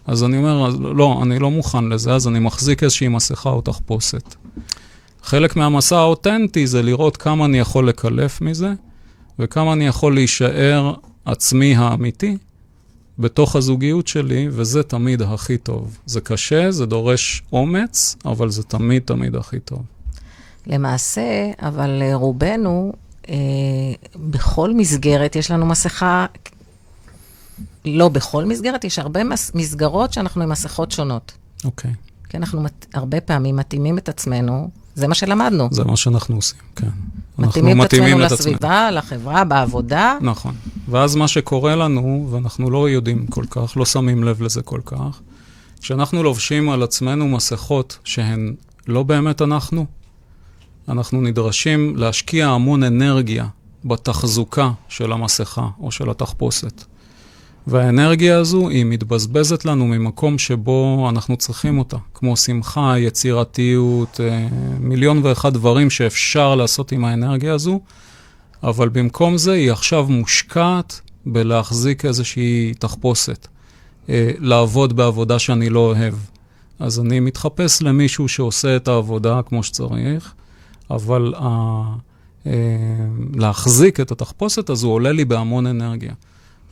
[0.07, 4.35] אז אני אומר, לא, אני לא מוכן לזה, אז אני מחזיק איזושהי מסכה או תחפושת.
[5.23, 8.73] חלק מהמסע האותנטי זה לראות כמה אני יכול לקלף מזה,
[9.39, 10.93] וכמה אני יכול להישאר
[11.25, 12.37] עצמי האמיתי
[13.19, 15.97] בתוך הזוגיות שלי, וזה תמיד הכי טוב.
[16.05, 19.81] זה קשה, זה דורש אומץ, אבל זה תמיד תמיד הכי טוב.
[20.67, 22.93] למעשה, אבל אה, רובנו,
[23.29, 23.35] אה,
[24.15, 26.25] בכל מסגרת יש לנו מסכה,
[27.85, 31.31] לא בכל מסגרת, יש הרבה מס, מסגרות שאנחנו עם מסכות שונות.
[31.65, 31.91] אוקיי,
[32.29, 35.67] כי אנחנו מת, הרבה פעמים מתאימים את עצמנו, זה מה שלמדנו.
[35.71, 36.87] זה מה שאנחנו עושים, כן.
[37.39, 38.49] אנחנו מתאימים את עצמנו.
[38.49, 40.17] לסביבה, לחברה, בעבודה.
[40.21, 40.55] נכון.
[40.89, 45.19] ואז מה שקורה לנו, ואנחנו לא יודעים כל כך, לא שמים לב לזה כל כך,
[45.81, 48.55] כשאנחנו לובשים על עצמנו מסכות שהן
[48.87, 49.85] לא באמת אנחנו,
[50.89, 53.47] אנחנו נדרשים להשקיע המון אנרגיה
[53.85, 56.83] בתחזוקה של המסכה או של התחפושת.
[57.67, 64.47] והאנרגיה הזו היא מתבזבזת לנו ממקום שבו אנחנו צריכים אותה, כמו שמחה, יצירתיות, אה,
[64.79, 67.79] מיליון ואחד דברים שאפשר לעשות עם האנרגיה הזו,
[68.63, 73.47] אבל במקום זה היא עכשיו מושקעת בלהחזיק איזושהי תחפושת,
[74.09, 76.13] אה, לעבוד בעבודה שאני לא אוהב.
[76.79, 80.33] אז אני מתחפש למישהו שעושה את העבודה כמו שצריך,
[80.91, 81.83] אבל ה...
[82.45, 82.51] אה,
[83.35, 86.13] להחזיק את התחפושת הזו עולה לי בהמון אנרגיה.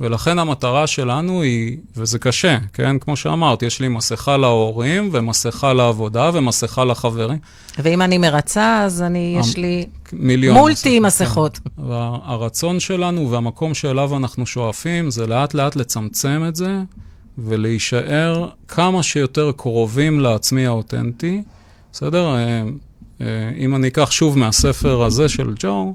[0.01, 2.99] ולכן המטרה שלנו היא, וזה קשה, כן?
[2.99, 7.37] כמו שאמרת, יש לי מסכה להורים, ומסכה לעבודה, ומסכה לחברים.
[7.79, 11.57] ואם אני מרצה, אז אני, יש לי מיליון מולטי מסכות.
[11.57, 11.81] כן.
[11.87, 16.81] והרצון שלנו והמקום שאליו אנחנו שואפים, זה לאט לאט לצמצם את זה,
[17.37, 21.41] ולהישאר כמה שיותר קרובים לעצמי האותנטי.
[21.91, 22.35] בסדר?
[22.35, 22.63] אה,
[23.21, 23.25] אה,
[23.57, 25.93] אם אני אקח שוב מהספר הזה של ג'ו,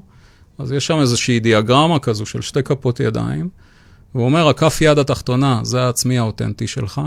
[0.57, 3.66] אז יש שם איזושהי דיאגרמה כזו של שתי כפות ידיים.
[4.15, 7.01] והוא אומר, הכף יד התחתונה זה העצמי האותנטי שלך,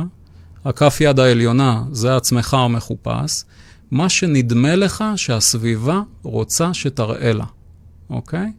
[0.65, 3.45] הכף יד העליונה זה עצמך המחופש,
[3.91, 7.45] מה שנדמה לך שהסביבה רוצה שתראה לה,
[8.11, 8.53] אוקיי?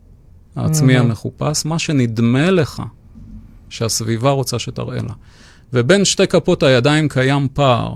[0.55, 2.83] העצמי המחופש, מה שנדמה לך
[3.69, 5.13] שהסביבה רוצה שתראה לה.
[5.73, 7.93] ובין שתי כפות הידיים קיים פער,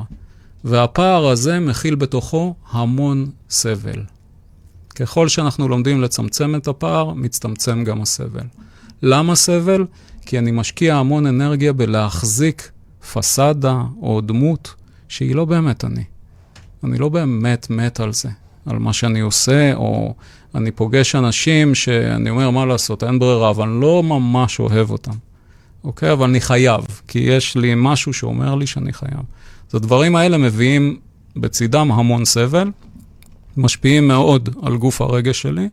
[0.64, 4.04] והפער הזה מכיל בתוכו המון סבל.
[4.96, 8.46] ככל שאנחנו לומדים לצמצם את הפער, מצטמצם גם הסבל.
[9.02, 9.86] למה סבל?
[10.26, 12.72] כי אני משקיע המון אנרגיה בלהחזיק
[13.14, 14.74] פסאדה או דמות
[15.08, 16.04] שהיא לא באמת אני.
[16.84, 18.30] אני לא באמת מת על זה.
[18.66, 20.14] על מה שאני עושה, או
[20.56, 25.12] אני פוגש אנשים שאני אומר, מה לעשות, אין ברירה, אבל אני לא ממש אוהב אותם,
[25.84, 26.12] אוקיי?
[26.12, 29.20] אבל אני חייב, כי יש לי משהו שאומר לי שאני חייב.
[29.70, 31.00] אז הדברים האלה מביאים
[31.36, 32.72] בצידם המון סבל,
[33.58, 35.70] משפיעים מאוד על גוף הרגש שלי,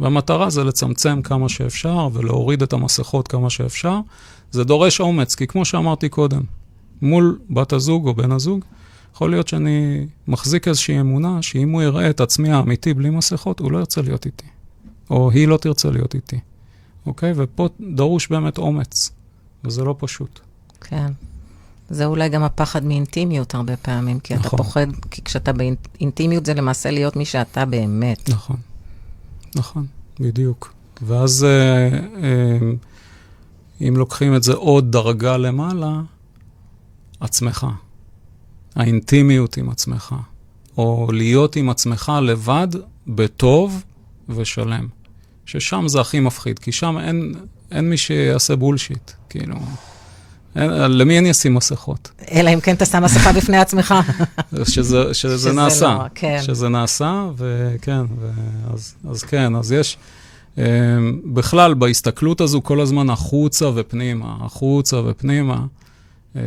[0.00, 4.00] והמטרה זה לצמצם כמה שאפשר ולהוריד את המסכות כמה שאפשר.
[4.50, 6.42] זה דורש אומץ, כי כמו שאמרתי קודם,
[7.02, 8.64] מול בת הזוג או בן הזוג,
[9.14, 13.72] יכול להיות שאני מחזיק איזושהי אמונה שאם הוא יראה את עצמי האמיתי בלי מסכות, הוא
[13.72, 14.46] לא ירצה להיות איתי.
[15.10, 16.38] או היא לא תרצה להיות איתי.
[17.06, 17.32] אוקיי?
[17.36, 19.10] ופה דרוש באמת אומץ,
[19.64, 20.40] וזה לא פשוט.
[20.80, 21.12] כן.
[21.90, 24.56] זה אולי גם הפחד מאינטימיות הרבה פעמים, כי אתה נכון.
[24.56, 28.30] פוחד, כי כשאתה באינטימיות זה למעשה להיות מי שאתה באמת.
[28.30, 28.56] נכון,
[29.54, 29.86] נכון,
[30.20, 30.74] בדיוק.
[31.02, 31.88] ואז אה,
[32.22, 32.58] אה,
[33.80, 36.00] אם לוקחים את זה עוד דרגה למעלה,
[37.20, 37.66] עצמך.
[38.74, 40.14] האינטימיות עם עצמך.
[40.78, 42.68] או להיות עם עצמך לבד,
[43.06, 43.84] בטוב
[44.28, 44.88] ושלם.
[45.46, 47.34] ששם זה הכי מפחיד, כי שם אין,
[47.70, 49.56] אין מי שיעשה בולשיט, כאילו.
[50.56, 52.10] אין, למי אני אשים מסכות?
[52.30, 53.94] אלא אם כן אתה שם מסכה בפני עצמך.
[54.64, 55.94] שזה, שזה שזה נעשה.
[55.94, 56.38] לא, כן.
[56.42, 59.98] שזה נעשה, וכן, ואז, אז כן, אז יש...
[60.58, 60.64] אה,
[61.24, 65.64] בכלל, בהסתכלות הזו כל הזמן החוצה ופנימה, החוצה ופנימה.
[66.36, 66.42] אה,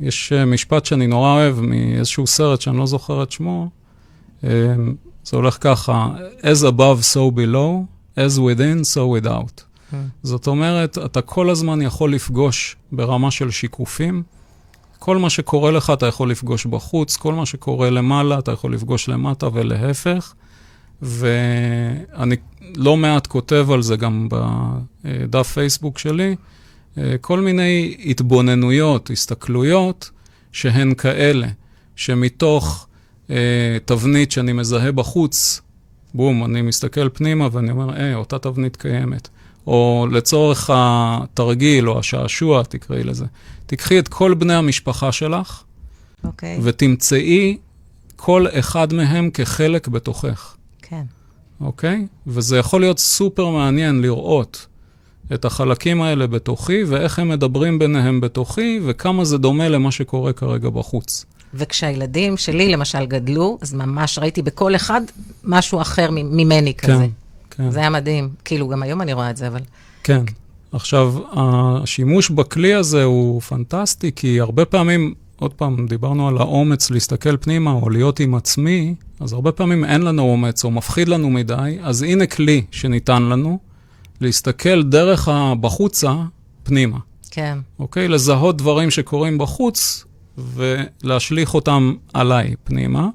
[0.00, 3.68] יש אה, משפט שאני נורא אוהב מאיזשהו סרט שאני לא זוכר את שמו.
[4.44, 4.50] אה,
[5.24, 6.08] זה הולך ככה,
[6.40, 7.84] as above so below,
[8.16, 9.69] as within so without.
[10.22, 14.22] זאת אומרת, אתה כל הזמן יכול לפגוש ברמה של שיקופים.
[14.98, 19.08] כל מה שקורה לך אתה יכול לפגוש בחוץ, כל מה שקורה למעלה אתה יכול לפגוש
[19.08, 20.34] למטה ולהפך.
[21.02, 22.36] ואני
[22.76, 26.36] לא מעט כותב על זה גם בדף פייסבוק שלי,
[27.20, 30.10] כל מיני התבוננויות, הסתכלויות,
[30.52, 31.46] שהן כאלה,
[31.96, 32.86] שמתוך
[33.30, 33.36] אה,
[33.84, 35.60] תבנית שאני מזהה בחוץ,
[36.14, 39.28] בום, אני מסתכל פנימה ואני אומר, אה, אותה תבנית קיימת.
[39.66, 43.24] או לצורך התרגיל או השעשוע, תקראי לזה.
[43.66, 45.62] תיקחי את כל בני המשפחה שלך
[46.24, 47.56] אוקיי, ותמצאי
[48.16, 51.02] כל אחד מהם כחלק בתוכך, כן.
[51.60, 52.06] אוקיי?
[52.26, 54.66] וזה יכול להיות סופר מעניין לראות
[55.34, 60.68] את החלקים האלה בתוכי ואיך הם מדברים ביניהם בתוכי וכמה זה דומה למה שקורה כרגע
[60.68, 61.24] בחוץ.
[61.54, 65.00] וכשהילדים שלי, למשל, גדלו, אז ממש ראיתי בכל אחד
[65.44, 66.92] משהו אחר ממני כזה.
[66.92, 67.08] כן.
[67.68, 68.28] זה היה מדהים.
[68.44, 69.60] כאילו, גם היום אני רואה את זה, אבל...
[70.02, 70.24] כן.
[70.72, 77.36] עכשיו, השימוש בכלי הזה הוא פנטסטי, כי הרבה פעמים, עוד פעם, דיברנו על האומץ להסתכל
[77.36, 81.78] פנימה או להיות עם עצמי, אז הרבה פעמים אין לנו אומץ או מפחיד לנו מדי,
[81.82, 83.58] אז הנה כלי שניתן לנו,
[84.20, 86.14] להסתכל דרך הבחוצה
[86.62, 86.98] פנימה,
[87.30, 88.08] כן, אוקיי?
[88.08, 90.04] לזהות דברים שקורים בחוץ
[90.38, 93.08] ולהשליך אותם עליי פנימה.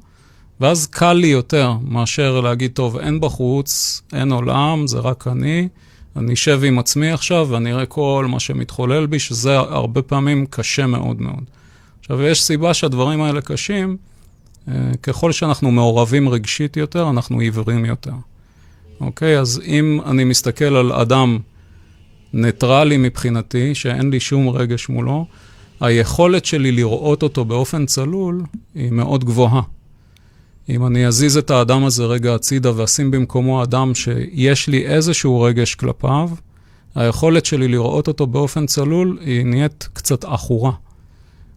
[0.62, 5.68] ואז קל לי יותר מאשר להגיד, טוב, אין בחוץ, אין עולם, זה רק אני,
[6.16, 10.88] אני אשב עם עצמי עכשיו ואני אראה כל מה שמתחולל בי, שזה הרבה פעמים קשה
[10.88, 11.44] מאוד מאוד.
[12.00, 13.98] עכשיו, יש סיבה שהדברים האלה קשים,
[14.68, 14.74] אה,
[15.04, 18.14] ככל שאנחנו מעורבים רגשית יותר, אנחנו עיוורים יותר.
[19.00, 19.40] אוקיי?
[19.40, 21.40] אז אם אני מסתכל על אדם
[22.34, 25.26] ניטרלי מבחינתי, שאין לי שום רגש מולו,
[25.80, 28.44] היכולת שלי לראות אותו באופן צלול
[28.76, 29.62] היא מאוד גבוהה.
[30.70, 35.76] אם אני אזיז את האדם הזה רגע הצידה ואשים במקומו אדם שיש לי איזשהו רגש
[35.76, 36.30] כלפיו,
[36.96, 40.72] היכולת שלי לראות אותו באופן צלול היא נהיית קצת עכורה.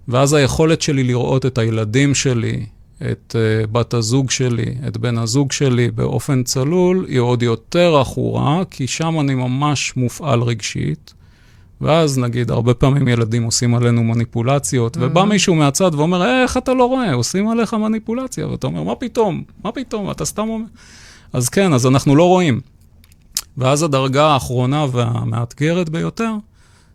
[0.09, 2.67] ואז היכולת שלי לראות את הילדים שלי,
[3.11, 8.63] את uh, בת הזוג שלי, את בן הזוג שלי באופן צלול, היא עוד יותר עכורה,
[8.71, 11.15] כי שם אני ממש מופעל רגשית.
[11.81, 15.01] ואז נגיד, הרבה פעמים ילדים עושים עלינו מניפולציות, mm-hmm.
[15.03, 17.13] ובא מישהו מהצד ואומר, "אה, איך אתה לא רואה?
[17.13, 18.47] עושים עליך מניפולציה.
[18.47, 19.43] ואתה אומר, מה פתאום?
[19.65, 20.11] מה פתאום?
[20.11, 20.65] אתה סתם אומר...
[21.33, 22.61] אז כן, אז אנחנו לא רואים.
[23.57, 26.33] ואז הדרגה האחרונה והמאתגרת ביותר,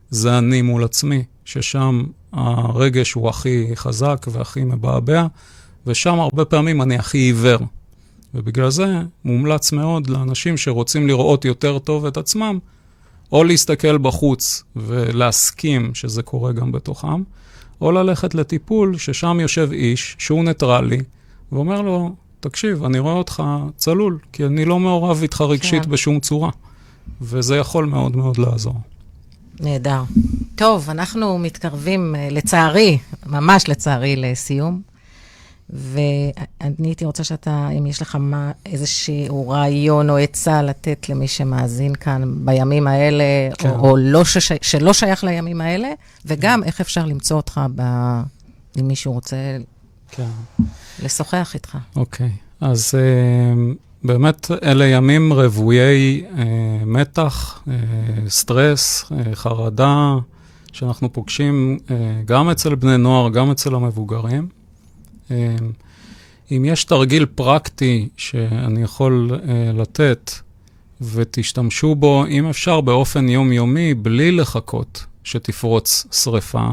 [0.10, 2.04] זה אני מול עצמי, ששם
[2.34, 5.26] הרגש הוא הכי חזק והכי מבעבע,
[5.88, 7.60] ושם הרבה פעמים אני הכי עיוור.
[8.34, 12.60] ובגלל זה מומלץ מאוד לאנשים שרוצים לראות יותר טוב את עצמם,
[13.34, 17.24] או להסתכל בחוץ ולהסכים שזה קורה גם בתוכם,
[17.82, 21.02] או ללכת לטיפול ששם יושב איש שהוא ניטרלי,
[21.52, 23.44] ואומר לו, תקשיב, אני רואה אותך
[23.76, 25.92] צלול, כי אני לא מעורב איתך רגשית כן.
[25.92, 26.50] בשום צורה.
[27.22, 28.76] וזה יכול מאוד מאוד לעזור.
[29.60, 30.04] נהדר.
[30.56, 34.82] טוב, אנחנו מתקרבים, אה, לצערי, ממש לצערי, לסיום.
[35.74, 41.96] ואני הייתי רוצה שאתה, אם יש לך מה, איזשהו רעיון או עצה לתת למי שמאזין
[41.96, 43.24] כאן בימים האלה,
[43.58, 43.70] כן.
[43.70, 45.90] או, או לא שש, שלא שייך לימים האלה,
[46.26, 47.82] וגם איך אפשר למצוא אותך ב...
[48.80, 49.58] אם מישהו רוצה
[50.12, 50.28] כן.
[51.04, 51.78] לשוחח איתך.
[51.96, 52.32] אוקיי.
[52.62, 53.74] אז אה,
[54.04, 56.44] באמת אלה ימים רוויי אה,
[56.86, 57.74] מתח, אה,
[58.28, 60.16] סטרס, אה, חרדה,
[60.74, 61.96] שאנחנו פוגשים אה,
[62.26, 64.48] גם אצל בני נוער, גם אצל המבוגרים.
[65.34, 65.56] אה,
[66.52, 70.32] אם יש תרגיל פרקטי שאני יכול אה, לתת,
[71.02, 76.68] ותשתמשו בו, אם אפשר, באופן יומיומי, בלי לחכות שתפרוץ שריפה,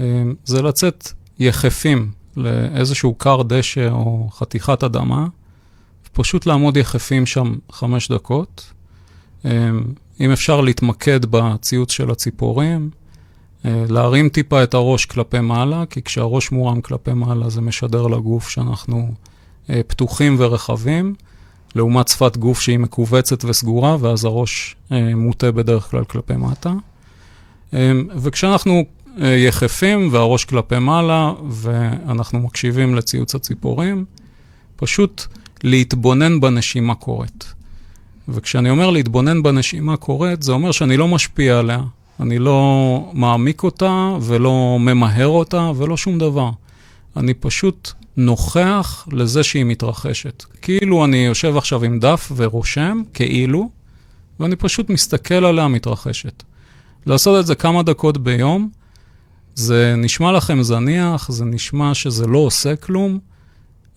[0.00, 5.26] אה, זה לצאת יחפים לאיזשהו כר דשא או חתיכת אדמה,
[6.12, 8.72] פשוט לעמוד יחפים שם חמש דקות.
[9.44, 9.70] אה,
[10.20, 12.90] אם אפשר להתמקד בציוץ של הציפורים,
[13.88, 19.10] להרים טיפה את הראש כלפי מעלה, כי כשהראש מורם כלפי מעלה זה משדר לגוף שאנחנו
[19.70, 21.14] אה, פתוחים ורחבים,
[21.74, 24.76] לעומת שפת גוף שהיא מכווצת וסגורה, ואז הראש
[25.16, 26.72] מוטה בדרך כלל כלפי מטה.
[28.16, 28.84] וכשאנחנו
[29.18, 34.04] יחפים והראש כלפי מעלה, ואנחנו מקשיבים לציוץ הציפורים,
[34.76, 35.26] פשוט
[35.64, 37.54] להתבונן בנשימה קורית.
[38.28, 41.80] וכשאני אומר להתבונן בנשימה קורית, זה אומר שאני לא משפיע עליה,
[42.20, 46.50] אני לא מעמיק אותה ולא ממהר אותה ולא שום דבר.
[47.16, 50.44] אני פשוט נוכח לזה שהיא מתרחשת.
[50.62, 53.70] כאילו אני יושב עכשיו עם דף ורושם, כאילו,
[54.40, 56.42] ואני פשוט מסתכל עליה מתרחשת.
[57.06, 58.70] לעשות את זה כמה דקות ביום,
[59.54, 63.18] זה נשמע לכם זניח, זה נשמע שזה לא עושה כלום.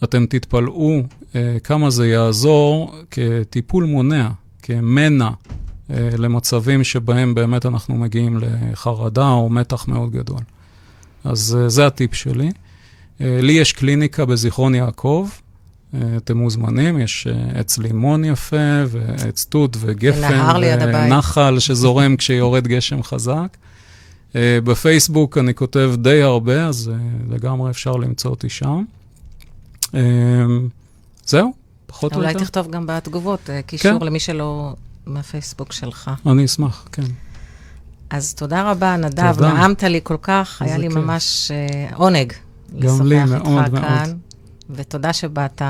[0.04, 1.02] אתם תתפלאו
[1.36, 4.30] אה, כמה זה יעזור כטיפול מונע,
[4.64, 5.30] כמנע
[5.90, 10.42] למצבים שבהם באמת אנחנו מגיעים לחרדה או מתח מאוד גדול.
[11.24, 12.52] אז אה, זה הטיפ שלי.
[13.22, 15.30] אה, לי יש קליניקה בזיכרון יעקב,
[15.94, 20.42] אה, אתם מוזמנים, יש אה, עץ לימון יפה, ועץ תות וגפן,
[20.94, 23.58] ונחל שזורם כשיורד גשם חזק.
[24.36, 26.92] בפייסבוק אני כותב די הרבה, אז
[27.30, 28.84] לגמרי אפשר למצוא אותי שם.
[31.26, 31.54] זהו,
[31.86, 32.32] פחות או יותר.
[32.32, 34.06] אולי תכתוב גם בתגובות קישור כן.
[34.06, 34.74] למי שלא
[35.06, 36.12] מהפייסבוק שלך.
[36.26, 37.04] אני אשמח, כן.
[38.10, 39.54] אז תודה רבה, נדב, תודה.
[39.54, 40.98] נעמת לי כל כך, היה לי כיף.
[40.98, 41.52] ממש
[41.92, 42.34] uh, עונג
[42.74, 43.82] לשוחח איתך מאוד, כאן.
[43.82, 44.18] מאוד.
[44.70, 45.62] ותודה שבאת,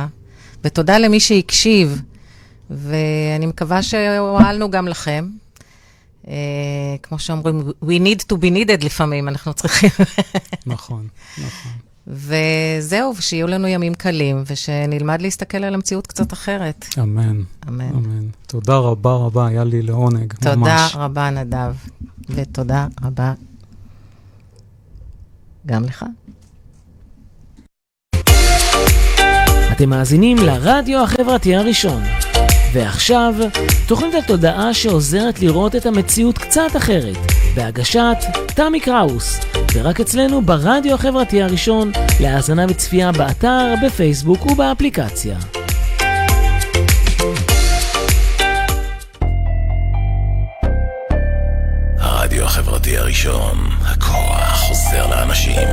[0.64, 2.02] ותודה למי שהקשיב,
[2.70, 5.30] ואני מקווה שהועלנו גם לכם.
[6.24, 6.28] Uh,
[7.04, 9.90] כמו שאומרים, we need to be needed לפעמים, אנחנו צריכים...
[10.66, 11.08] נכון,
[11.38, 11.72] נכון.
[12.10, 16.86] וזהו, ושיהיו לנו ימים קלים, ושנלמד להסתכל על המציאות קצת אחרת.
[17.00, 17.42] אמן.
[17.68, 17.82] אמן.
[17.82, 18.26] אמן.
[18.48, 20.92] תודה רבה רבה, היה לי לעונג, תודה ממש.
[20.92, 21.76] תודה רבה, נדב,
[22.30, 23.34] ותודה רבה
[25.66, 26.06] גם לך.
[29.72, 32.02] אתם מאזינים לרדיו החברתי הראשון.
[32.74, 33.34] ועכשיו,
[33.88, 37.18] תוכנית התודעה שעוזרת לראות את המציאות קצת אחרת,
[37.56, 38.18] בהגשת
[38.56, 39.40] תמי קראוס,
[39.74, 45.38] ורק אצלנו ברדיו החברתי הראשון, להאזנה וצפייה באתר, בפייסבוק ובאפליקציה.
[52.00, 55.68] הרדיו החברתי הראשון, הכוח חוזר לאנשים.